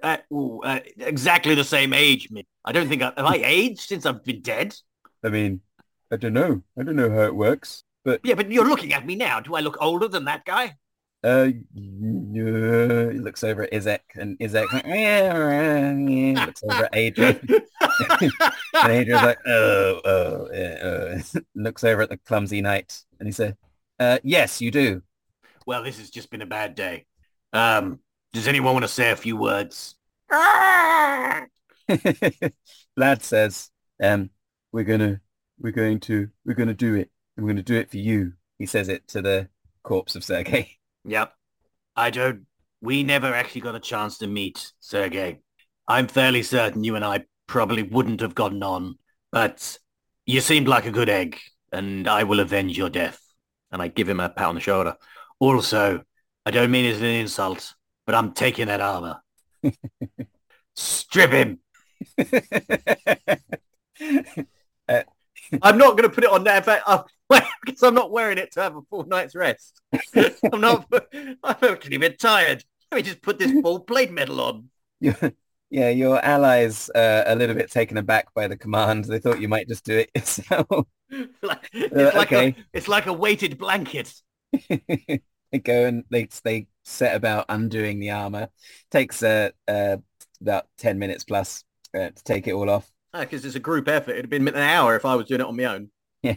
Uh, 0.02 0.18
ooh, 0.32 0.60
uh, 0.62 0.80
exactly 0.98 1.54
the 1.54 1.64
same 1.64 1.92
age. 1.94 2.30
me. 2.30 2.46
I 2.64 2.72
don't 2.72 2.88
think 2.88 3.00
I, 3.02 3.12
have 3.16 3.24
I 3.26 3.36
aged 3.36 3.80
since 3.80 4.04
I've 4.04 4.22
been 4.24 4.42
dead. 4.42 4.74
I 5.24 5.28
mean, 5.30 5.60
I 6.10 6.16
don't 6.16 6.32
know. 6.32 6.62
I 6.78 6.82
don't 6.82 6.96
know 6.96 7.10
how 7.10 7.22
it 7.22 7.34
works. 7.34 7.84
But 8.04 8.20
Yeah, 8.24 8.34
but 8.34 8.50
you're 8.50 8.68
looking 8.68 8.92
at 8.92 9.06
me 9.06 9.14
now. 9.16 9.40
Do 9.40 9.54
I 9.54 9.60
look 9.60 9.76
older 9.80 10.08
than 10.08 10.24
that 10.24 10.44
guy? 10.44 10.76
uh, 11.22 11.48
yeah, 11.74 13.10
he 13.12 13.18
looks 13.18 13.44
over 13.44 13.64
at 13.64 13.72
Izek, 13.72 14.00
and 14.14 14.38
Izek 14.38 14.72
like, 14.72 14.86
yeah, 14.86 15.92
yeah, 15.94 16.44
looks 16.46 16.62
over 16.64 16.84
at 16.84 16.96
Adrian, 16.96 17.38
and 18.82 18.92
Adrian's 18.92 19.22
like, 19.22 19.38
oh, 19.46 20.00
oh, 20.04 20.48
yeah, 20.52 20.78
oh. 20.82 21.40
looks 21.54 21.84
over 21.84 22.00
at 22.02 22.08
the 22.08 22.16
clumsy 22.16 22.62
knight, 22.62 23.04
and 23.18 23.28
he 23.28 23.32
said, 23.32 23.56
uh, 23.98 24.18
yes, 24.22 24.62
you 24.62 24.70
do. 24.70 25.02
well, 25.66 25.82
this 25.82 25.98
has 25.98 26.10
just 26.10 26.30
been 26.30 26.42
a 26.42 26.46
bad 26.46 26.74
day. 26.74 27.04
Um, 27.52 28.00
does 28.32 28.48
anyone 28.48 28.72
want 28.72 28.84
to 28.84 28.88
say 28.88 29.10
a 29.10 29.16
few 29.16 29.36
words? 29.36 29.96
Lad 32.96 33.22
says, 33.22 33.70
um, 34.02 34.30
we're 34.72 34.84
gonna, 34.84 35.20
we're 35.60 35.72
going 35.72 36.00
to, 36.00 36.28
we're 36.44 36.54
gonna 36.54 36.74
do 36.74 36.94
it. 36.94 37.10
We're 37.36 37.46
gonna 37.46 37.62
do 37.62 37.76
it 37.76 37.90
for 37.90 37.98
you. 37.98 38.32
He 38.58 38.66
says 38.66 38.88
it 38.88 39.06
to 39.08 39.22
the 39.22 39.48
corpse 39.82 40.16
of 40.16 40.24
Sergei. 40.24 40.76
Yep. 41.04 41.32
I 41.96 42.10
don't. 42.10 42.46
We 42.82 43.02
never 43.02 43.34
actually 43.34 43.62
got 43.62 43.74
a 43.74 43.80
chance 43.80 44.18
to 44.18 44.26
meet, 44.26 44.72
Sergei. 44.80 45.40
I'm 45.86 46.08
fairly 46.08 46.42
certain 46.42 46.84
you 46.84 46.96
and 46.96 47.04
I 47.04 47.24
probably 47.46 47.82
wouldn't 47.82 48.20
have 48.20 48.34
gotten 48.34 48.62
on, 48.62 48.98
but 49.32 49.78
you 50.26 50.40
seemed 50.40 50.68
like 50.68 50.86
a 50.86 50.90
good 50.90 51.08
egg, 51.08 51.38
and 51.72 52.08
I 52.08 52.24
will 52.24 52.40
avenge 52.40 52.78
your 52.78 52.90
death. 52.90 53.20
And 53.72 53.82
I 53.82 53.88
give 53.88 54.08
him 54.08 54.20
a 54.20 54.28
pat 54.28 54.48
on 54.48 54.54
the 54.54 54.60
shoulder. 54.60 54.96
Also, 55.38 56.02
I 56.44 56.50
don't 56.50 56.70
mean 56.70 56.84
it 56.84 56.96
as 56.96 57.00
an 57.00 57.06
insult, 57.06 57.74
but 58.06 58.14
I'm 58.14 58.32
taking 58.32 58.66
that 58.66 58.80
armor. 58.80 59.20
Strip 60.74 61.32
him. 61.32 61.60
I'm 65.62 65.78
not 65.78 65.96
going 65.96 66.08
to 66.08 66.14
put 66.14 66.24
it 66.24 66.30
on 66.30 66.44
there. 66.44 66.62
I'm, 66.86 67.02
because 67.64 67.82
I'm 67.82 67.94
not 67.94 68.10
wearing 68.10 68.38
it 68.38 68.52
to 68.52 68.62
have 68.62 68.76
a 68.76 68.82
full 68.82 69.04
night's 69.04 69.34
rest. 69.34 69.80
I'm 70.52 70.60
not. 70.60 70.86
I'm 71.42 71.56
actually 71.62 71.96
a 71.96 72.00
bit 72.00 72.18
tired. 72.18 72.64
Let 72.90 72.96
me 72.96 73.02
just 73.02 73.22
put 73.22 73.38
this 73.38 73.52
full 73.60 73.80
plate 73.80 74.10
medal 74.10 74.40
on. 74.40 74.70
Yeah, 75.72 75.90
your 75.90 76.22
allies 76.24 76.90
uh, 76.90 77.22
a 77.26 77.36
little 77.36 77.54
bit 77.54 77.70
taken 77.70 77.96
aback 77.96 78.34
by 78.34 78.48
the 78.48 78.56
command. 78.56 79.04
They 79.04 79.20
thought 79.20 79.40
you 79.40 79.48
might 79.48 79.68
just 79.68 79.84
do 79.84 79.98
it 79.98 80.10
yourself. 80.16 80.66
like, 81.42 81.70
it's, 81.72 81.94
Uh, 81.94 82.18
like 82.18 82.32
okay. 82.32 82.48
a, 82.48 82.56
it's 82.72 82.88
like 82.88 83.06
a 83.06 83.12
weighted 83.12 83.56
blanket. 83.56 84.12
they 84.68 85.58
go 85.62 85.86
and 85.86 86.04
they 86.10 86.28
they 86.42 86.66
set 86.84 87.14
about 87.14 87.46
undoing 87.48 88.00
the 88.00 88.10
armor. 88.10 88.48
Takes 88.90 89.22
uh, 89.22 89.50
uh 89.68 89.98
about 90.40 90.66
ten 90.76 90.98
minutes 90.98 91.22
plus 91.22 91.62
uh, 91.94 92.10
to 92.10 92.24
take 92.24 92.48
it 92.48 92.52
all 92.52 92.68
off. 92.68 92.90
Because 93.12 93.44
it's 93.44 93.56
a 93.56 93.60
group 93.60 93.88
effort. 93.88 94.12
It'd 94.12 94.24
have 94.24 94.30
been 94.30 94.46
an 94.48 94.56
hour 94.56 94.96
if 94.96 95.04
I 95.04 95.16
was 95.16 95.26
doing 95.26 95.40
it 95.40 95.46
on 95.46 95.56
my 95.56 95.64
own. 95.64 95.90
Yeah. 96.22 96.36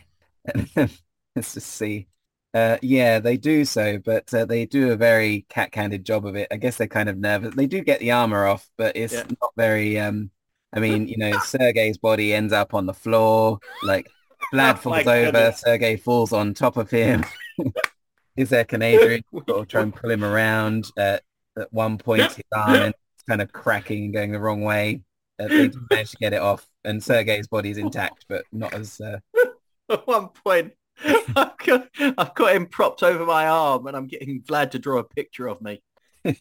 Let's 0.76 1.54
just 1.54 1.68
see. 1.68 2.08
Uh, 2.54 2.78
yeah, 2.84 3.20
they 3.20 3.38
do 3.38 3.66
so, 3.66 3.98
but 3.98 4.32
uh, 4.34 4.46
they 4.46 4.66
do 4.66 4.92
a 4.92 4.96
very 4.96 5.46
cat-handed 5.50 6.06
job 6.06 6.26
of 6.26 6.36
it. 6.36 6.48
I 6.52 6.58
guess 6.58 6.78
they're 6.78 6.88
kind 6.88 7.10
of 7.10 7.18
nervous. 7.18 7.56
They 7.56 7.66
do 7.66 7.82
get 7.82 8.00
the 8.00 8.12
armor 8.12 8.46
off, 8.46 8.70
but 8.78 8.96
it's 8.96 9.14
Yeah. 9.14 9.24
not 9.42 9.52
very. 9.58 10.00
Um, 10.00 10.30
I 10.72 10.80
mean, 10.80 11.08
you 11.08 11.18
know, 11.18 11.38
Sergei's 11.40 11.98
body 11.98 12.34
ends 12.34 12.54
up 12.54 12.74
on 12.74 12.86
the 12.86 12.94
floor. 12.94 13.60
Like 13.84 14.08
Vlad 14.54 14.78
falls 14.80 15.08
over, 15.08 15.26
goodness. 15.32 15.62
Sergei 15.62 15.98
falls 15.98 16.34
on 16.34 16.54
top 16.54 16.78
of 16.78 16.90
him. 16.90 17.24
is 18.36 18.50
there 18.50 18.66
Canadian 18.66 19.24
sort 19.48 19.70
try 19.70 19.82
and 19.82 19.96
pull 19.96 20.10
him 20.12 20.24
around. 20.24 20.86
Uh, 20.98 21.18
at 21.58 21.72
one 21.72 21.98
point, 21.98 22.22
his 22.22 22.44
arm 22.56 22.76
is 22.76 23.24
kind 23.28 23.42
of 23.42 23.52
cracking 23.52 24.06
and 24.06 24.14
going 24.14 24.32
the 24.32 24.40
wrong 24.40 24.62
way. 24.62 25.02
Uh, 25.40 25.48
they 25.48 25.68
do 25.68 25.82
manage 25.90 26.12
to 26.12 26.18
get 26.18 26.34
it 26.34 26.42
off, 26.42 26.68
and 26.84 27.02
Sergei's 27.02 27.48
body 27.48 27.72
is 27.72 27.78
intact, 27.78 28.26
but 28.30 28.46
not 28.52 28.74
as. 28.74 29.00
Uh... 29.02 29.20
At 29.90 30.08
one 30.08 30.30
point, 30.30 30.74
I've 31.36 31.58
got, 31.58 31.90
I've 32.00 32.36
got 32.36 32.56
him 32.56 32.68
propped 32.68 33.04
over 33.04 33.26
my 33.26 33.48
arm, 33.48 33.88
and 33.88 33.98
I'm 33.98 34.08
getting 34.08 34.42
Vlad 34.42 34.72
to 34.72 34.80
draw 34.80 35.00
a 35.00 35.04
picture 35.04 35.48
of 35.48 35.62
me 35.62 35.82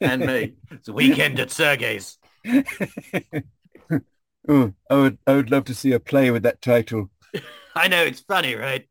and 0.01 0.25
me. 0.25 0.55
It's 0.71 0.89
a 0.89 0.93
weekend 0.93 1.41
at 1.41 1.51
Sergei's. 1.51 2.19
oh, 4.49 4.73
I 4.91 4.95
would, 4.95 5.19
I 5.27 5.35
would 5.35 5.51
love 5.51 5.65
to 5.65 5.75
see 5.75 5.93
a 5.93 6.01
play 6.01 6.31
with 6.31 6.45
that 6.45 6.63
title. 6.63 7.11
I 7.75 7.89
know 7.89 8.03
it's 8.03 8.21
funny, 8.21 8.55
right? 8.55 8.87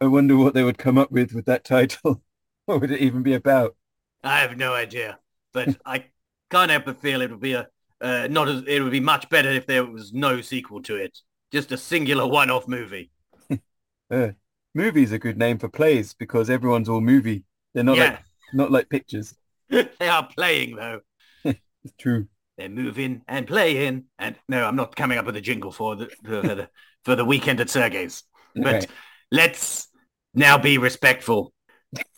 I 0.00 0.06
wonder 0.06 0.36
what 0.36 0.54
they 0.54 0.62
would 0.62 0.78
come 0.78 0.98
up 0.98 1.10
with 1.10 1.32
with 1.32 1.46
that 1.46 1.64
title. 1.64 2.22
what 2.66 2.80
would 2.80 2.92
it 2.92 3.00
even 3.00 3.22
be 3.22 3.34
about? 3.34 3.74
I 4.22 4.40
have 4.40 4.56
no 4.56 4.74
idea, 4.74 5.18
but 5.52 5.76
I 5.84 6.04
can't 6.50 6.70
help 6.70 6.84
but 6.84 7.00
feel 7.00 7.20
it 7.20 7.30
would 7.30 7.40
be 7.40 7.54
a 7.54 7.68
uh, 8.00 8.28
not 8.30 8.48
as 8.48 8.62
it 8.66 8.80
would 8.80 8.92
be 8.92 9.00
much 9.00 9.28
better 9.28 9.50
if 9.50 9.66
there 9.66 9.84
was 9.84 10.12
no 10.12 10.40
sequel 10.40 10.82
to 10.82 10.96
it, 10.96 11.18
just 11.52 11.72
a 11.72 11.76
singular 11.76 12.26
one-off 12.26 12.68
movie. 12.68 13.10
uh, 14.10 14.28
movie's 14.74 15.12
a 15.12 15.18
good 15.18 15.38
name 15.38 15.58
for 15.58 15.68
plays 15.68 16.14
because 16.14 16.50
everyone's 16.50 16.88
all 16.88 17.00
movie. 17.00 17.44
They're 17.74 17.84
not 17.84 17.96
yeah. 17.96 18.04
like 18.04 18.18
not 18.52 18.70
like 18.70 18.88
pictures. 18.88 19.34
they 19.70 20.08
are 20.08 20.28
playing 20.36 20.76
though. 20.76 21.00
it's 21.44 21.58
true. 21.98 22.28
They're 22.56 22.68
moving 22.68 23.22
and 23.28 23.46
playing, 23.46 24.04
and 24.18 24.34
no, 24.48 24.66
I'm 24.66 24.74
not 24.74 24.96
coming 24.96 25.16
up 25.16 25.26
with 25.26 25.36
a 25.36 25.40
jingle 25.40 25.70
for 25.70 25.94
the 25.94 26.10
for 26.24 26.42
the, 26.42 26.68
for 27.04 27.14
the 27.14 27.24
weekend 27.24 27.60
at 27.60 27.70
Sergei's. 27.70 28.24
But 28.56 28.64
right. 28.64 28.86
let's 29.30 29.88
now 30.34 30.58
be 30.58 30.78
respectful. 30.78 31.52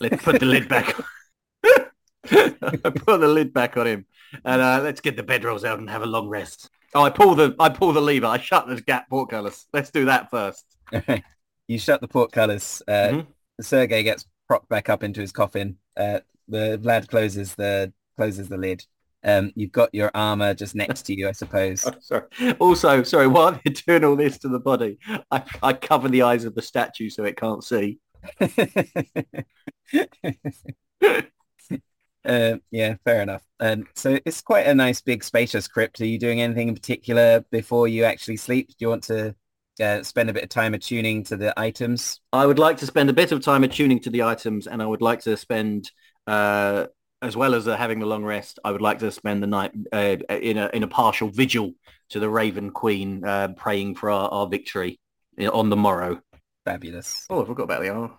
Let's 0.01 0.23
put 0.23 0.41
the 0.41 0.47
lid 0.47 0.69
back. 0.69 0.99
On. 0.99 1.05
put 2.25 3.21
the 3.21 3.29
lid 3.29 3.53
back 3.53 3.77
on 3.77 3.87
him, 3.87 4.07
and 4.45 4.63
uh, 4.63 4.81
let's 4.83 5.01
get 5.01 5.17
the 5.17 5.23
bedrolls 5.23 5.65
out 5.65 5.79
and 5.79 5.91
have 5.91 6.03
a 6.03 6.07
long 6.07 6.29
rest. 6.29 6.71
Oh, 6.95 7.03
I 7.03 7.11
pull 7.11 7.35
the 7.35 7.55
I 7.59 7.69
pull 7.69 7.93
the 7.93 8.01
lever. 8.01 8.27
I 8.27 8.39
shut 8.39 8.67
the 8.67 8.81
gap 8.81 9.09
portcullis. 9.09 9.67
Let's 9.73 9.91
do 9.91 10.07
that 10.07 10.31
first. 10.31 10.65
you 11.69 11.79
shut 11.79 12.01
the 12.01 12.09
portcullis. 12.09 12.83
Uh, 12.87 12.93
mm-hmm. 12.93 13.31
Sergei 13.61 14.03
gets 14.03 14.27
propped 14.49 14.69
back 14.69 14.89
up 14.89 15.05
into 15.05 15.21
his 15.21 15.33
coffin. 15.33 15.77
Uh, 15.97 16.21
the 16.49 16.81
Vlad 16.83 17.09
closes 17.09 17.55
the 17.55 17.93
closes 18.17 18.49
the 18.49 18.57
lid. 18.57 18.85
Um, 19.23 19.53
you've 19.55 19.73
got 19.73 19.95
your 19.95 20.11
armor 20.15 20.55
just 20.55 20.75
next 20.75 21.03
to 21.03 21.15
you, 21.15 21.29
I 21.29 21.33
suppose. 21.33 21.87
Oh, 21.87 21.93
sorry. 22.01 22.25
Also, 22.59 23.03
sorry, 23.03 23.27
while 23.27 23.53
they're 23.53 23.75
doing 23.87 24.05
all 24.05 24.17
this 24.17 24.39
to 24.39 24.49
the 24.49 24.59
body, 24.59 24.99
I, 25.31 25.43
I 25.63 25.73
cover 25.75 26.09
the 26.09 26.23
eyes 26.23 26.45
of 26.45 26.55
the 26.55 26.63
statue 26.63 27.11
so 27.11 27.25
it 27.25 27.37
can't 27.37 27.63
see. 27.63 27.99
uh, 32.25 32.57
yeah, 32.71 32.97
fair 33.05 33.23
enough. 33.23 33.43
Um, 33.61 33.87
so 33.95 34.19
it's 34.25 34.41
quite 34.41 34.67
a 34.67 34.75
nice, 34.75 35.01
big, 35.01 35.25
spacious 35.25 35.69
crypt. 35.69 36.01
Are 36.01 36.07
you 36.07 36.19
doing 36.19 36.41
anything 36.41 36.69
in 36.69 36.75
particular 36.75 37.45
before 37.51 37.89
you 37.89 38.05
actually 38.05 38.37
sleep? 38.37 38.69
Do 38.69 38.75
you 38.79 38.89
want 38.89 39.05
to 39.05 39.35
uh, 39.81 40.03
spend 40.03 40.31
a 40.31 40.33
bit 40.33 40.45
of 40.45 40.49
time 40.49 40.75
attuning 40.75 41.25
to 41.25 41.37
the 41.37 41.59
items? 41.59 42.21
I 42.33 42.47
would 42.47 42.59
like 42.59 42.79
to 42.79 42.87
spend 42.87 43.11
a 43.11 43.15
bit 43.15 43.33
of 43.33 43.43
time 43.43 43.65
attuning 43.65 44.01
to 44.01 44.11
the 44.11 44.23
items, 44.23 44.67
and 44.67 44.83
I 44.83 44.87
would 44.87 45.03
like 45.03 45.21
to 45.21 45.37
spend 45.37 45.91
uh, 46.27 46.87
as 47.23 47.37
well 47.37 47.55
as 47.55 47.69
uh, 47.69 47.77
having 47.77 48.01
the 48.01 48.07
long 48.07 48.25
rest, 48.25 48.59
I 48.65 48.71
would 48.71 48.81
like 48.81 48.99
to 49.01 49.11
spend 49.11 49.43
the 49.43 49.47
night 49.47 49.73
uh, 49.93 50.17
in 50.31 50.57
a 50.57 50.71
in 50.73 50.83
a 50.83 50.89
partial 50.89 51.29
vigil 51.29 51.73
to 52.11 52.21
the 52.21 52.31
Raven 52.31 52.71
Queen, 52.71 53.25
uh, 53.25 53.49
praying 53.57 53.97
for 53.97 54.11
our, 54.11 54.29
our 54.31 54.47
victory 54.47 54.99
on 55.53 55.71
the 55.71 55.77
morrow. 55.77 56.21
Fabulous. 56.65 57.27
Oh, 57.31 57.43
I 57.43 57.47
forgot 57.47 57.65
about 57.65 57.83
the 57.83 57.89
armor. 57.91 58.11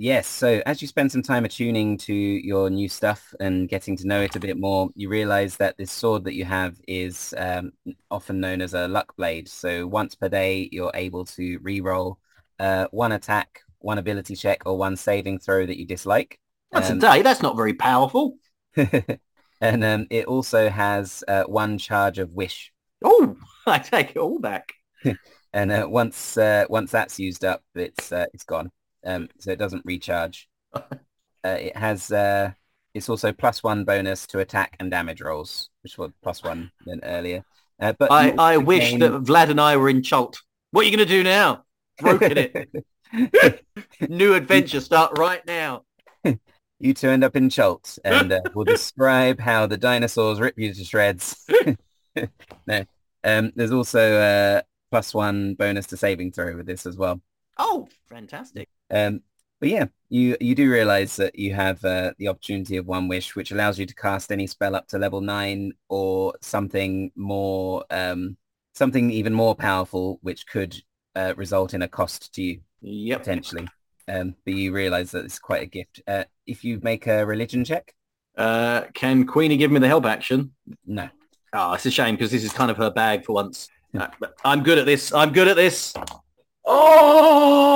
Yes. 0.00 0.28
So 0.28 0.62
as 0.64 0.80
you 0.80 0.86
spend 0.86 1.10
some 1.10 1.24
time 1.24 1.44
attuning 1.44 1.98
to 1.98 2.14
your 2.14 2.70
new 2.70 2.88
stuff 2.88 3.34
and 3.40 3.68
getting 3.68 3.96
to 3.96 4.06
know 4.06 4.20
it 4.20 4.36
a 4.36 4.40
bit 4.40 4.56
more, 4.56 4.90
you 4.94 5.08
realize 5.08 5.56
that 5.56 5.76
this 5.76 5.90
sword 5.90 6.22
that 6.22 6.34
you 6.34 6.44
have 6.44 6.80
is 6.86 7.34
um, 7.36 7.72
often 8.08 8.38
known 8.38 8.62
as 8.62 8.74
a 8.74 8.86
luck 8.86 9.16
blade. 9.16 9.48
So 9.48 9.88
once 9.88 10.14
per 10.14 10.28
day, 10.28 10.68
you're 10.70 10.92
able 10.94 11.24
to 11.24 11.58
re-roll 11.62 12.20
uh, 12.60 12.86
one 12.92 13.10
attack, 13.10 13.62
one 13.80 13.98
ability 13.98 14.36
check, 14.36 14.62
or 14.66 14.78
one 14.78 14.96
saving 14.96 15.40
throw 15.40 15.66
that 15.66 15.80
you 15.80 15.84
dislike. 15.84 16.38
That's 16.70 16.90
um, 16.90 16.98
a 16.98 17.00
day. 17.00 17.22
That's 17.22 17.42
not 17.42 17.56
very 17.56 17.74
powerful. 17.74 18.38
and 18.76 19.82
um, 19.82 20.06
it 20.10 20.26
also 20.26 20.68
has 20.68 21.24
uh, 21.26 21.42
one 21.44 21.76
charge 21.76 22.20
of 22.20 22.30
wish. 22.30 22.72
Oh, 23.04 23.36
I 23.66 23.80
take 23.80 24.10
it 24.10 24.18
all 24.18 24.38
back. 24.38 24.74
and 25.52 25.72
uh, 25.72 25.88
once 25.90 26.36
uh, 26.38 26.66
once 26.70 26.92
that's 26.92 27.18
used 27.18 27.44
up, 27.44 27.64
it's 27.74 28.12
uh, 28.12 28.26
it's 28.32 28.44
gone. 28.44 28.70
Um, 29.08 29.28
so 29.38 29.50
it 29.50 29.58
doesn't 29.58 29.84
recharge. 29.84 30.48
Uh, 31.44 31.50
it 31.50 31.76
has 31.76 32.10
uh, 32.10 32.50
it's 32.94 33.08
also 33.08 33.32
plus 33.32 33.62
one 33.62 33.84
bonus 33.84 34.26
to 34.26 34.40
attack 34.40 34.74
and 34.80 34.90
damage 34.90 35.20
rolls, 35.20 35.70
which 35.84 35.96
was 35.96 36.10
plus 36.20 36.42
one 36.42 36.72
than 36.84 37.00
earlier. 37.04 37.44
but 37.78 38.10
I, 38.10 38.34
I 38.36 38.56
wish 38.56 38.92
that 38.94 39.12
Vlad 39.22 39.48
and 39.48 39.60
I 39.60 39.76
were 39.76 39.88
in 39.88 40.02
Chult. 40.02 40.42
What 40.72 40.82
are 40.82 40.88
you 40.88 40.96
going 40.96 41.06
to 41.06 41.14
do 41.14 41.22
now? 41.22 41.64
Broken 42.00 42.38
it. 42.38 43.64
New 44.08 44.34
adventure 44.34 44.80
start 44.80 45.16
right 45.16 45.46
now 45.46 45.84
you 46.78 46.94
two 46.94 47.08
end 47.08 47.24
up 47.24 47.36
in 47.36 47.48
Chult 47.50 47.98
and 48.04 48.32
uh, 48.32 48.40
we'll 48.54 48.64
describe 48.64 49.40
how 49.40 49.66
the 49.66 49.76
dinosaurs 49.76 50.40
rip 50.40 50.58
you 50.58 50.74
to 50.74 50.84
shreds. 50.84 51.46
no, 52.66 52.84
um, 53.24 53.52
there's 53.54 53.72
also 53.72 54.20
a 54.20 54.62
plus 54.90 55.14
one 55.14 55.54
bonus 55.54 55.86
to 55.86 55.96
saving 55.96 56.32
throw 56.32 56.56
with 56.56 56.66
this 56.66 56.86
as 56.86 56.96
well. 56.96 57.20
Oh, 57.58 57.88
fantastic. 58.08 58.68
Um, 58.90 59.22
but 59.60 59.68
yeah, 59.68 59.86
you 60.08 60.36
you 60.40 60.54
do 60.54 60.70
realize 60.70 61.16
that 61.16 61.38
you 61.38 61.54
have 61.54 61.84
uh, 61.84 62.12
the 62.18 62.28
opportunity 62.28 62.76
of 62.76 62.86
one 62.86 63.08
wish, 63.08 63.34
which 63.34 63.50
allows 63.50 63.78
you 63.78 63.86
to 63.86 63.94
cast 63.94 64.30
any 64.30 64.46
spell 64.46 64.76
up 64.76 64.86
to 64.88 64.98
level 64.98 65.20
nine 65.20 65.72
or 65.88 66.34
something 66.40 67.10
more, 67.16 67.84
um, 67.90 68.36
something 68.74 69.10
even 69.10 69.32
more 69.32 69.54
powerful, 69.54 70.18
which 70.22 70.46
could 70.46 70.80
uh, 71.16 71.34
result 71.36 71.74
in 71.74 71.82
a 71.82 71.88
cost 71.88 72.32
to 72.34 72.42
you 72.42 72.60
yep. 72.80 73.18
potentially 73.18 73.68
um, 74.08 74.34
but 74.44 74.54
you 74.54 74.72
realise 74.72 75.10
that 75.12 75.24
it's 75.24 75.38
quite 75.38 75.62
a 75.62 75.66
gift. 75.66 76.00
Uh, 76.06 76.24
if 76.46 76.64
you 76.64 76.80
make 76.82 77.06
a 77.06 77.24
religion 77.24 77.64
check, 77.64 77.94
uh, 78.36 78.82
can 78.94 79.26
Queenie 79.26 79.56
give 79.56 79.70
me 79.70 79.80
the 79.80 79.88
help 79.88 80.06
action? 80.06 80.52
No. 80.86 81.08
Oh, 81.52 81.74
it's 81.74 81.86
a 81.86 81.90
shame 81.90 82.14
because 82.14 82.30
this 82.30 82.44
is 82.44 82.52
kind 82.52 82.70
of 82.70 82.76
her 82.78 82.90
bag 82.90 83.24
for 83.24 83.34
once. 83.34 83.68
Uh, 83.98 84.08
I'm 84.44 84.62
good 84.62 84.78
at 84.78 84.86
this. 84.86 85.12
I'm 85.12 85.32
good 85.32 85.48
at 85.48 85.56
this. 85.56 85.94
Oh, 86.70 87.74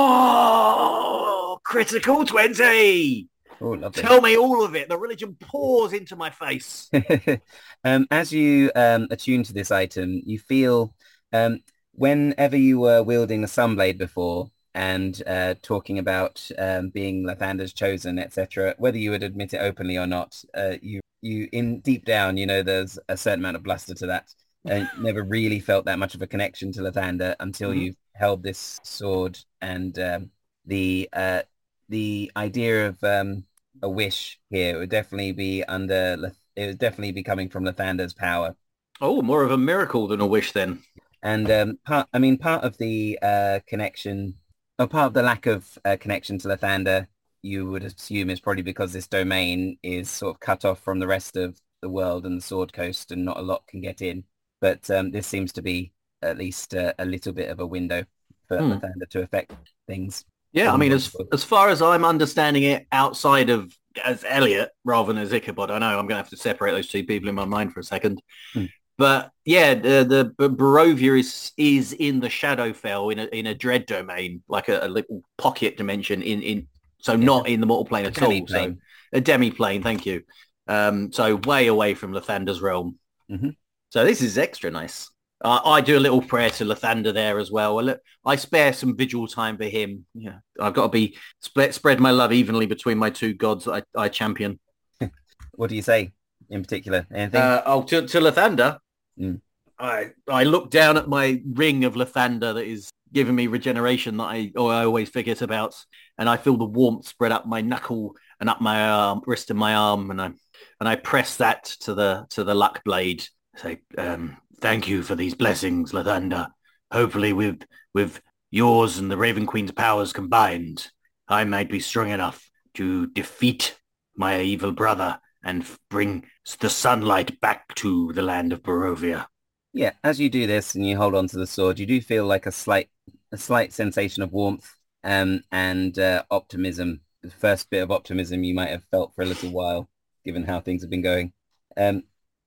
critical 1.63 2.23
20. 2.25 3.27
Oh, 3.59 3.69
lovely. 3.69 4.03
Tell 4.03 4.21
me 4.21 4.37
all 4.37 4.63
of 4.63 4.75
it. 4.75 4.87
The 4.87 4.97
religion 4.97 5.35
pours 5.39 5.93
into 5.93 6.15
my 6.15 6.29
face. 6.29 6.91
um, 7.83 8.05
as 8.11 8.31
you 8.31 8.71
um, 8.75 9.07
attune 9.09 9.41
to 9.43 9.53
this 9.53 9.71
item, 9.71 10.21
you 10.25 10.37
feel 10.37 10.93
um, 11.31 11.61
whenever 11.93 12.55
you 12.55 12.79
were 12.79 13.01
wielding 13.01 13.41
the 13.41 13.47
sunblade 13.47 13.97
before, 13.97 14.51
and 14.75 15.21
uh, 15.27 15.55
talking 15.61 15.99
about 15.99 16.49
um, 16.57 16.89
being 16.89 17.23
Lathander's 17.23 17.73
chosen, 17.73 18.17
etc. 18.19 18.75
Whether 18.77 18.97
you 18.97 19.11
would 19.11 19.23
admit 19.23 19.53
it 19.53 19.57
openly 19.57 19.97
or 19.97 20.07
not, 20.07 20.43
uh, 20.55 20.75
you 20.81 21.01
you 21.21 21.47
in 21.51 21.79
deep 21.79 22.05
down, 22.05 22.37
you 22.37 22.45
know, 22.45 22.63
there's 22.63 22.99
a 23.07 23.17
certain 23.17 23.39
amount 23.39 23.55
of 23.55 23.63
bluster 23.63 23.93
to 23.95 24.07
that. 24.07 24.33
And 24.65 24.89
never 24.97 25.23
really 25.23 25.59
felt 25.59 25.85
that 25.85 25.99
much 25.99 26.15
of 26.15 26.21
a 26.21 26.27
connection 26.27 26.71
to 26.73 26.81
Lathander 26.81 27.35
until 27.39 27.71
mm-hmm. 27.71 27.79
you 27.79 27.93
held 28.15 28.43
this 28.43 28.79
sword 28.83 29.37
and 29.61 29.97
um, 29.99 30.31
the 30.65 31.09
uh, 31.11 31.41
the 31.89 32.31
idea 32.37 32.87
of 32.87 33.03
um, 33.03 33.43
a 33.81 33.89
wish 33.89 34.39
here 34.49 34.79
would 34.79 34.89
definitely 34.89 35.33
be 35.33 35.63
under 35.63 36.31
it 36.55 36.67
would 36.67 36.77
definitely 36.77 37.11
be 37.11 37.23
coming 37.23 37.49
from 37.49 37.65
Lathander's 37.65 38.13
power. 38.13 38.55
Oh, 39.01 39.21
more 39.21 39.43
of 39.43 39.51
a 39.51 39.57
miracle 39.57 40.07
than 40.07 40.21
a 40.21 40.25
wish 40.25 40.53
then. 40.53 40.81
And 41.21 41.49
um, 41.51 41.79
part, 41.85 42.07
I 42.13 42.19
mean, 42.19 42.37
part 42.37 42.63
of 42.63 42.77
the 42.77 43.19
uh, 43.21 43.59
connection 43.67 44.35
a 44.79 44.87
part 44.87 45.07
of 45.07 45.13
the 45.13 45.23
lack 45.23 45.45
of 45.45 45.77
uh, 45.85 45.97
connection 45.99 46.37
to 46.39 46.47
Lathander, 46.47 47.07
you 47.41 47.69
would 47.69 47.83
assume 47.83 48.29
is 48.29 48.39
probably 48.39 48.63
because 48.63 48.93
this 48.93 49.07
domain 49.07 49.77
is 49.83 50.09
sort 50.09 50.35
of 50.35 50.39
cut 50.39 50.65
off 50.65 50.79
from 50.79 50.99
the 50.99 51.07
rest 51.07 51.37
of 51.37 51.59
the 51.81 51.89
world 51.89 52.25
and 52.25 52.37
the 52.37 52.41
Sword 52.41 52.73
Coast 52.73 53.11
and 53.11 53.25
not 53.25 53.37
a 53.37 53.41
lot 53.41 53.67
can 53.67 53.81
get 53.81 54.01
in. 54.01 54.23
But 54.63 54.89
um, 54.89 55.11
this 55.11 55.27
seems 55.27 55.51
to 55.53 55.61
be 55.61 55.91
at 56.21 56.37
least 56.37 56.73
uh, 56.73 56.93
a 56.97 57.03
little 57.03 57.33
bit 57.33 57.49
of 57.49 57.59
a 57.59 57.67
window 57.67 58.05
for 58.47 58.57
hmm. 58.57 58.71
Lathander 58.71 59.09
to 59.09 59.21
affect 59.21 59.51
things. 59.87 60.23
Yeah, 60.53 60.71
I 60.71 60.77
mean, 60.77 60.93
as 60.93 61.13
as 61.33 61.43
far 61.43 61.67
as 61.67 61.81
I'm 61.81 62.05
understanding 62.05 62.63
it, 62.63 62.87
outside 62.93 63.49
of 63.49 63.77
as 64.01 64.23
Elliot 64.25 64.69
rather 64.85 65.11
than 65.11 65.21
as 65.21 65.33
Ichabod, 65.33 65.69
I 65.69 65.79
know 65.79 65.87
I'm 65.87 66.07
going 66.07 66.11
to 66.11 66.15
have 66.15 66.29
to 66.29 66.37
separate 66.37 66.71
those 66.71 66.87
two 66.87 67.03
people 67.03 67.27
in 67.27 67.35
my 67.35 67.43
mind 67.43 67.73
for 67.73 67.81
a 67.81 67.83
second. 67.83 68.21
Hmm. 68.53 68.67
But 68.97 69.31
yeah, 69.43 69.73
the, 69.73 70.33
the 70.37 70.49
Barovia 70.49 71.19
is 71.19 71.51
is 71.57 71.91
in 71.91 72.21
the 72.21 72.29
Shadowfell 72.29 73.11
in 73.11 73.19
a 73.19 73.25
in 73.25 73.47
a 73.47 73.53
dread 73.53 73.85
domain, 73.85 74.43
like 74.47 74.69
a, 74.69 74.79
a 74.79 74.87
little 74.87 75.23
pocket 75.37 75.75
dimension 75.75 76.21
in 76.21 76.41
in 76.41 76.67
so 76.99 77.17
not 77.17 77.49
in 77.49 77.59
the 77.59 77.65
mortal 77.65 77.83
plane 77.83 78.05
at 78.05 78.21
all. 78.23 78.47
So 78.47 78.75
a 79.11 79.19
demi 79.19 79.51
plane, 79.51 79.83
thank 79.83 80.05
you. 80.05 80.23
Um, 80.69 81.11
so 81.11 81.35
way 81.35 81.67
away 81.67 81.95
from 81.95 82.13
Lathander's 82.13 82.61
realm. 82.61 82.97
Mm-hmm. 83.29 83.49
So 83.93 84.03
this 84.03 84.23
is 84.23 84.39
extra 84.39 84.71
nice. 84.71 85.11
Uh, 85.39 85.59
I 85.63 85.79
do 85.79 85.95
a 85.95 85.99
little 85.99 86.19
prayer 86.19 86.49
to 86.49 86.65
Lathander 86.65 87.13
there 87.13 87.37
as 87.37 87.51
well. 87.51 87.95
I 88.25 88.35
spare 88.37 88.73
some 88.73 88.97
vigil 88.97 89.27
time 89.27 89.55
for 89.55 89.65
him. 89.65 90.07
Yeah, 90.15 90.37
I've 90.59 90.73
got 90.73 90.83
to 90.83 90.89
be 90.89 91.15
spread, 91.41 91.75
spread 91.75 91.99
my 91.99 92.09
love 92.09 92.33
evenly 92.33 92.65
between 92.65 92.97
my 92.97 93.11
two 93.11 93.35
gods 93.35 93.67
I, 93.67 93.83
I 93.95 94.09
champion. 94.09 94.59
what 95.51 95.69
do 95.69 95.75
you 95.75 95.83
say 95.83 96.11
in 96.49 96.63
particular? 96.63 97.05
Anything? 97.13 97.39
Uh, 97.39 97.61
oh, 97.67 97.83
to, 97.83 98.07
to 98.07 98.19
Lathander, 98.19 98.79
mm. 99.19 99.39
I 99.77 100.09
I 100.27 100.43
look 100.45 100.71
down 100.71 100.97
at 100.97 101.07
my 101.07 101.43
ring 101.45 101.85
of 101.85 101.93
Lathander 101.93 102.55
that 102.55 102.65
is 102.65 102.89
giving 103.11 103.35
me 103.35 103.45
regeneration 103.45 104.17
that 104.17 104.23
I 104.23 104.51
or 104.55 104.73
I 104.73 104.85
always 104.85 105.09
forget 105.09 105.43
about, 105.43 105.75
and 106.17 106.27
I 106.27 106.37
feel 106.37 106.57
the 106.57 106.65
warmth 106.65 107.07
spread 107.07 107.31
up 107.31 107.45
my 107.45 107.61
knuckle 107.61 108.15
and 108.39 108.49
up 108.49 108.59
my 108.59 108.89
arm, 108.89 109.21
wrist 109.27 109.51
and 109.51 109.59
my 109.59 109.75
arm, 109.75 110.09
and 110.09 110.19
I 110.19 110.31
and 110.79 110.89
I 110.89 110.95
press 110.95 111.37
that 111.37 111.65
to 111.81 111.93
the 111.93 112.25
to 112.31 112.43
the 112.43 112.55
luck 112.55 112.83
blade. 112.83 113.27
Say, 113.55 113.81
um, 113.97 114.37
thank 114.61 114.87
you 114.87 115.03
for 115.03 115.15
these 115.15 115.35
blessings, 115.35 115.91
Lathander. 115.91 116.47
Hopefully, 116.91 117.33
with 117.33 117.63
with 117.93 118.21
yours 118.51 118.97
and 118.97 119.09
the 119.09 119.17
Raven 119.17 119.45
Queen's 119.45 119.71
powers 119.71 120.13
combined, 120.13 120.87
I 121.27 121.43
might 121.43 121.69
be 121.69 121.79
strong 121.79 122.09
enough 122.09 122.49
to 122.75 123.07
defeat 123.07 123.77
my 124.15 124.41
evil 124.41 124.71
brother 124.71 125.19
and 125.43 125.65
bring 125.89 126.25
the 126.59 126.69
sunlight 126.69 127.39
back 127.41 127.73
to 127.75 128.13
the 128.13 128.21
land 128.21 128.53
of 128.53 128.63
Barovia. 128.63 129.27
Yeah, 129.73 129.93
as 130.03 130.19
you 130.19 130.29
do 130.29 130.47
this 130.47 130.75
and 130.75 130.87
you 130.87 130.97
hold 130.97 131.15
on 131.15 131.27
to 131.27 131.37
the 131.37 131.47
sword, 131.47 131.79
you 131.79 131.85
do 131.85 131.99
feel 131.99 132.25
like 132.25 132.45
a 132.45 132.51
slight 132.51 132.89
a 133.31 133.37
slight 133.37 133.73
sensation 133.73 134.21
of 134.21 134.31
warmth 134.31 134.71
um, 135.03 135.41
and 135.51 135.97
uh, 135.97 136.23
optimism. 136.29 137.01
The 137.23 137.31
first 137.31 137.69
bit 137.69 137.81
of 137.81 137.91
optimism 137.91 138.43
you 138.43 138.53
might 138.53 138.69
have 138.69 138.83
felt 138.91 139.15
for 139.15 139.23
a 139.23 139.25
little 139.25 139.49
while, 139.49 139.89
given 140.23 140.43
how 140.43 140.59
things 140.59 140.83
have 140.83 140.91
been 140.91 141.01
going. 141.01 141.33
Um, 141.75 142.03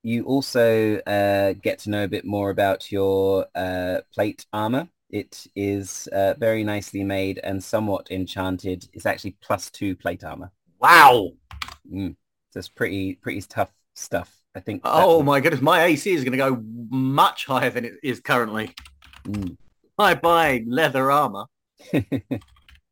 you 0.07 0.23
also 0.25 0.99
uh, 1.01 1.53
get 1.61 1.81
to 1.81 1.91
know 1.91 2.05
a 2.05 2.09
bit 2.09 2.25
more 2.25 2.51
about 2.51 2.93
your 2.93 3.45
uh, 3.57 3.99
plate 4.15 4.47
armor. 4.53 4.89
It 5.11 5.49
is 5.57 6.09
uh, 6.13 6.35
very 6.39 6.63
nicely 6.63 7.03
made 7.03 7.41
and 7.43 7.63
somewhat 7.63 8.09
enchanted. 8.13 8.89
It's 8.93 9.05
actually 9.05 9.37
plus 9.41 9.69
two 9.69 9.97
plate 9.97 10.23
armor. 10.23 10.53
Wow. 10.79 11.33
Mm. 11.93 12.15
So 12.51 12.59
it's 12.59 12.69
pretty, 12.69 13.15
pretty 13.15 13.41
tough 13.43 13.73
stuff. 13.95 14.33
I 14.55 14.61
think. 14.61 14.83
Oh 14.85 15.25
my 15.25 15.41
goodness, 15.41 15.61
my 15.61 15.83
AC 15.83 16.11
is 16.15 16.23
going 16.23 16.33
to 16.33 16.39
go 16.39 16.63
much 16.89 17.45
higher 17.45 17.69
than 17.69 17.85
it 17.85 17.95
is 18.03 18.21
currently. 18.21 18.71
Mm. 19.25 19.57
I 19.99 20.15
buy 20.15 20.63
leather 20.69 21.11
armor, 21.11 21.47
but 21.93 22.41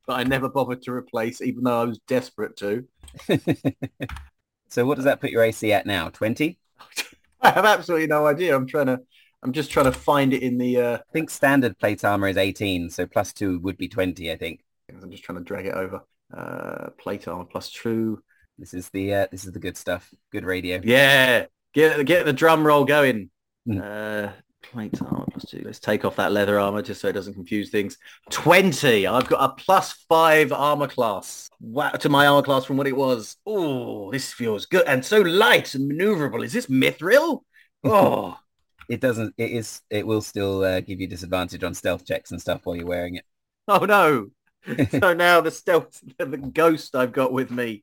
I 0.08 0.24
never 0.24 0.48
bothered 0.48 0.82
to 0.82 0.92
replace, 0.92 1.40
even 1.40 1.62
though 1.62 1.80
I 1.80 1.84
was 1.84 2.00
desperate 2.08 2.56
to. 2.56 2.86
so 4.68 4.84
what 4.84 4.96
does 4.96 5.04
that 5.04 5.20
put 5.20 5.30
your 5.30 5.44
AC 5.44 5.72
at 5.72 5.86
now? 5.86 6.08
20? 6.08 6.58
I 7.41 7.51
have 7.51 7.64
absolutely 7.64 8.07
no 8.07 8.27
idea. 8.27 8.57
I'm 8.57 8.66
trying 8.66 8.87
to, 8.87 9.01
I'm 9.43 9.53
just 9.53 9.70
trying 9.70 9.87
to 9.87 9.93
find 9.93 10.33
it 10.33 10.43
in 10.43 10.59
the... 10.59 10.77
Uh... 10.79 10.95
I 10.97 11.12
think 11.12 11.31
standard 11.31 11.79
plate 11.79 12.05
armor 12.05 12.29
is 12.29 12.37
18, 12.37 12.91
so 12.91 13.07
plus 13.07 13.33
two 13.33 13.59
would 13.61 13.77
be 13.77 13.89
20, 13.89 14.33
I 14.33 14.37
think. 14.37 14.61
I'm 15.03 15.11
just 15.11 15.25
trying 15.25 15.39
to 15.39 15.45
drag 15.45 15.66
it 15.66 15.75
over. 15.75 16.03
Uh, 16.33 16.91
plate 16.99 17.29
armor 17.29 17.45
plus 17.45 17.70
two. 17.70 18.22
This 18.59 18.75
is 18.75 18.89
the 18.91 19.14
uh, 19.14 19.27
this 19.31 19.45
is 19.45 19.53
the 19.53 19.59
good 19.59 19.77
stuff. 19.77 20.12
Good 20.31 20.45
radio. 20.45 20.81
Yeah, 20.83 21.47
get 21.72 22.07
get 22.07 22.25
the 22.25 22.33
drum 22.33 22.66
roll 22.66 22.85
going. 22.85 23.31
Mm. 23.68 23.81
Uh, 23.81 24.33
plate 24.70 25.00
armor 25.02 25.24
plus 25.30 25.44
two. 25.46 25.62
Let's 25.64 25.78
take 25.78 26.04
off 26.04 26.16
that 26.16 26.32
leather 26.32 26.58
armor 26.58 26.82
just 26.82 27.00
so 27.00 27.08
it 27.08 27.12
doesn't 27.12 27.34
confuse 27.34 27.70
things. 27.70 27.98
20. 28.30 29.06
I've 29.06 29.28
got 29.28 29.50
a 29.50 29.54
plus 29.54 29.92
five 30.08 30.52
armor 30.52 30.88
class 30.88 31.50
wow, 31.60 31.90
to 31.90 32.08
my 32.08 32.26
armor 32.26 32.42
class 32.42 32.64
from 32.64 32.76
what 32.76 32.86
it 32.86 32.96
was. 32.96 33.36
Oh, 33.46 34.10
this 34.10 34.32
feels 34.32 34.66
good. 34.66 34.86
And 34.86 35.04
so 35.04 35.20
light 35.20 35.74
and 35.74 35.90
maneuverable. 35.90 36.44
Is 36.44 36.52
this 36.52 36.66
mithril? 36.66 37.40
Oh. 37.86 38.38
it 38.88 39.02
doesn't, 39.02 39.34
it 39.36 39.50
is, 39.50 39.82
it 39.90 40.06
will 40.06 40.22
still 40.22 40.64
uh, 40.64 40.80
give 40.80 41.02
you 41.02 41.06
disadvantage 41.06 41.62
on 41.62 41.74
stealth 41.74 42.06
checks 42.06 42.30
and 42.30 42.40
stuff 42.40 42.62
while 42.64 42.74
you're 42.74 42.86
wearing 42.86 43.16
it. 43.16 43.26
Oh 43.68 43.84
no. 43.84 44.28
so 44.90 45.12
now 45.12 45.42
the 45.42 45.50
stealth, 45.50 46.00
the 46.18 46.38
ghost 46.38 46.96
I've 46.96 47.12
got 47.12 47.30
with 47.30 47.50
me 47.50 47.82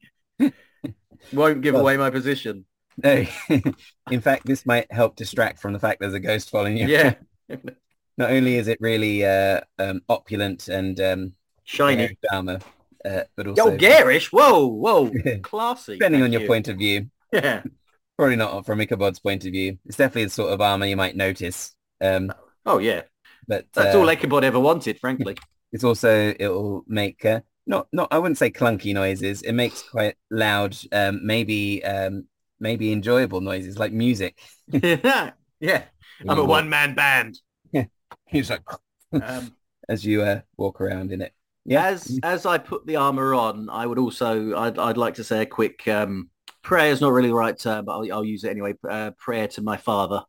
won't 1.31 1.61
give 1.61 1.75
well, 1.75 1.83
away 1.83 1.97
my 1.97 2.09
position. 2.09 2.65
No. 2.97 3.25
In 4.11 4.21
fact, 4.21 4.45
this 4.45 4.65
might 4.65 4.91
help 4.91 5.15
distract 5.15 5.59
from 5.59 5.73
the 5.73 5.79
fact 5.79 5.99
there's 5.99 6.13
a 6.13 6.19
ghost 6.19 6.49
following 6.49 6.77
you. 6.77 6.87
Yeah. 6.87 7.15
Not 8.17 8.31
only 8.31 8.55
is 8.55 8.67
it 8.67 8.77
really 8.81 9.25
uh, 9.25 9.61
um, 9.79 10.01
opulent 10.09 10.67
and 10.67 10.99
um, 10.99 11.33
shiny 11.63 12.17
armor, 12.31 12.59
uh, 13.03 13.21
but 13.35 13.47
also 13.47 13.71
Yo, 13.71 13.77
garish. 13.77 14.31
Whoa, 14.31 14.67
whoa, 14.67 15.11
classy. 15.41 15.93
Depending 15.93 16.21
on 16.21 16.31
your 16.31 16.41
you. 16.41 16.47
point 16.47 16.67
of 16.67 16.77
view. 16.77 17.09
Yeah. 17.31 17.63
Probably 18.17 18.35
not 18.35 18.65
from 18.65 18.79
Ichabod's 18.79 19.19
point 19.19 19.45
of 19.45 19.51
view. 19.53 19.77
It's 19.85 19.97
definitely 19.97 20.25
the 20.25 20.31
sort 20.31 20.53
of 20.53 20.61
armor 20.61 20.85
you 20.85 20.97
might 20.97 21.15
notice. 21.15 21.73
Um, 22.01 22.31
oh 22.65 22.77
yeah, 22.77 23.03
but 23.47 23.65
that's 23.73 23.95
uh, 23.95 23.99
all 23.99 24.09
Ichabod 24.09 24.43
ever 24.43 24.59
wanted, 24.59 24.99
frankly. 24.99 25.37
It's 25.71 25.83
also 25.83 26.33
it'll 26.37 26.83
make 26.87 27.23
uh, 27.25 27.39
not 27.65 27.87
not 27.91 28.09
I 28.11 28.19
wouldn't 28.19 28.37
say 28.37 28.51
clunky 28.51 28.93
noises. 28.93 29.41
It 29.41 29.53
makes 29.53 29.81
quite 29.81 30.15
loud, 30.29 30.77
um, 30.91 31.25
maybe 31.25 31.83
um, 31.83 32.27
maybe 32.61 32.93
enjoyable 32.93 33.41
noises 33.41 33.77
like 33.77 33.91
music. 33.91 34.39
yeah, 34.67 35.31
yeah. 35.59 35.83
I'm 36.27 36.39
a 36.39 36.45
one 36.45 36.69
man 36.69 36.93
band. 36.95 37.39
Yeah, 37.73 37.85
he's 38.27 38.49
like 38.49 38.63
um, 39.11 39.53
as 39.89 40.05
you 40.05 40.21
uh, 40.21 40.41
walk 40.55 40.79
around 40.79 41.11
in 41.11 41.21
it. 41.21 41.33
Yeah. 41.65 41.85
As 41.87 42.19
as 42.23 42.45
I 42.45 42.57
put 42.57 42.85
the 42.85 42.95
armor 42.95 43.35
on, 43.35 43.69
I 43.69 43.85
would 43.85 43.99
also 43.99 44.55
I'd 44.55 44.79
I'd 44.79 44.97
like 44.97 45.15
to 45.15 45.23
say 45.23 45.41
a 45.41 45.45
quick 45.45 45.87
um, 45.87 46.29
prayer 46.61 46.91
is 46.91 47.01
not 47.01 47.11
really 47.11 47.29
the 47.29 47.35
right 47.35 47.57
term, 47.57 47.85
but 47.85 47.93
I'll, 47.93 48.13
I'll 48.13 48.25
use 48.25 48.43
it 48.43 48.49
anyway. 48.51 48.75
Uh, 48.87 49.11
prayer 49.11 49.47
to 49.49 49.61
my 49.61 49.77
father, 49.77 50.23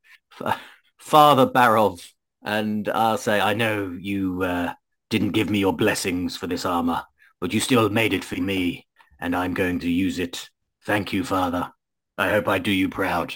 Father 0.99 1.47
Barov, 1.47 2.07
and 2.43 2.89
I'll 2.89 3.19
say 3.19 3.41
I 3.41 3.55
know 3.55 3.97
you 3.99 4.43
uh, 4.43 4.73
didn't 5.11 5.31
give 5.31 5.49
me 5.49 5.59
your 5.59 5.75
blessings 5.75 6.37
for 6.37 6.47
this 6.47 6.67
armor, 6.67 7.03
but 7.41 7.53
you 7.53 7.61
still 7.61 7.89
made 7.89 8.13
it 8.13 8.25
for 8.25 8.37
me, 8.37 8.87
and 9.21 9.35
I'm 9.35 9.55
going 9.55 9.81
to 9.81 9.91
use 9.91 10.19
it. 10.19 10.51
Thank 10.85 11.13
you, 11.13 11.25
Father. 11.25 11.73
I 12.23 12.31
hope 12.31 12.47
I 12.47 12.59
do 12.61 12.71
you 12.71 12.89
proud. 12.89 13.35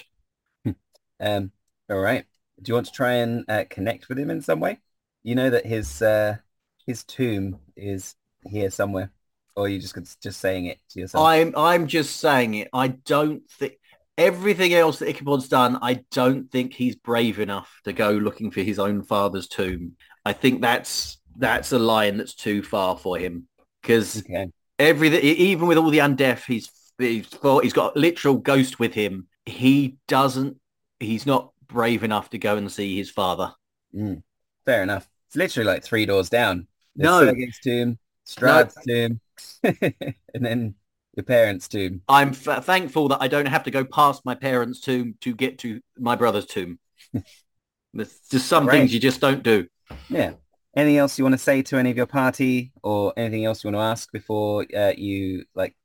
um, 1.19 1.51
all 1.89 1.99
right. 1.99 2.25
Do 2.61 2.69
you 2.69 2.73
want 2.73 2.85
to 2.85 2.93
try 2.93 3.15
and 3.15 3.43
uh, 3.49 3.65
connect 3.69 4.07
with 4.07 4.17
him 4.17 4.29
in 4.29 4.41
some 4.41 4.61
way? 4.61 4.79
You 5.23 5.35
know 5.35 5.49
that 5.49 5.65
his 5.65 6.01
uh, 6.01 6.37
his 6.85 7.03
tomb 7.03 7.59
is 7.75 8.15
here 8.45 8.71
somewhere, 8.71 9.11
or 9.57 9.65
are 9.65 9.67
you 9.67 9.79
just 9.79 10.21
just 10.21 10.39
saying 10.39 10.67
it 10.67 10.79
to 10.91 11.01
yourself? 11.01 11.25
I'm 11.25 11.53
I'm 11.57 11.87
just 11.87 12.17
saying 12.17 12.53
it. 12.53 12.69
I 12.71 12.87
don't 12.87 13.47
think 13.49 13.77
everything 14.17 14.73
else 14.73 14.99
that 14.99 15.09
Ichabod's 15.09 15.49
done. 15.49 15.77
I 15.81 16.05
don't 16.11 16.49
think 16.49 16.73
he's 16.73 16.95
brave 16.95 17.39
enough 17.39 17.81
to 17.83 17.91
go 17.91 18.11
looking 18.11 18.51
for 18.51 18.61
his 18.61 18.79
own 18.79 19.03
father's 19.03 19.49
tomb. 19.49 19.97
I 20.23 20.31
think 20.31 20.61
that's 20.61 21.17
that's 21.35 21.73
a 21.73 21.79
line 21.79 22.15
that's 22.15 22.35
too 22.35 22.63
far 22.63 22.97
for 22.97 23.17
him 23.17 23.49
because 23.81 24.19
okay. 24.19 24.47
everything, 24.79 25.19
even 25.21 25.67
with 25.67 25.77
all 25.77 25.89
the 25.89 25.99
undeaf, 25.99 26.45
he's 26.45 26.71
he's 26.97 27.27
he's 27.61 27.73
got 27.73 27.95
literal 27.95 28.35
ghost 28.35 28.79
with 28.79 28.93
him. 28.93 29.27
He 29.45 29.97
doesn't. 30.07 30.57
He's 30.99 31.25
not 31.25 31.51
brave 31.67 32.03
enough 32.03 32.29
to 32.31 32.37
go 32.37 32.57
and 32.57 32.71
see 32.71 32.97
his 32.97 33.09
father. 33.09 33.53
Mm, 33.93 34.23
fair 34.65 34.83
enough. 34.83 35.07
It's 35.27 35.35
literally 35.35 35.67
like 35.67 35.83
three 35.83 36.05
doors 36.05 36.29
down. 36.29 36.67
There's 36.95 37.09
no, 37.09 37.25
Sergei's 37.25 37.59
tomb, 37.59 37.99
Strahd's 38.27 38.77
no. 38.85 38.93
tomb, 39.07 39.21
and 40.33 40.45
then 40.45 40.75
your 41.15 41.23
parents' 41.23 41.67
tomb. 41.67 42.01
I'm 42.07 42.29
f- 42.29 42.65
thankful 42.65 43.09
that 43.09 43.21
I 43.21 43.27
don't 43.27 43.47
have 43.47 43.63
to 43.63 43.71
go 43.71 43.83
past 43.83 44.25
my 44.25 44.35
parents' 44.35 44.79
tomb 44.81 45.15
to 45.21 45.35
get 45.35 45.59
to 45.59 45.81
my 45.97 46.15
brother's 46.15 46.45
tomb. 46.45 46.79
There's 47.93 48.19
just 48.29 48.47
some 48.47 48.67
right. 48.67 48.79
things 48.79 48.93
you 48.93 48.99
just 48.99 49.21
don't 49.21 49.43
do. 49.43 49.67
Yeah. 50.09 50.33
Anything 50.75 50.97
else 50.97 51.17
you 51.17 51.25
want 51.25 51.33
to 51.33 51.39
say 51.39 51.63
to 51.63 51.77
any 51.77 51.89
of 51.89 51.97
your 51.97 52.05
party, 52.05 52.71
or 52.83 53.13
anything 53.17 53.45
else 53.45 53.63
you 53.63 53.69
want 53.69 53.77
to 53.77 53.81
ask 53.81 54.11
before 54.11 54.65
uh, 54.75 54.93
you 54.95 55.45
like 55.55 55.75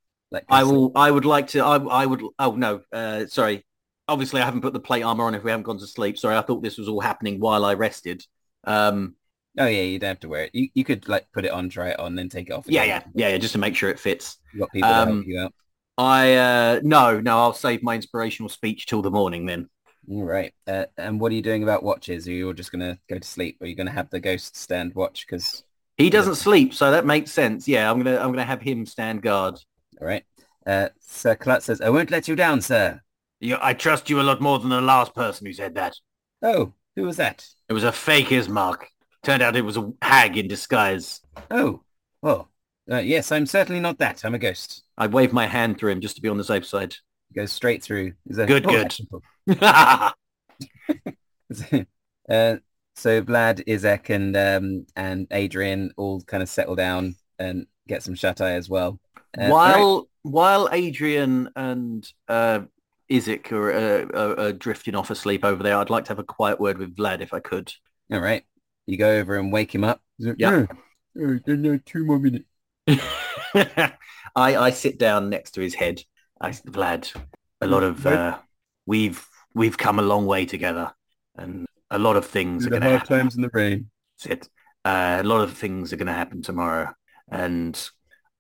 I 0.49 0.65
will. 0.65 0.93
I 0.95 1.11
would 1.11 1.25
like 1.25 1.49
to. 1.49 1.61
I, 1.61 1.77
I 1.77 2.07
would. 2.07 2.23
Oh 2.39 2.53
no. 2.53 2.83
Uh, 2.93 3.27
sorry. 3.27 3.65
Obviously, 4.09 4.41
I 4.41 4.45
haven't 4.45 4.63
put 4.63 4.73
the 4.73 4.81
plate 4.81 5.03
armor 5.03 5.25
on 5.25 5.35
if 5.35 5.45
we 5.45 5.51
haven't 5.51 5.65
gone 5.65 5.79
to 5.79 5.87
sleep. 5.87 6.19
Sorry, 6.19 6.37
I 6.37 6.43
thought 6.43 6.63
this 6.63 6.77
was 6.77 6.89
all 6.89 7.01
happening 7.01 7.41
while 7.41 7.65
I 7.65 7.75
rested. 7.75 8.25
Um, 8.65 9.15
oh 9.59 9.67
yeah, 9.67 9.83
you 9.83 9.99
don't 9.99 10.09
have 10.09 10.21
to 10.21 10.29
wear 10.29 10.45
it. 10.45 10.51
You 10.55 10.69
you 10.75 10.85
could 10.85 11.09
like 11.09 11.27
put 11.33 11.45
it 11.45 11.53
on, 11.53 11.69
try 11.69 11.91
it 11.91 12.01
on, 12.01 12.15
then 12.15 12.29
take 12.29 12.49
it 12.49 12.53
off. 12.53 12.67
Yeah, 12.67 12.85
yeah, 12.85 13.03
yeah, 13.15 13.29
yeah. 13.29 13.39
Just 13.39 13.53
to 13.53 13.59
make 13.59 13.77
sure 13.77 13.91
it 13.91 14.01
fits. 14.01 14.39
You 14.53 14.61
got 14.61 14.73
people 14.73 14.91
um, 14.91 15.09
help 15.09 15.27
you 15.27 15.41
out. 15.41 15.55
I 15.99 16.35
uh, 16.35 16.81
no, 16.83 17.21
no. 17.21 17.39
I'll 17.39 17.53
save 17.53 17.83
my 17.83 17.95
inspirational 17.95 18.49
speech 18.49 18.87
till 18.87 19.03
the 19.03 19.11
morning 19.11 19.47
then. 19.47 19.69
All 20.11 20.25
right. 20.25 20.53
Uh, 20.67 20.87
and 20.97 21.21
what 21.21 21.31
are 21.31 21.35
you 21.37 21.43
doing 21.43 21.63
about 21.63 21.85
watches? 21.85 22.27
Are 22.27 22.33
you 22.33 22.49
all 22.49 22.53
just 22.53 22.73
going 22.73 22.81
to 22.81 22.99
go 23.09 23.19
to 23.21 23.27
sleep? 23.27 23.59
Or 23.61 23.65
are 23.65 23.69
you 23.69 23.77
going 23.77 23.87
to 23.87 23.93
have 23.93 24.11
the 24.11 24.19
ghost 24.19 24.57
stand 24.57 24.95
watch? 24.97 25.25
Because 25.25 25.63
he 25.97 26.11
doesn't 26.11 26.35
sleep, 26.37 26.75
so 26.75 26.91
that 26.91 27.07
makes 27.07 27.31
sense. 27.31 27.69
Yeah, 27.69 27.91
I'm 27.91 28.03
gonna 28.03 28.17
I'm 28.17 28.31
gonna 28.33 28.45
have 28.45 28.63
him 28.63 28.87
stand 28.87 29.23
guard. 29.23 29.61
All 30.03 30.09
right. 30.09 30.25
Uh, 30.67 30.89
Sir 30.99 31.37
Clut 31.37 31.63
says, 31.63 31.81
I 31.81 31.91
won't 31.91 32.11
let 32.11 32.27
you 32.27 32.35
down, 32.35 32.61
sir. 32.61 33.01
You, 33.39 33.57
I 33.63 33.73
trust 33.73 34.11
you 34.11 34.21
a 34.21 34.23
lot 34.23 34.41
more 34.41 34.59
than 34.59 34.71
the 34.71 34.81
last 34.81 35.15
person 35.15 35.47
who 35.47 35.53
said 35.53 35.77
that. 35.77 35.95
Oh, 36.43 36.73
who 36.97 37.05
was 37.05 37.19
that? 37.19 37.47
It 37.69 37.73
was 37.73 37.85
a 37.85 37.93
fake 37.93 38.29
Ismark. 38.29 38.87
Turned 39.23 39.43
out 39.43 39.55
it 39.55 39.65
was 39.65 39.77
a 39.77 39.93
hag 40.03 40.37
in 40.37 40.49
disguise. 40.49 41.21
Oh, 41.53 41.85
well, 42.21 42.49
uh, 42.91 42.99
yes, 42.99 43.31
I'm 43.31 43.47
certainly 43.47 43.81
not 43.81 43.99
that. 43.99 44.25
I'm 44.25 44.35
a 44.35 44.41
ghost. 44.41 44.83
I 44.99 45.07
wave 45.07 45.33
my 45.33 45.47
hand 45.47 45.79
through 45.79 45.93
him 45.93 46.01
just 46.01 46.17
to 46.17 46.23
be 46.23 46.29
on 46.29 46.37
the 46.37 46.43
safe 46.43 46.67
side. 46.67 46.97
Goes 47.33 47.53
straight 47.53 47.85
through. 47.85 48.15
A, 48.37 48.45
good, 48.45 48.67
oh, 48.67 48.85
good. 49.47 50.13
Uh, 52.29 52.55
so 52.95 53.21
Vlad, 53.21 53.67
Izek, 53.67 54.09
and 54.09 54.37
um, 54.37 54.87
and 54.95 55.27
Adrian 55.33 55.91
all 55.97 56.21
kind 56.21 56.41
of 56.41 56.49
settle 56.49 56.77
down 56.77 57.17
and 57.37 57.67
get 57.89 58.05
some 58.05 58.15
shut 58.15 58.41
eye 58.41 58.53
as 58.53 58.69
well. 58.69 59.01
Uh, 59.39 59.49
while 59.49 59.97
right. 59.97 60.07
while 60.23 60.69
Adrian 60.73 61.49
and 61.57 62.07
uh, 62.29 62.61
are, 63.11 63.73
uh, 63.73 64.07
are, 64.15 64.41
are, 64.41 64.53
drifting 64.53 64.95
off 64.95 65.11
asleep 65.11 65.45
over 65.45 65.63
there, 65.63 65.77
I'd 65.77 65.91
like 65.91 66.05
to 66.05 66.11
have 66.11 66.19
a 66.19 66.25
quiet 66.25 66.61
word 66.61 66.79
with 66.79 66.97
Vlad 66.97 67.21
if 67.21 67.33
I 67.33 67.41
could. 67.41 67.73
All 68.13 68.21
right, 68.21 68.45
you 68.87 68.97
go 68.97 69.19
over 69.19 69.39
and 69.39 69.53
wake 69.53 69.75
him 69.75 69.85
up. 69.85 70.01
Yeah, 70.19 70.67
oh, 71.19 71.39
two 71.85 72.05
more 72.05 72.19
minutes. 72.19 72.45
I 72.87 73.93
I 74.35 74.71
sit 74.71 74.99
down 74.99 75.31
next 75.31 75.53
to 75.53 75.61
his 75.61 75.75
head. 75.75 76.03
I 76.41 76.51
Vlad, 76.51 77.15
a 77.61 77.67
lot 77.67 77.83
of 77.83 78.07
uh, 78.07 78.39
we've 78.87 79.27
we've 79.55 79.79
come 79.79 79.99
a 79.99 80.03
long 80.03 80.27
way 80.27 80.45
together, 80.47 80.93
and 81.37 81.67
a 81.91 81.99
lot 81.99 82.17
of 82.17 82.27
things 82.27 82.65
the 82.65 82.69
are 82.69 82.71
going 82.71 82.83
to 82.83 82.99
happen. 82.99 83.19
times 83.19 83.37
in 83.37 83.43
the 83.43 83.51
rain. 83.53 83.91
That's 84.19 84.33
it. 84.33 84.49
Uh, 84.85 85.19
a 85.21 85.25
lot 85.25 85.43
of 85.43 85.57
things 85.57 85.93
are 85.93 85.97
going 85.97 86.07
to 86.07 86.13
happen 86.13 86.43
tomorrow, 86.43 86.93
and 87.31 87.79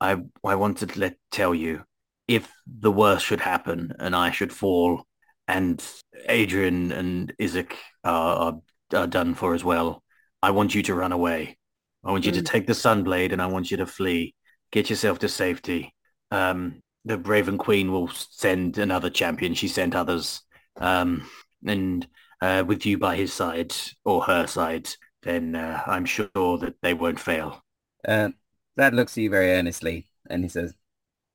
I 0.03 0.17
I 0.45 0.57
wanted 0.57 0.91
to 0.91 1.01
let 1.01 1.17
tell 1.31 1.55
you 1.55 1.85
if 2.29 2.51
the 2.67 2.91
worst 2.91 3.25
should 3.25 3.41
happen 3.41 3.93
and 3.99 4.15
I 4.17 4.31
should 4.31 4.53
fall, 4.53 5.07
and 5.47 5.83
Adrian 6.29 6.93
and 6.93 7.33
Izek 7.41 7.73
are, 8.05 8.37
are, 8.37 8.55
are 8.95 9.07
done 9.07 9.35
for 9.35 9.55
as 9.55 9.65
well. 9.65 10.03
I 10.43 10.51
want 10.51 10.75
you 10.75 10.83
to 10.85 10.95
run 10.95 11.13
away. 11.13 11.59
I 12.05 12.11
want 12.11 12.25
you 12.25 12.33
mm. 12.33 12.37
to 12.37 12.43
take 12.43 12.67
the 12.67 12.73
Sunblade 12.73 13.33
and 13.33 13.41
I 13.41 13.47
want 13.47 13.71
you 13.71 13.77
to 13.79 13.87
flee. 13.87 14.35
Get 14.73 14.91
yourself 14.91 15.21
to 15.21 15.29
safety. 15.29 15.95
Um, 16.31 16.81
the 17.05 17.19
Raven 17.19 17.59
Queen 17.59 17.93
will 17.93 18.09
send 18.09 18.79
another 18.79 19.11
champion. 19.11 19.55
She 19.55 19.69
sent 19.69 19.95
others. 19.95 20.43
Um, 20.77 21.29
and 21.65 22.07
uh, 22.41 22.65
with 22.67 22.87
you 22.87 22.99
by 22.99 23.17
his 23.17 23.33
side 23.33 23.75
or 24.05 24.23
her 24.23 24.47
side, 24.47 24.89
then 25.23 25.55
uh, 25.55 25.83
I'm 25.87 26.05
sure 26.05 26.29
that 26.35 26.75
they 26.83 26.95
won't 26.95 27.21
fail. 27.21 27.63
Uh, 28.07 28.31
that 28.77 28.95
looks 28.95 29.17
at 29.17 29.23
you 29.23 29.31
very 29.31 29.53
earnestly, 29.53 30.07
and 30.29 30.43
he 30.43 30.49
says, 30.49 30.75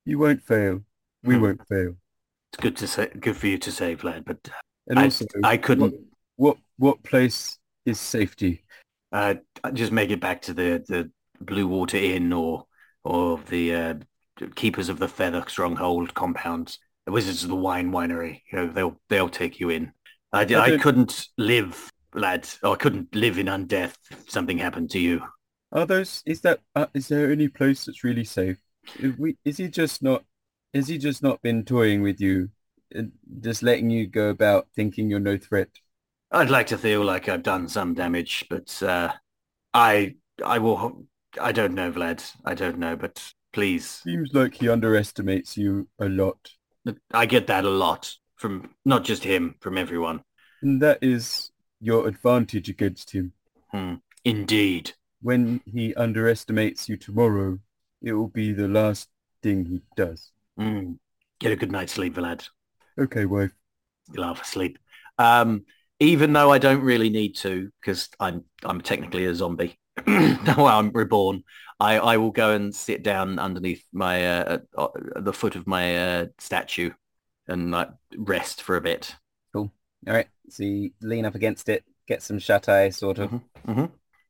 "You 0.06 0.20
won't 0.20 0.44
fail. 0.44 0.82
We 1.24 1.36
hmm. 1.36 1.42
won't 1.42 1.68
fail." 1.68 1.96
It's 2.54 2.62
good 2.62 2.78
to 2.78 2.88
say, 2.88 3.10
good 3.20 3.36
for 3.36 3.48
you 3.48 3.58
to 3.58 3.72
say, 3.72 3.96
Vlad. 3.96 4.26
But 4.26 4.50
and 4.88 5.00
I, 5.00 5.06
also, 5.06 5.26
I 5.44 5.58
couldn't. 5.58 5.94
What, 6.36 6.58
what 6.58 6.58
what 6.78 7.04
place 7.04 7.58
is 7.86 8.00
safety? 8.00 8.64
Uh, 9.12 9.36
just 9.74 9.92
make 9.92 10.12
it 10.12 10.20
back 10.20 10.42
to 10.44 10.54
the 10.54 10.84
the 10.88 11.12
Blue 11.42 11.68
Water 11.68 11.98
Inn 11.98 12.34
or 12.34 12.66
or 13.04 13.40
the 13.50 13.74
uh, 13.74 13.94
Keepers 14.56 14.90
of 14.90 15.00
the 15.00 15.08
Feather 15.08 15.44
Stronghold 15.48 16.14
compounds, 16.14 16.80
the 17.06 17.12
Wizards 17.12 17.44
of 17.44 17.50
the 17.50 17.56
Wine 17.56 17.92
Winery. 17.92 18.42
You 18.52 18.60
know, 18.60 18.68
they'll 18.68 19.00
they'll 19.10 19.30
take 19.30 19.60
you 19.60 19.70
in. 19.70 19.92
I, 20.34 20.42
I, 20.54 20.74
I 20.74 20.78
couldn't 20.78 21.28
live, 21.38 21.92
lad. 22.14 22.48
Or 22.64 22.74
I 22.74 22.76
couldn't 22.78 23.16
live 23.16 23.38
in 23.38 23.48
undeath 23.48 23.96
if 24.12 24.30
something 24.30 24.58
happened 24.58 24.92
to 24.92 25.00
you. 25.00 25.22
Are 25.78 25.86
those? 25.86 26.24
Is 26.26 26.42
that? 26.42 26.62
Uh, 26.76 26.88
is 26.96 27.08
there 27.08 27.32
any 27.32 27.48
place 27.48 27.86
that's 27.86 28.04
really 28.04 28.24
safe? 28.24 28.58
Is, 28.98 29.16
we, 29.16 29.38
is 29.46 29.58
he 29.58 29.68
just 29.68 30.02
not? 30.02 30.24
Is 30.74 30.88
he 30.88 30.98
just 30.98 31.22
not 31.22 31.40
been 31.44 31.64
toying 31.64 32.02
with 32.02 32.20
you, 32.20 32.50
just 33.42 33.62
letting 33.62 33.92
you 33.92 34.08
go 34.08 34.30
about 34.30 34.68
thinking 34.76 35.08
you're 35.08 35.20
no 35.20 35.38
threat? 35.38 35.70
I'd 36.32 36.50
like 36.50 36.66
to 36.68 36.80
feel 36.80 37.04
like 37.04 37.30
I've 37.30 37.44
done 37.44 37.70
some 37.70 37.94
damage, 37.94 38.46
but 38.50 38.82
uh, 38.82 39.14
I 39.72 40.16
I 40.44 40.58
will. 40.58 41.06
I 41.40 41.52
don't 41.52 41.76
know, 41.76 41.92
Vlad. 41.92 42.28
I 42.44 42.56
don't 42.56 42.80
know, 42.80 42.96
but 42.96 43.32
please. 43.54 43.88
Seems 43.88 44.34
like 44.34 44.56
he 44.56 44.70
underestimates 44.70 45.58
you 45.58 45.88
a 46.00 46.10
lot. 46.10 46.40
I 47.14 47.28
get 47.28 47.46
that 47.48 47.66
a 47.66 47.70
lot 47.70 48.16
from 48.36 48.72
not 48.84 49.04
just 49.04 49.24
him, 49.24 49.54
from 49.60 49.78
everyone. 49.78 50.24
And 50.64 50.82
that 50.82 50.98
is 51.04 51.52
your 51.80 52.08
advantage 52.08 52.68
against 52.68 53.12
him. 53.12 53.34
Hmm. 53.72 53.96
Indeed. 54.26 54.94
When 55.22 55.62
he 55.66 55.96
underestimates 55.96 56.88
you 56.88 56.98
tomorrow, 56.98 57.60
it 58.02 58.14
will 58.14 58.28
be 58.28 58.54
the 58.54 58.68
last 58.68 59.10
thing 59.42 59.66
he 59.66 59.82
does. 59.96 60.32
Hmm. 60.58 60.94
Get 61.40 61.52
a 61.52 61.56
good 61.56 61.72
night's 61.72 61.94
sleep, 61.94 62.16
Vlad. 62.16 62.48
Okay, 63.00 63.26
wife. 63.26 63.52
You'll 64.12 64.26
have 64.26 64.42
a 64.42 64.46
sleep. 64.46 64.80
Um, 65.18 65.66
even 66.00 66.34
though 66.34 66.52
I 66.52 66.58
don't 66.58 66.82
really 66.82 67.10
need 67.10 67.36
to, 67.38 67.72
because 67.82 68.10
I'm 68.20 68.44
I'm 68.64 68.82
technically 68.82 69.26
a 69.26 69.36
zombie. 69.36 69.78
well, 70.08 70.68
I'm 70.68 70.92
reborn. 70.92 71.44
I, 71.80 72.00
I 72.00 72.18
will 72.18 72.32
go 72.32 72.54
and 72.54 72.74
sit 72.74 73.04
down 73.04 73.38
underneath 73.40 73.84
my 73.94 74.40
uh, 74.40 74.58
uh, 74.76 74.88
the 75.16 75.34
foot 75.34 75.56
of 75.56 75.68
my 75.68 75.98
uh, 75.98 76.26
statue 76.40 76.92
and 77.48 77.72
like 77.72 77.90
rest 78.18 78.62
for 78.62 78.78
a 78.78 78.82
bit. 78.82 79.16
Cool. 79.54 79.72
All 80.08 80.14
right. 80.14 80.28
So 80.50 80.64
you 80.64 80.92
lean 81.02 81.26
up 81.26 81.36
against 81.36 81.70
it, 81.70 81.84
get 82.08 82.24
some 82.24 82.40
shut 82.40 82.70
eye 82.70 82.90
sort 82.90 83.20
of, 83.20 83.30
mm-hmm. 83.32 83.72
Mm-hmm. 83.72 83.86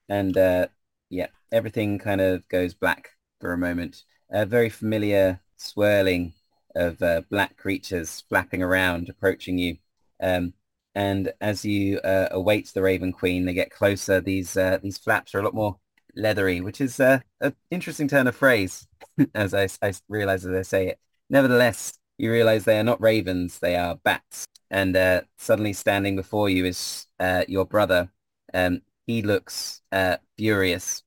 and 0.09 0.37
uh, 0.37 0.67
yeah, 1.09 1.27
everything 1.51 1.99
kind 1.99 2.21
of 2.21 2.47
goes 2.49 2.73
black 2.73 3.11
for 3.39 3.53
a 3.53 3.57
moment. 3.57 4.03
A 4.29 4.45
very 4.45 4.69
familiar 4.69 5.41
swirling 5.55 6.33
of 6.75 7.01
uh, 7.01 7.21
black 7.29 7.57
creatures 7.57 8.23
flapping 8.29 8.61
around, 8.61 9.09
approaching 9.09 9.57
you. 9.57 9.77
Um, 10.21 10.53
and 10.95 11.31
as 11.41 11.63
you 11.63 11.99
uh, 11.99 12.27
await 12.31 12.71
the 12.73 12.81
Raven 12.81 13.13
Queen, 13.13 13.45
they 13.45 13.53
get 13.53 13.71
closer. 13.71 14.19
These 14.19 14.57
uh, 14.57 14.79
these 14.81 14.97
flaps 14.97 15.35
are 15.35 15.39
a 15.39 15.43
lot 15.43 15.53
more 15.53 15.77
leathery, 16.15 16.61
which 16.61 16.81
is 16.81 16.99
uh, 16.99 17.19
an 17.39 17.55
interesting 17.71 18.07
turn 18.07 18.27
of 18.27 18.35
phrase, 18.35 18.87
as 19.35 19.53
I, 19.53 19.69
I 19.81 19.93
realize 20.09 20.45
as 20.45 20.55
I 20.55 20.63
say 20.63 20.87
it. 20.87 20.99
Nevertheless, 21.29 21.99
you 22.17 22.31
realize 22.31 22.65
they 22.65 22.79
are 22.79 22.83
not 22.83 23.01
ravens, 23.01 23.59
they 23.59 23.75
are 23.75 23.95
bats. 23.95 24.45
And 24.69 24.97
uh, 24.97 25.21
suddenly 25.37 25.73
standing 25.73 26.15
before 26.15 26.49
you 26.49 26.65
is 26.65 27.05
uh, 27.19 27.45
your 27.47 27.65
brother. 27.65 28.09
Um, 28.53 28.81
he 29.07 29.23
looks 29.23 29.81
uh, 29.91 30.17
furious. 30.37 31.01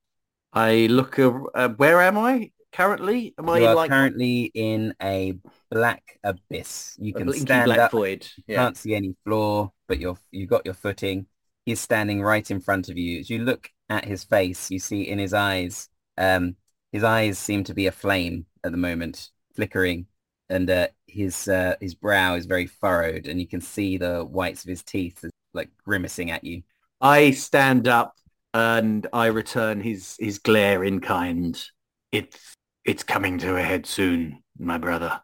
I 0.53 0.86
look, 0.86 1.18
uh, 1.18 1.68
where 1.76 2.01
am 2.01 2.18
I 2.18 2.51
currently? 2.72 3.34
Am 3.38 3.46
you 3.46 3.66
I 3.66 3.72
like... 3.72 3.90
currently 3.90 4.51
in 4.53 4.94
a 5.01 5.34
black 5.70 6.18
abyss. 6.24 6.96
You 6.98 7.14
can 7.14 7.32
stand 7.32 7.66
black 7.66 7.78
up, 7.78 7.92
void. 7.92 8.26
Yeah. 8.48 8.57
can't 8.57 8.76
see 8.76 8.94
any 8.94 9.14
floor, 9.24 9.72
but 9.86 10.01
you're, 10.01 10.18
you 10.32 10.46
got 10.46 10.64
your 10.64 10.74
footing. 10.74 11.26
He's 11.64 11.80
standing 11.80 12.20
right 12.20 12.51
in 12.51 12.61
front 12.61 12.88
of 12.88 12.98
you. 12.98 13.20
As 13.20 13.30
you 13.30 13.38
look 13.38 13.70
at 13.88 14.05
his 14.05 14.24
face, 14.24 14.70
you 14.70 14.80
see 14.80 15.03
in 15.03 15.20
his 15.20 15.34
eyes, 15.34 15.88
um, 16.18 16.57
his 16.90 17.05
eyes 17.05 17.38
seem 17.38 17.62
to 17.64 17.74
be 17.74 17.86
aflame 17.86 18.46
at 18.64 18.72
the 18.72 18.78
moment, 18.78 19.30
flickering 19.55 20.07
and 20.51 20.68
uh, 20.68 20.88
his 21.07 21.48
uh, 21.48 21.76
his 21.80 21.94
brow 21.94 22.34
is 22.34 22.44
very 22.44 22.66
furrowed, 22.66 23.28
and 23.28 23.40
you 23.40 23.46
can 23.46 23.61
see 23.61 23.96
the 23.96 24.24
whites 24.24 24.64
of 24.64 24.68
his 24.68 24.82
teeth 24.82 25.24
like 25.55 25.70
grimacing 25.84 26.30
at 26.30 26.44
you. 26.44 26.62
I 27.01 27.30
stand 27.30 27.88
up 27.88 28.16
and 28.53 29.07
I 29.12 29.26
return 29.26 29.80
his 29.80 30.16
his 30.18 30.38
glare 30.38 30.84
in 30.84 31.01
kind. 31.01 31.61
It's 32.12 32.57
it's 32.84 33.03
coming 33.03 33.38
to 33.38 33.57
a 33.57 33.62
head 33.62 33.86
soon, 33.86 34.42
my 34.59 34.76
brother. 34.76 35.22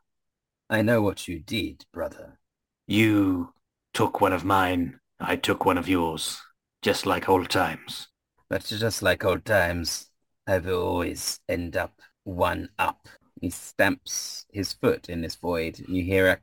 I 0.70 0.82
know 0.82 1.02
what 1.02 1.28
you 1.28 1.38
did, 1.38 1.84
brother. 1.92 2.38
You 2.86 3.52
took 3.92 4.20
one 4.20 4.32
of 4.32 4.44
mine. 4.44 5.00
I 5.20 5.36
took 5.36 5.64
one 5.64 5.78
of 5.78 5.88
yours, 5.88 6.40
just 6.82 7.04
like 7.06 7.28
old 7.28 7.50
times. 7.50 8.08
But 8.48 8.64
just 8.64 9.02
like 9.02 9.24
old 9.24 9.44
times, 9.44 10.10
I 10.46 10.58
will 10.58 10.82
always 10.82 11.40
end 11.48 11.76
up 11.76 12.00
one 12.24 12.70
up. 12.78 13.08
He 13.40 13.50
stamps 13.50 14.46
his 14.50 14.72
foot 14.72 15.08
in 15.08 15.20
this 15.20 15.36
void. 15.36 15.78
You 15.88 16.02
hear 16.02 16.28
a 16.28 16.38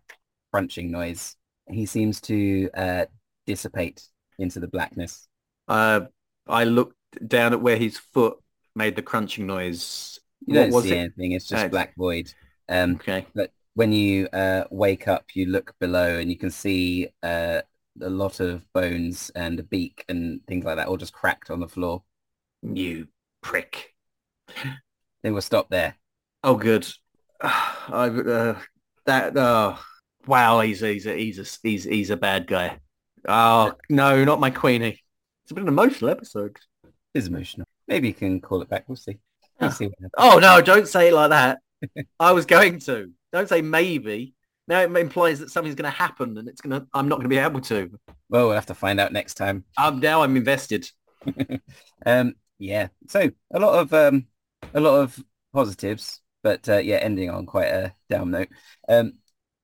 crunching 0.52 0.92
noise. 0.92 1.36
He 1.70 1.86
seems 1.86 2.22
to 2.22 2.70
uh, 2.76 3.06
dissipate 3.48 4.04
into 4.44 4.60
the 4.60 4.68
blackness. 4.68 5.28
Uh, 5.68 6.02
I 6.48 6.66
looked 6.66 6.98
down 7.28 7.54
at 7.54 7.62
where 7.62 7.78
his 7.78 7.98
foot 7.98 8.38
made 8.76 8.96
the 8.96 9.02
crunching 9.02 9.48
noise. 9.48 10.20
You 10.46 10.56
don't 10.56 10.82
see 10.82 10.92
it? 10.92 10.98
anything. 10.98 11.32
It's 11.32 11.48
just 11.48 11.66
oh. 11.66 11.70
black 11.70 11.96
void. 11.98 12.32
Um, 12.70 12.96
okay. 12.96 13.26
But 13.34 13.52
when 13.74 13.92
you 13.92 14.28
uh, 14.28 14.66
wake 14.70 15.08
up, 15.08 15.26
you 15.34 15.48
look 15.48 15.74
below 15.80 16.20
and 16.20 16.30
you 16.30 16.38
can 16.38 16.52
see 16.52 17.08
uh, 17.24 17.62
a 18.02 18.10
lot 18.10 18.40
of 18.40 18.72
bones 18.74 19.32
and 19.36 19.60
a 19.60 19.64
beak 19.64 20.06
and 20.10 20.46
things 20.48 20.66
like 20.66 20.78
that, 20.78 20.88
all 20.88 20.98
just 20.98 21.14
cracked 21.14 21.50
on 21.50 21.60
the 21.60 21.68
floor. 21.68 22.04
You 22.62 23.08
prick. 23.42 23.94
They 25.24 25.32
will 25.32 25.42
stop 25.42 25.70
there. 25.70 25.96
Oh, 26.44 26.56
good. 26.56 26.88
I 27.42 28.08
uh, 28.08 28.60
that 29.06 29.34
oh 29.36 29.80
wow, 30.28 30.62
he's 30.62 30.80
he's 30.80 31.06
a, 31.06 31.16
he's 31.16 31.40
a 31.40 31.68
he's 31.68 31.84
he's 31.84 32.10
a 32.10 32.18
bad 32.18 32.48
guy. 32.48 32.80
Oh 33.28 33.74
no, 33.90 34.24
not 34.24 34.40
my 34.40 34.50
Queenie. 34.50 35.00
It's 35.44 35.52
been 35.52 35.64
an 35.64 35.70
emotional 35.70 36.10
episode. 36.10 36.58
It's 37.14 37.28
emotional. 37.28 37.68
Maybe 37.88 38.08
you 38.08 38.14
can 38.14 38.42
call 38.42 38.62
it 38.62 38.70
back. 38.70 38.86
We'll 38.88 38.96
see. 38.96 39.18
We'll 39.60 39.72
see 39.72 39.90
oh 40.18 40.40
no, 40.40 40.62
don't 40.62 40.88
say 40.88 41.10
it 41.10 41.14
like 41.14 41.30
that. 41.30 41.60
I 42.20 42.32
was 42.32 42.46
going 42.46 42.80
to. 42.80 43.12
Don't 43.32 43.50
say 43.50 43.62
maybe. 43.62 44.34
Now 44.68 44.82
it 44.82 44.96
implies 44.96 45.40
that 45.40 45.52
something's 45.52 45.76
going 45.76 45.92
to 45.92 45.98
happen, 45.98 46.38
and 46.38 46.48
it's 46.48 46.62
going 46.62 46.80
to. 46.80 46.88
I'm 46.94 47.08
not 47.08 47.16
going 47.16 47.26
to 47.26 47.30
be 47.30 47.38
able 47.38 47.62
to. 47.62 47.92
Well, 48.30 48.48
we'll 48.48 48.56
have 48.56 48.68
to 48.68 48.74
find 48.74 49.00
out 49.00 49.12
next 49.12 49.36
time. 49.36 49.66
Um, 49.78 50.00
now 50.00 50.22
I'm 50.22 50.38
invested. 50.38 50.90
um, 52.06 52.36
yeah. 52.58 52.88
So 53.08 53.30
a 53.54 53.60
lot 53.60 53.80
of 53.80 53.94
um, 53.94 54.28
a 54.74 54.80
lot 54.80 55.02
of 55.02 55.22
positives 55.54 56.22
but 56.44 56.68
uh, 56.70 56.78
yeah, 56.78 56.98
ending 56.98 57.30
on 57.30 57.46
quite 57.46 57.70
a 57.70 57.96
down 58.10 58.32
note. 58.32 58.50
Um, 58.88 59.14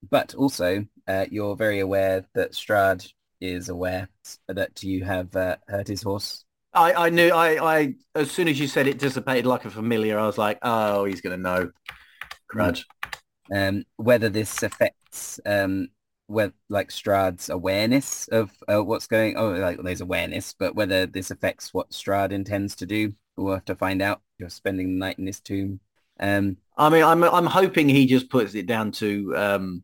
but 0.10 0.34
also, 0.34 0.86
uh, 1.08 1.26
you're 1.30 1.56
very 1.56 1.80
aware 1.80 2.26
that 2.34 2.54
Strahd 2.54 3.12
is 3.42 3.70
aware 3.70 4.10
that 4.48 4.84
you 4.84 5.04
have 5.04 5.36
uh, 5.36 5.58
hurt 5.68 5.88
his 5.88 6.02
horse. 6.02 6.46
I, 6.74 6.94
I 6.94 7.10
knew 7.10 7.30
I, 7.30 7.78
I 7.78 7.94
as 8.16 8.32
soon 8.32 8.48
as 8.48 8.60
you 8.60 8.68
said 8.68 8.88
it 8.88 9.00
dissipated 9.00 9.46
like 9.46 9.66
a 9.66 9.70
familiar, 9.70 10.20
I 10.20 10.26
was 10.26 10.38
like, 10.38 10.60
oh, 10.62 11.06
he's 11.06 11.22
gonna 11.22 11.38
know. 11.38 11.72
Crud. 12.52 12.84
Um, 13.54 13.86
whether 13.98 14.30
this 14.30 14.62
affects 14.64 15.40
um, 15.46 15.90
whether 16.28 16.54
like 16.70 16.90
Strahd's 16.90 17.50
awareness 17.50 18.28
of 18.28 18.52
uh, 18.72 18.84
what's 18.84 19.08
going 19.08 19.36
oh 19.38 19.50
like 19.50 19.82
there's 19.82 20.02
awareness, 20.02 20.54
but 20.58 20.76
whether 20.76 21.06
this 21.06 21.32
affects 21.32 21.74
what 21.74 21.92
Strahd 21.92 22.32
intends 22.32 22.76
to 22.78 22.86
do, 22.86 23.14
we'll 23.38 23.56
have 23.56 23.66
to 23.66 23.76
find 23.76 24.02
out. 24.02 24.22
You're 24.38 24.50
spending 24.50 24.94
the 24.94 25.00
night 25.00 25.20
in 25.20 25.26
this 25.26 25.40
tomb. 25.40 25.80
Um, 26.20 26.58
I 26.78 26.90
mean, 26.90 27.04
I'm 27.04 27.24
I'm 27.24 27.46
hoping 27.46 27.90
he 27.90 28.06
just 28.06 28.30
puts 28.30 28.54
it 28.54 28.68
down 28.68 28.92
to 28.94 29.36
um, 29.36 29.84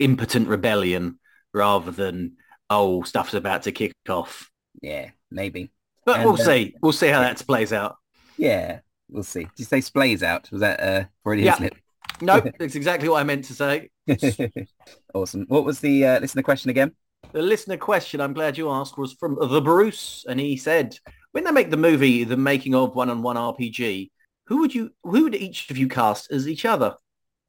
impotent 0.00 0.48
rebellion 0.48 1.18
rather 1.52 1.90
than 1.90 2.36
oh 2.70 3.02
stuff's 3.02 3.34
about 3.34 3.62
to 3.62 3.72
kick 3.72 3.92
off. 4.08 4.50
Yeah, 4.82 5.10
maybe. 5.30 5.70
But 6.04 6.16
and, 6.16 6.24
we'll 6.24 6.40
uh, 6.40 6.44
see. 6.44 6.74
We'll 6.80 6.92
see 6.92 7.08
how 7.08 7.20
that 7.20 7.44
plays 7.46 7.72
out. 7.72 7.96
Yeah, 8.36 8.80
we'll 9.10 9.22
see. 9.22 9.44
Did 9.44 9.58
you 9.58 9.64
say 9.64 9.78
splays 9.78 10.22
out? 10.22 10.50
Was 10.50 10.60
that 10.60 10.80
uh, 10.80 11.04
Freudian 11.22 11.46
yeah. 11.46 11.56
slip? 11.56 11.74
no, 12.20 12.40
that's 12.58 12.74
exactly 12.74 13.08
what 13.08 13.20
I 13.20 13.24
meant 13.24 13.44
to 13.46 13.54
say. 13.54 13.90
awesome. 15.14 15.46
What 15.48 15.64
was 15.64 15.80
the 15.80 16.06
uh, 16.06 16.20
listener 16.20 16.42
question 16.42 16.70
again? 16.70 16.92
The 17.32 17.42
listener 17.42 17.76
question, 17.76 18.20
I'm 18.20 18.32
glad 18.32 18.56
you 18.56 18.70
asked, 18.70 18.96
was 18.96 19.14
from 19.14 19.36
the 19.40 19.60
Bruce, 19.60 20.24
and 20.28 20.38
he 20.38 20.56
said, 20.56 20.96
when 21.32 21.44
they 21.44 21.50
make 21.50 21.70
the 21.70 21.76
movie, 21.76 22.24
the 22.24 22.36
making 22.36 22.74
of 22.74 22.94
one-on-one 22.94 23.36
RPG, 23.36 24.10
who 24.46 24.58
would 24.58 24.74
you, 24.74 24.92
who 25.02 25.24
would 25.24 25.34
each 25.34 25.70
of 25.70 25.76
you 25.76 25.88
cast 25.88 26.30
as 26.30 26.48
each 26.48 26.64
other? 26.64 26.94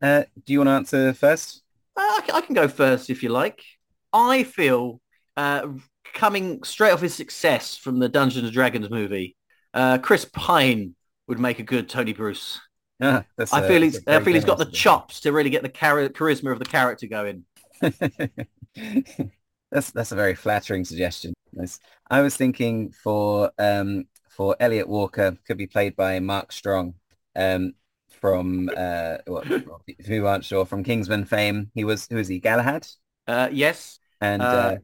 Uh, 0.01 0.23
do 0.45 0.53
you 0.53 0.59
want 0.59 0.67
to 0.67 0.71
answer 0.71 1.13
first? 1.13 1.63
Uh, 1.95 2.01
I, 2.01 2.29
I, 2.35 2.41
can 2.41 2.55
go 2.55 2.67
first 2.67 3.09
if 3.09 3.23
you 3.23 3.29
like. 3.29 3.63
I 4.13 4.43
feel 4.43 4.99
uh, 5.37 5.67
coming 6.13 6.63
straight 6.63 6.91
off 6.91 7.01
his 7.01 7.15
success 7.15 7.77
from 7.77 7.99
the 7.99 8.09
Dungeons 8.09 8.45
and 8.45 8.53
Dragons 8.53 8.89
movie, 8.89 9.37
uh, 9.73 9.99
Chris 9.99 10.25
Pine 10.25 10.95
would 11.27 11.39
make 11.39 11.59
a 11.59 11.63
good 11.63 11.87
Tony 11.87 12.13
Bruce. 12.13 12.59
Yeah, 12.99 13.21
I 13.53 13.67
feel 13.67 13.83
he's 13.83 14.05
I 14.07 14.21
feel 14.21 14.33
he's 14.33 14.43
got 14.43 14.57
the 14.57 14.65
chops 14.65 15.19
to 15.21 15.31
really 15.31 15.51
get 15.51 15.61
the 15.61 15.69
char- 15.69 16.09
charisma 16.09 16.51
of 16.51 16.57
the 16.59 16.65
character 16.65 17.05
going. 17.05 17.45
that's 19.71 19.91
that's 19.91 20.11
a 20.11 20.15
very 20.15 20.33
flattering 20.33 20.83
suggestion. 20.83 21.33
Nice. 21.53 21.79
I 22.09 22.21
was 22.21 22.35
thinking 22.35 22.91
for 22.91 23.51
um 23.59 24.05
for 24.29 24.55
Elliot 24.59 24.89
Walker 24.89 25.37
could 25.45 25.57
be 25.57 25.67
played 25.67 25.95
by 25.95 26.19
Mark 26.19 26.51
Strong. 26.51 26.95
Um, 27.35 27.75
from 28.19 28.69
uh, 28.75 29.17
what, 29.27 29.45
who 30.07 30.25
aren't 30.25 30.43
sure 30.43 30.65
from 30.65 30.83
Kingsman 30.83 31.25
fame. 31.25 31.69
He 31.73 31.83
was 31.83 32.07
who 32.09 32.17
is 32.17 32.27
he? 32.27 32.39
Galahad. 32.39 32.87
Uh, 33.27 33.49
yes. 33.51 33.99
And 34.21 34.41
uh, 34.41 34.45
uh, 34.45 34.77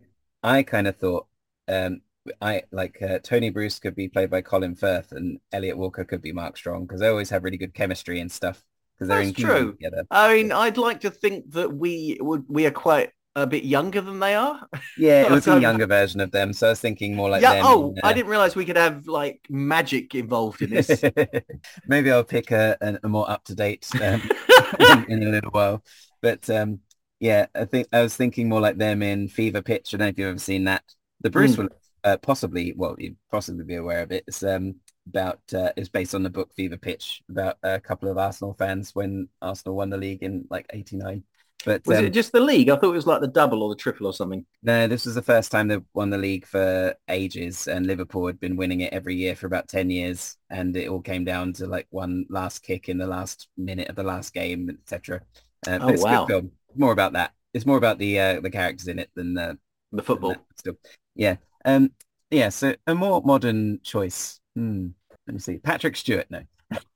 I 0.44 0.64
kind 0.64 0.88
of 0.88 0.98
thought 0.98 1.28
um, 1.68 2.02
I 2.42 2.64
like 2.72 3.02
uh, 3.02 3.20
Tony 3.20 3.50
Bruce 3.50 3.80
could 3.80 3.96
be 3.96 4.10
played 4.10 4.30
by 4.30 4.42
Colin 4.42 4.76
Firth 4.76 5.12
and 5.12 5.40
Elliot 5.52 5.78
Walker 5.78 6.04
could 6.04 6.22
be 6.22 6.32
Mark 6.32 6.58
Strong 6.58 6.86
because 6.86 7.00
they 7.00 7.08
always 7.08 7.30
have 7.30 7.44
really 7.44 7.58
good 7.58 7.74
chemistry 7.74 8.20
and 8.20 8.32
stuff 8.32 8.64
because 8.96 9.08
they're 9.10 9.26
That's 9.26 9.38
in 9.40 9.46
true. 9.46 9.72
together. 9.74 10.06
I 10.12 10.34
mean, 10.34 10.52
I'd 10.52 10.78
like 10.78 11.02
to 11.02 11.10
think 11.10 11.52
that 11.52 11.74
we 11.74 12.18
would 12.22 12.46
we 12.48 12.66
are 12.66 12.72
quite 12.72 13.12
a 13.36 13.48
bit 13.48 13.64
younger 13.64 14.00
than 14.00 14.20
they 14.20 14.36
are. 14.36 14.68
Yeah, 14.98 15.24
it 15.24 15.32
was 15.32 15.48
a 15.48 15.60
younger 15.60 15.88
version 15.88 16.22
of 16.22 16.32
them. 16.32 16.54
So 16.54 16.68
I 16.68 16.70
was 16.72 16.80
thinking 16.80 17.16
more 17.16 17.30
like 17.30 17.42
yeah. 17.42 17.56
Them, 17.56 17.66
oh, 17.66 17.96
uh... 18.04 18.08
I 18.08 18.14
didn't 18.14 18.30
realize 18.30 18.56
we 18.56 18.66
could 18.66 18.78
have 18.78 19.08
like 19.08 19.42
magic 19.50 20.16
involved 20.16 20.62
in 20.62 20.70
this. 20.70 21.04
Maybe 21.88 22.12
I'll 22.12 22.24
pick 22.24 22.52
a, 22.52 22.78
a, 22.80 23.00
a 23.04 23.10
more 23.10 23.30
up 23.30 23.44
to 23.46 23.56
date 23.56 23.88
um, 24.02 24.22
in, 24.80 25.06
in, 25.12 25.24
a 25.24 25.32
little 25.32 25.52
while. 25.52 25.84
But 26.22 26.50
um, 26.50 26.80
yeah, 27.24 27.46
I 27.56 27.64
think 27.64 27.88
I 27.94 28.02
was 28.02 28.18
thinking 28.18 28.50
more 28.50 28.60
like 28.60 28.78
them 28.78 29.02
in 29.02 29.30
Fever 29.30 29.62
Pitch. 29.62 29.94
I 29.94 29.98
don't 29.98 30.08
know 30.08 30.10
if 30.10 30.20
you've 30.20 30.28
ever 30.28 30.38
seen 30.38 30.66
that. 30.66 30.84
The 31.22 31.30
Bruce 31.30 31.56
mm. 31.56 31.60
will 31.60 31.70
uh, 32.04 32.18
possibly, 32.18 32.74
well, 32.76 32.98
you'd 33.00 33.16
possibly 33.32 33.64
be 33.64 33.76
aware 33.76 34.02
of 34.02 34.12
it. 34.12 34.26
It's 34.28 34.44
um, 34.44 34.76
about 35.08 35.40
uh, 35.56 35.72
it's 35.78 35.88
based 35.88 36.16
on 36.16 36.24
the 36.24 36.30
book 36.30 36.54
Fever 36.54 36.76
Pitch 36.76 37.22
about 37.30 37.60
a 37.64 37.80
couple 37.80 38.12
of 38.12 38.18
Arsenal 38.18 38.54
fans 38.60 38.94
when 38.94 39.30
Arsenal 39.42 39.78
won 39.78 39.90
the 39.90 39.96
league 39.96 40.22
in 40.22 40.46
like 40.50 40.66
'89. 40.74 41.24
But 41.66 41.88
was 41.88 42.00
um, 42.00 42.06
it 42.08 42.10
just 42.10 42.34
the 42.34 42.42
league? 42.42 42.68
I 42.68 42.76
thought 42.76 42.90
it 42.90 42.98
was 42.98 43.08
like 43.08 43.22
the 43.22 43.28
double 43.28 43.64
or 43.64 43.70
the 43.70 43.76
triple 43.78 44.08
or 44.08 44.14
something. 44.14 44.46
No, 44.62 44.86
this 44.88 45.06
was 45.06 45.16
the 45.16 45.22
first 45.22 45.50
time 45.50 45.70
they 45.70 45.80
won 45.94 46.10
the 46.10 46.18
league 46.18 46.46
for 46.46 46.94
ages, 47.08 47.68
and 47.68 47.88
Liverpool 47.88 48.28
had 48.28 48.42
been 48.42 48.58
winning 48.58 48.82
it 48.82 48.92
every 48.92 49.16
year 49.16 49.38
for 49.38 49.48
about 49.48 49.70
ten 49.70 49.90
years, 49.90 50.36
and 50.50 50.76
it 50.76 50.90
all 50.90 51.00
came 51.00 51.24
down 51.24 51.54
to 51.54 51.68
like 51.68 51.88
one 51.90 52.26
last 52.30 52.64
kick 52.64 52.90
in 52.90 52.98
the 52.98 53.08
last 53.08 53.48
minute 53.56 53.88
of 53.88 53.96
the 53.96 54.04
last 54.04 54.34
game, 54.34 54.70
etc. 54.70 55.22
Uh, 55.66 55.80
oh 55.82 55.94
wow! 56.02 56.28
More 56.76 56.92
about 56.92 57.14
that. 57.14 57.34
It's 57.54 57.66
more 57.66 57.78
about 57.78 58.00
the 58.00 58.20
uh, 58.20 58.42
the 58.42 58.50
characters 58.50 58.88
in 58.88 59.00
it 59.00 59.10
than 59.16 59.34
the 59.34 59.58
the 59.92 60.04
football. 60.04 60.36
Still, 60.58 60.76
yeah. 61.16 61.38
Um, 61.66 61.92
yeah, 62.32 62.50
so 62.50 62.76
a 62.88 62.96
more 62.96 63.22
modern 63.24 63.80
choice. 63.84 64.40
Hmm. 64.56 64.88
Let 65.28 65.34
me 65.34 65.40
see. 65.40 65.58
Patrick 65.58 65.96
Stewart, 65.96 66.28
no. 66.30 66.42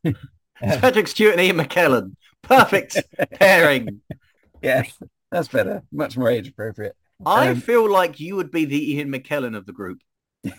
Patrick 0.59 1.07
Stewart 1.07 1.33
and 1.33 1.41
Ian 1.41 1.57
McKellen. 1.57 2.15
Perfect 2.41 2.97
pairing. 3.33 4.01
Yeah, 4.61 4.83
that's 5.31 5.47
better. 5.47 5.83
Much 5.91 6.17
more 6.17 6.29
age 6.29 6.49
appropriate. 6.49 6.95
I 7.25 7.49
um, 7.49 7.61
feel 7.61 7.89
like 7.89 8.19
you 8.19 8.35
would 8.35 8.51
be 8.51 8.65
the 8.65 8.95
Ian 8.95 9.11
McKellen 9.11 9.55
of 9.55 9.65
the 9.65 9.73
group. 9.73 9.99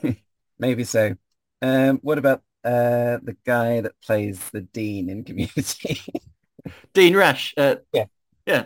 maybe 0.58 0.84
so. 0.84 1.14
Um, 1.62 1.98
what 2.02 2.18
about 2.18 2.42
uh, 2.64 3.18
the 3.22 3.36
guy 3.44 3.80
that 3.80 4.00
plays 4.04 4.50
the 4.50 4.62
dean 4.62 5.08
in 5.08 5.24
Community? 5.24 6.00
Dean 6.94 7.16
Rash. 7.16 7.54
Uh, 7.56 7.76
yeah, 7.92 8.06
yeah. 8.46 8.64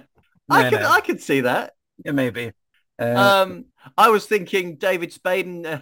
I 0.53 0.71
could, 0.71 0.83
I 0.83 1.01
could 1.01 1.21
see 1.21 1.43
that. 1.43 1.75
Yeah, 2.05 2.13
maybe. 2.13 2.53
Uh, 2.99 3.45
um, 3.47 3.65
I 3.97 4.11
was 4.11 4.27
thinking 4.27 4.77
David 4.77 5.13
Spade 5.13 5.47
and 5.47 5.67
uh, 5.67 5.81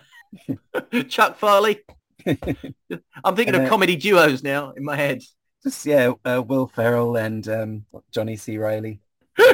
Chuck 1.08 1.38
Farley. 1.38 1.80
I'm 2.26 3.36
thinking 3.36 3.54
of 3.54 3.68
comedy 3.68 3.96
duos 3.96 4.42
now 4.42 4.72
in 4.72 4.84
my 4.84 4.96
head. 4.96 5.22
Just 5.62 5.84
yeah, 5.84 6.12
uh, 6.24 6.42
Will 6.46 6.66
Ferrell 6.66 7.16
and 7.16 7.46
um, 7.48 7.84
Johnny 8.12 8.36
C. 8.36 8.58
Reilly. 8.58 9.00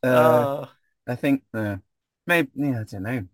Uh, 0.00 0.66
I 1.08 1.14
think 1.16 1.42
uh, 1.52 1.76
maybe 2.26 2.50
yeah, 2.54 2.80
I 2.80 2.84
don't 2.84 3.02
know. 3.02 3.26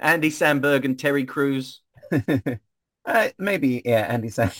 Andy 0.00 0.30
Samberg 0.30 0.84
and 0.84 0.98
Terry 0.98 1.24
Crews. 1.24 1.82
uh, 2.10 3.28
maybe 3.38 3.82
yeah, 3.84 4.06
Andy 4.08 4.30
Sam. 4.30 4.50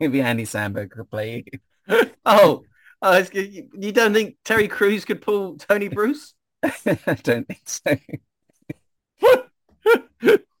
maybe 0.00 0.20
Andy 0.20 0.44
Samberg 0.44 0.90
could 0.90 1.10
play. 1.10 1.44
oh, 2.26 2.64
uh, 3.02 3.24
you 3.32 3.92
don't 3.92 4.14
think 4.14 4.36
Terry 4.44 4.68
Crews 4.68 5.04
could 5.04 5.20
pull 5.20 5.56
Tony 5.56 5.88
Bruce? 5.88 6.34
I 6.62 7.18
don't 7.22 7.46
think 7.46 7.62
so. 7.64 7.96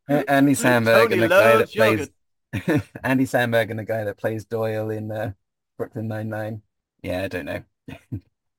Andy 0.08 0.52
Samberg 0.52 1.12
and 1.12 1.22
the 1.22 1.28
guy 1.28 1.56
that 1.56 1.72
plays 1.72 2.10
Andy 3.02 3.24
Samberg 3.24 3.70
and 3.70 3.78
the 3.78 3.84
guy 3.84 4.04
that 4.04 4.18
plays 4.18 4.44
Boyle 4.44 4.90
in 4.90 5.10
uh, 5.10 5.32
Brooklyn 5.78 6.08
Nine 6.08 6.28
Nine. 6.28 6.62
Yeah, 7.02 7.22
I 7.22 7.28
don't 7.28 7.46
know. 7.46 7.62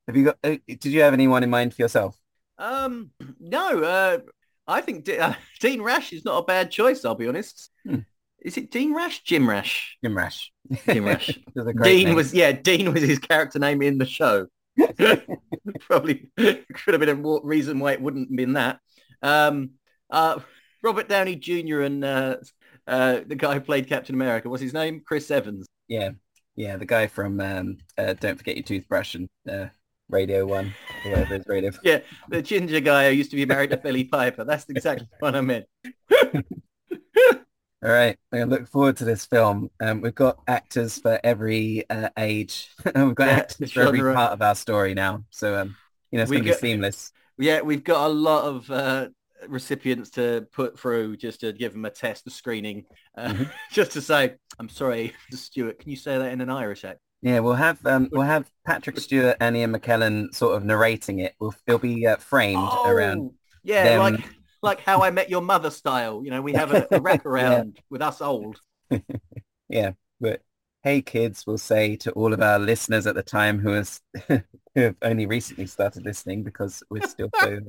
have 0.08 0.16
you 0.16 0.26
got? 0.26 0.38
Uh, 0.44 0.58
did 0.68 0.86
you 0.86 1.02
have 1.02 1.14
anyone 1.14 1.44
in 1.44 1.50
mind 1.50 1.74
for 1.74 1.82
yourself? 1.82 2.20
Um, 2.58 3.12
no. 3.40 3.84
Uh, 3.84 4.18
I 4.68 4.82
think 4.82 5.06
D- 5.06 5.18
uh, 5.18 5.34
Dean 5.60 5.82
Rash 5.82 6.14
is 6.14 6.26
not 6.26 6.40
a 6.40 6.46
bad 6.46 6.72
choice. 6.72 7.06
I'll 7.06 7.16
be 7.16 7.28
honest. 7.28 7.70
Hmm. 7.86 8.00
Is 8.46 8.58
it 8.58 8.70
Dean 8.70 8.94
Rash? 8.94 9.24
Jim 9.24 9.50
Rash. 9.50 9.98
Jim 10.04 10.16
Rash. 10.16 10.52
Jim 10.86 11.04
Rash. 11.04 11.28
Dean 11.84 12.06
name. 12.08 12.16
was 12.16 12.32
yeah. 12.32 12.52
Dean 12.52 12.94
was 12.94 13.02
his 13.02 13.18
character 13.18 13.58
name 13.58 13.82
in 13.82 13.98
the 13.98 14.06
show. 14.06 14.46
Probably 15.80 16.30
could 16.38 16.64
have 16.88 17.00
been 17.00 17.10
a 17.10 17.40
reason 17.44 17.80
why 17.80 17.94
it 17.94 18.02
wouldn't 18.02 18.30
have 18.30 18.38
been 18.38 18.54
that. 18.54 18.80
Um, 19.24 19.72
uh, 20.12 20.40
Robert 20.84 21.10
Downey 21.10 21.36
Jr. 21.36 21.82
and 21.82 22.06
uh, 22.06 22.38
uh, 22.86 23.22
the 23.26 23.36
guy 23.36 23.56
who 23.56 23.62
played 23.62 23.88
Captain 23.88 24.14
America. 24.14 24.48
What's 24.48 24.62
his 24.62 24.74
name? 24.74 25.02
Chris 25.04 25.32
Evans. 25.32 25.66
Yeah, 25.88 26.12
yeah, 26.56 26.78
the 26.78 26.86
guy 26.86 27.08
from 27.08 27.40
um, 27.40 27.78
uh, 27.98 28.14
Don't 28.14 28.38
Forget 28.38 28.58
Your 28.58 28.64
Toothbrush 28.64 29.16
and 29.16 29.28
uh, 29.50 29.68
Radio 30.08 30.46
One, 30.46 30.72
whatever 31.04 31.34
his 31.34 31.48
radio. 31.48 31.72
yeah, 31.82 32.02
the 32.30 32.44
ginger 32.44 32.80
guy 32.80 33.10
who 33.10 33.16
used 33.16 33.32
to 33.32 33.38
be 33.38 33.46
married 33.48 33.72
to 33.72 33.78
Billie 33.78 34.04
Piper. 34.04 34.44
That's 34.44 34.70
exactly 34.70 35.08
what 35.20 35.36
I 35.36 35.42
meant. 35.42 35.66
All 37.86 37.92
right, 37.92 38.18
I 38.34 38.42
look 38.46 38.68
forward 38.68 38.98
to 38.98 39.06
this 39.06 39.28
film. 39.28 39.70
Um, 39.80 40.02
we've 40.02 40.16
got 40.16 40.40
actors 40.48 40.98
for 40.98 41.20
every 41.24 41.88
uh, 41.88 42.10
age. 42.18 42.72
we've 42.86 43.14
got 43.14 43.28
yeah, 43.28 43.34
actors 43.34 43.74
for 43.74 43.82
every 43.82 44.00
part 44.12 44.32
of 44.32 44.42
our 44.42 44.56
story 44.56 44.96
now. 44.96 45.24
So, 45.30 45.56
um, 45.56 45.76
you 46.10 46.18
know, 46.18 46.24
it's 46.24 46.32
going 46.32 46.46
to 46.46 46.50
be 46.50 46.56
seamless. 46.56 47.12
Yeah, 47.38 47.62
we've 47.62 47.84
got 47.84 48.08
a 48.08 48.10
lot 48.12 48.46
of 48.46 48.72
uh, 48.72 49.10
recipients 49.48 50.10
to 50.12 50.48
put 50.52 50.80
through 50.80 51.18
just 51.18 51.42
to 51.42 51.54
give 51.54 51.74
them 51.74 51.86
a 51.86 51.92
test, 51.92 52.26
a 52.26 52.32
screening, 52.32 52.86
uh, 53.16 53.28
mm-hmm. 53.28 53.44
just 53.72 53.92
to 53.92 54.02
say, 54.02 54.34
I'm 54.58 54.70
sorry, 54.70 55.14
Stuart, 55.30 55.78
can 55.78 55.92
you 55.92 55.96
say 55.96 56.18
that 56.18 56.32
in 56.32 56.42
an 56.42 56.50
Irish 56.50 56.86
accent? 56.86 57.02
Yeah, 57.22 57.42
we'll 57.42 57.54
have 57.54 57.86
um, 57.86 58.10
we'll 58.12 58.24
have 58.24 58.50
Patrick 58.66 59.00
Stewart 59.00 59.38
and 59.40 59.56
Ian 59.56 59.74
McKellen 59.74 60.34
sort 60.34 60.58
of 60.58 60.66
narrating 60.66 61.20
it. 61.20 61.36
We'll, 61.40 61.54
it'll 61.68 61.80
be 61.80 62.08
uh, 62.08 62.16
framed 62.16 62.58
oh, 62.60 62.90
around. 62.90 63.30
Yeah, 63.64 63.84
them. 63.84 64.00
like 64.00 64.35
like 64.66 64.82
how 64.82 65.02
I 65.02 65.12
met 65.12 65.30
your 65.30 65.42
mother 65.42 65.70
style. 65.72 66.22
You 66.24 66.32
know, 66.32 66.42
we 66.42 66.54
have 66.54 66.72
a, 66.72 66.84
a 66.92 67.00
wraparound 67.00 67.74
yeah. 67.76 67.82
with 67.90 68.02
us 68.02 68.22
old. 68.22 68.60
yeah, 69.70 69.92
but 70.20 70.42
hey 70.84 71.02
kids, 71.02 71.46
we'll 71.48 71.58
say 71.58 71.96
to 71.98 72.12
all 72.12 72.34
of 72.34 72.42
our 72.42 72.60
listeners 72.60 73.08
at 73.08 73.16
the 73.16 73.24
time 73.24 73.60
who 73.60 73.70
was 73.70 74.02
who 74.28 74.42
have 74.76 74.96
only 75.02 75.26
recently 75.26 75.66
started 75.66 76.04
listening 76.04 76.44
because 76.44 76.84
we're 76.90 77.08
still 77.08 77.30
so 77.40 77.60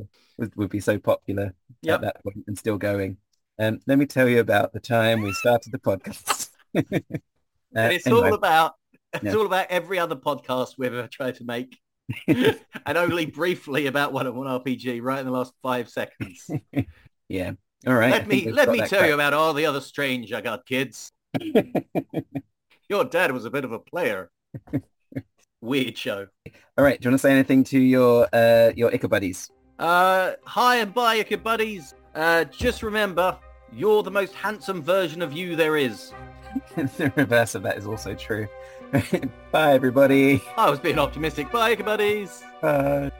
would 0.56 0.70
be 0.70 0.80
so 0.80 0.98
popular 0.98 1.54
Yep. 1.82 1.94
at 1.94 2.00
that 2.02 2.22
point 2.22 2.44
and 2.46 2.58
still 2.58 2.78
going. 2.78 3.16
Um, 3.58 3.80
let 3.86 3.98
me 3.98 4.06
tell 4.06 4.28
you 4.28 4.40
about 4.40 4.72
the 4.72 4.80
time 4.80 5.22
we 5.22 5.32
started 5.32 5.72
the 5.72 5.78
podcast. 5.78 6.50
Uh, 6.74 7.80
and 7.80 7.92
it's 7.92 8.06
anyway, 8.06 8.28
all 8.28 8.34
about 8.34 8.74
it's 9.12 9.24
Yeah. 9.24 9.34
all 9.34 9.46
about 9.46 9.66
every 9.70 9.98
other 9.98 10.16
podcast 10.16 10.74
we've 10.78 10.92
ever 10.92 11.08
tried 11.08 11.36
to 11.36 11.44
make. 11.44 11.78
and 12.28 12.98
only 12.98 13.26
briefly 13.26 13.86
about 13.86 14.12
one 14.12 14.26
of 14.26 14.34
one 14.34 14.46
RPG 14.46 15.02
right 15.02 15.20
in 15.20 15.26
the 15.26 15.32
last 15.32 15.52
five 15.62 15.88
seconds. 15.88 16.50
yeah. 17.28 17.52
All 17.86 17.94
right. 17.94 18.10
Let 18.10 18.28
me 18.28 18.50
let 18.50 18.70
me 18.70 18.80
tell 18.86 19.06
you 19.06 19.14
about 19.14 19.34
all 19.34 19.52
the 19.54 19.66
other 19.66 19.80
strange 19.80 20.32
I 20.32 20.40
got 20.40 20.66
kids. 20.66 21.12
Your 22.88 23.04
dad 23.04 23.32
was 23.32 23.44
a 23.44 23.50
bit 23.50 23.64
of 23.64 23.72
a 23.72 23.78
player. 23.78 24.30
Weird 25.60 25.98
show. 25.98 26.28
All 26.78 26.84
right. 26.84 27.00
Do 27.00 27.06
you 27.06 27.10
want 27.10 27.20
to 27.20 27.22
say 27.26 27.32
anything 27.32 27.64
to 27.64 27.78
your 27.78 28.28
uh, 28.32 28.72
your 28.76 28.90
Ichabuddies? 28.90 29.50
Uh, 29.78 30.32
hi 30.44 30.76
and 30.76 30.94
bye, 30.94 31.22
Ichabuddies. 31.22 31.94
Uh, 32.14 32.44
just 32.44 32.82
remember, 32.82 33.36
you're 33.72 34.02
the 34.02 34.10
most 34.10 34.34
handsome 34.34 34.82
version 34.82 35.22
of 35.22 35.32
you 35.32 35.56
there 35.56 35.76
is. 35.76 36.12
the 36.76 37.12
reverse 37.16 37.54
of 37.54 37.62
that 37.62 37.76
is 37.76 37.86
also 37.86 38.14
true. 38.14 38.46
Bye, 39.52 39.72
everybody. 39.74 40.42
I 40.56 40.70
was 40.70 40.78
being 40.78 40.98
optimistic. 40.98 41.50
Bye, 41.50 41.74
buddies. 41.76 42.42
Bye. 42.60 43.10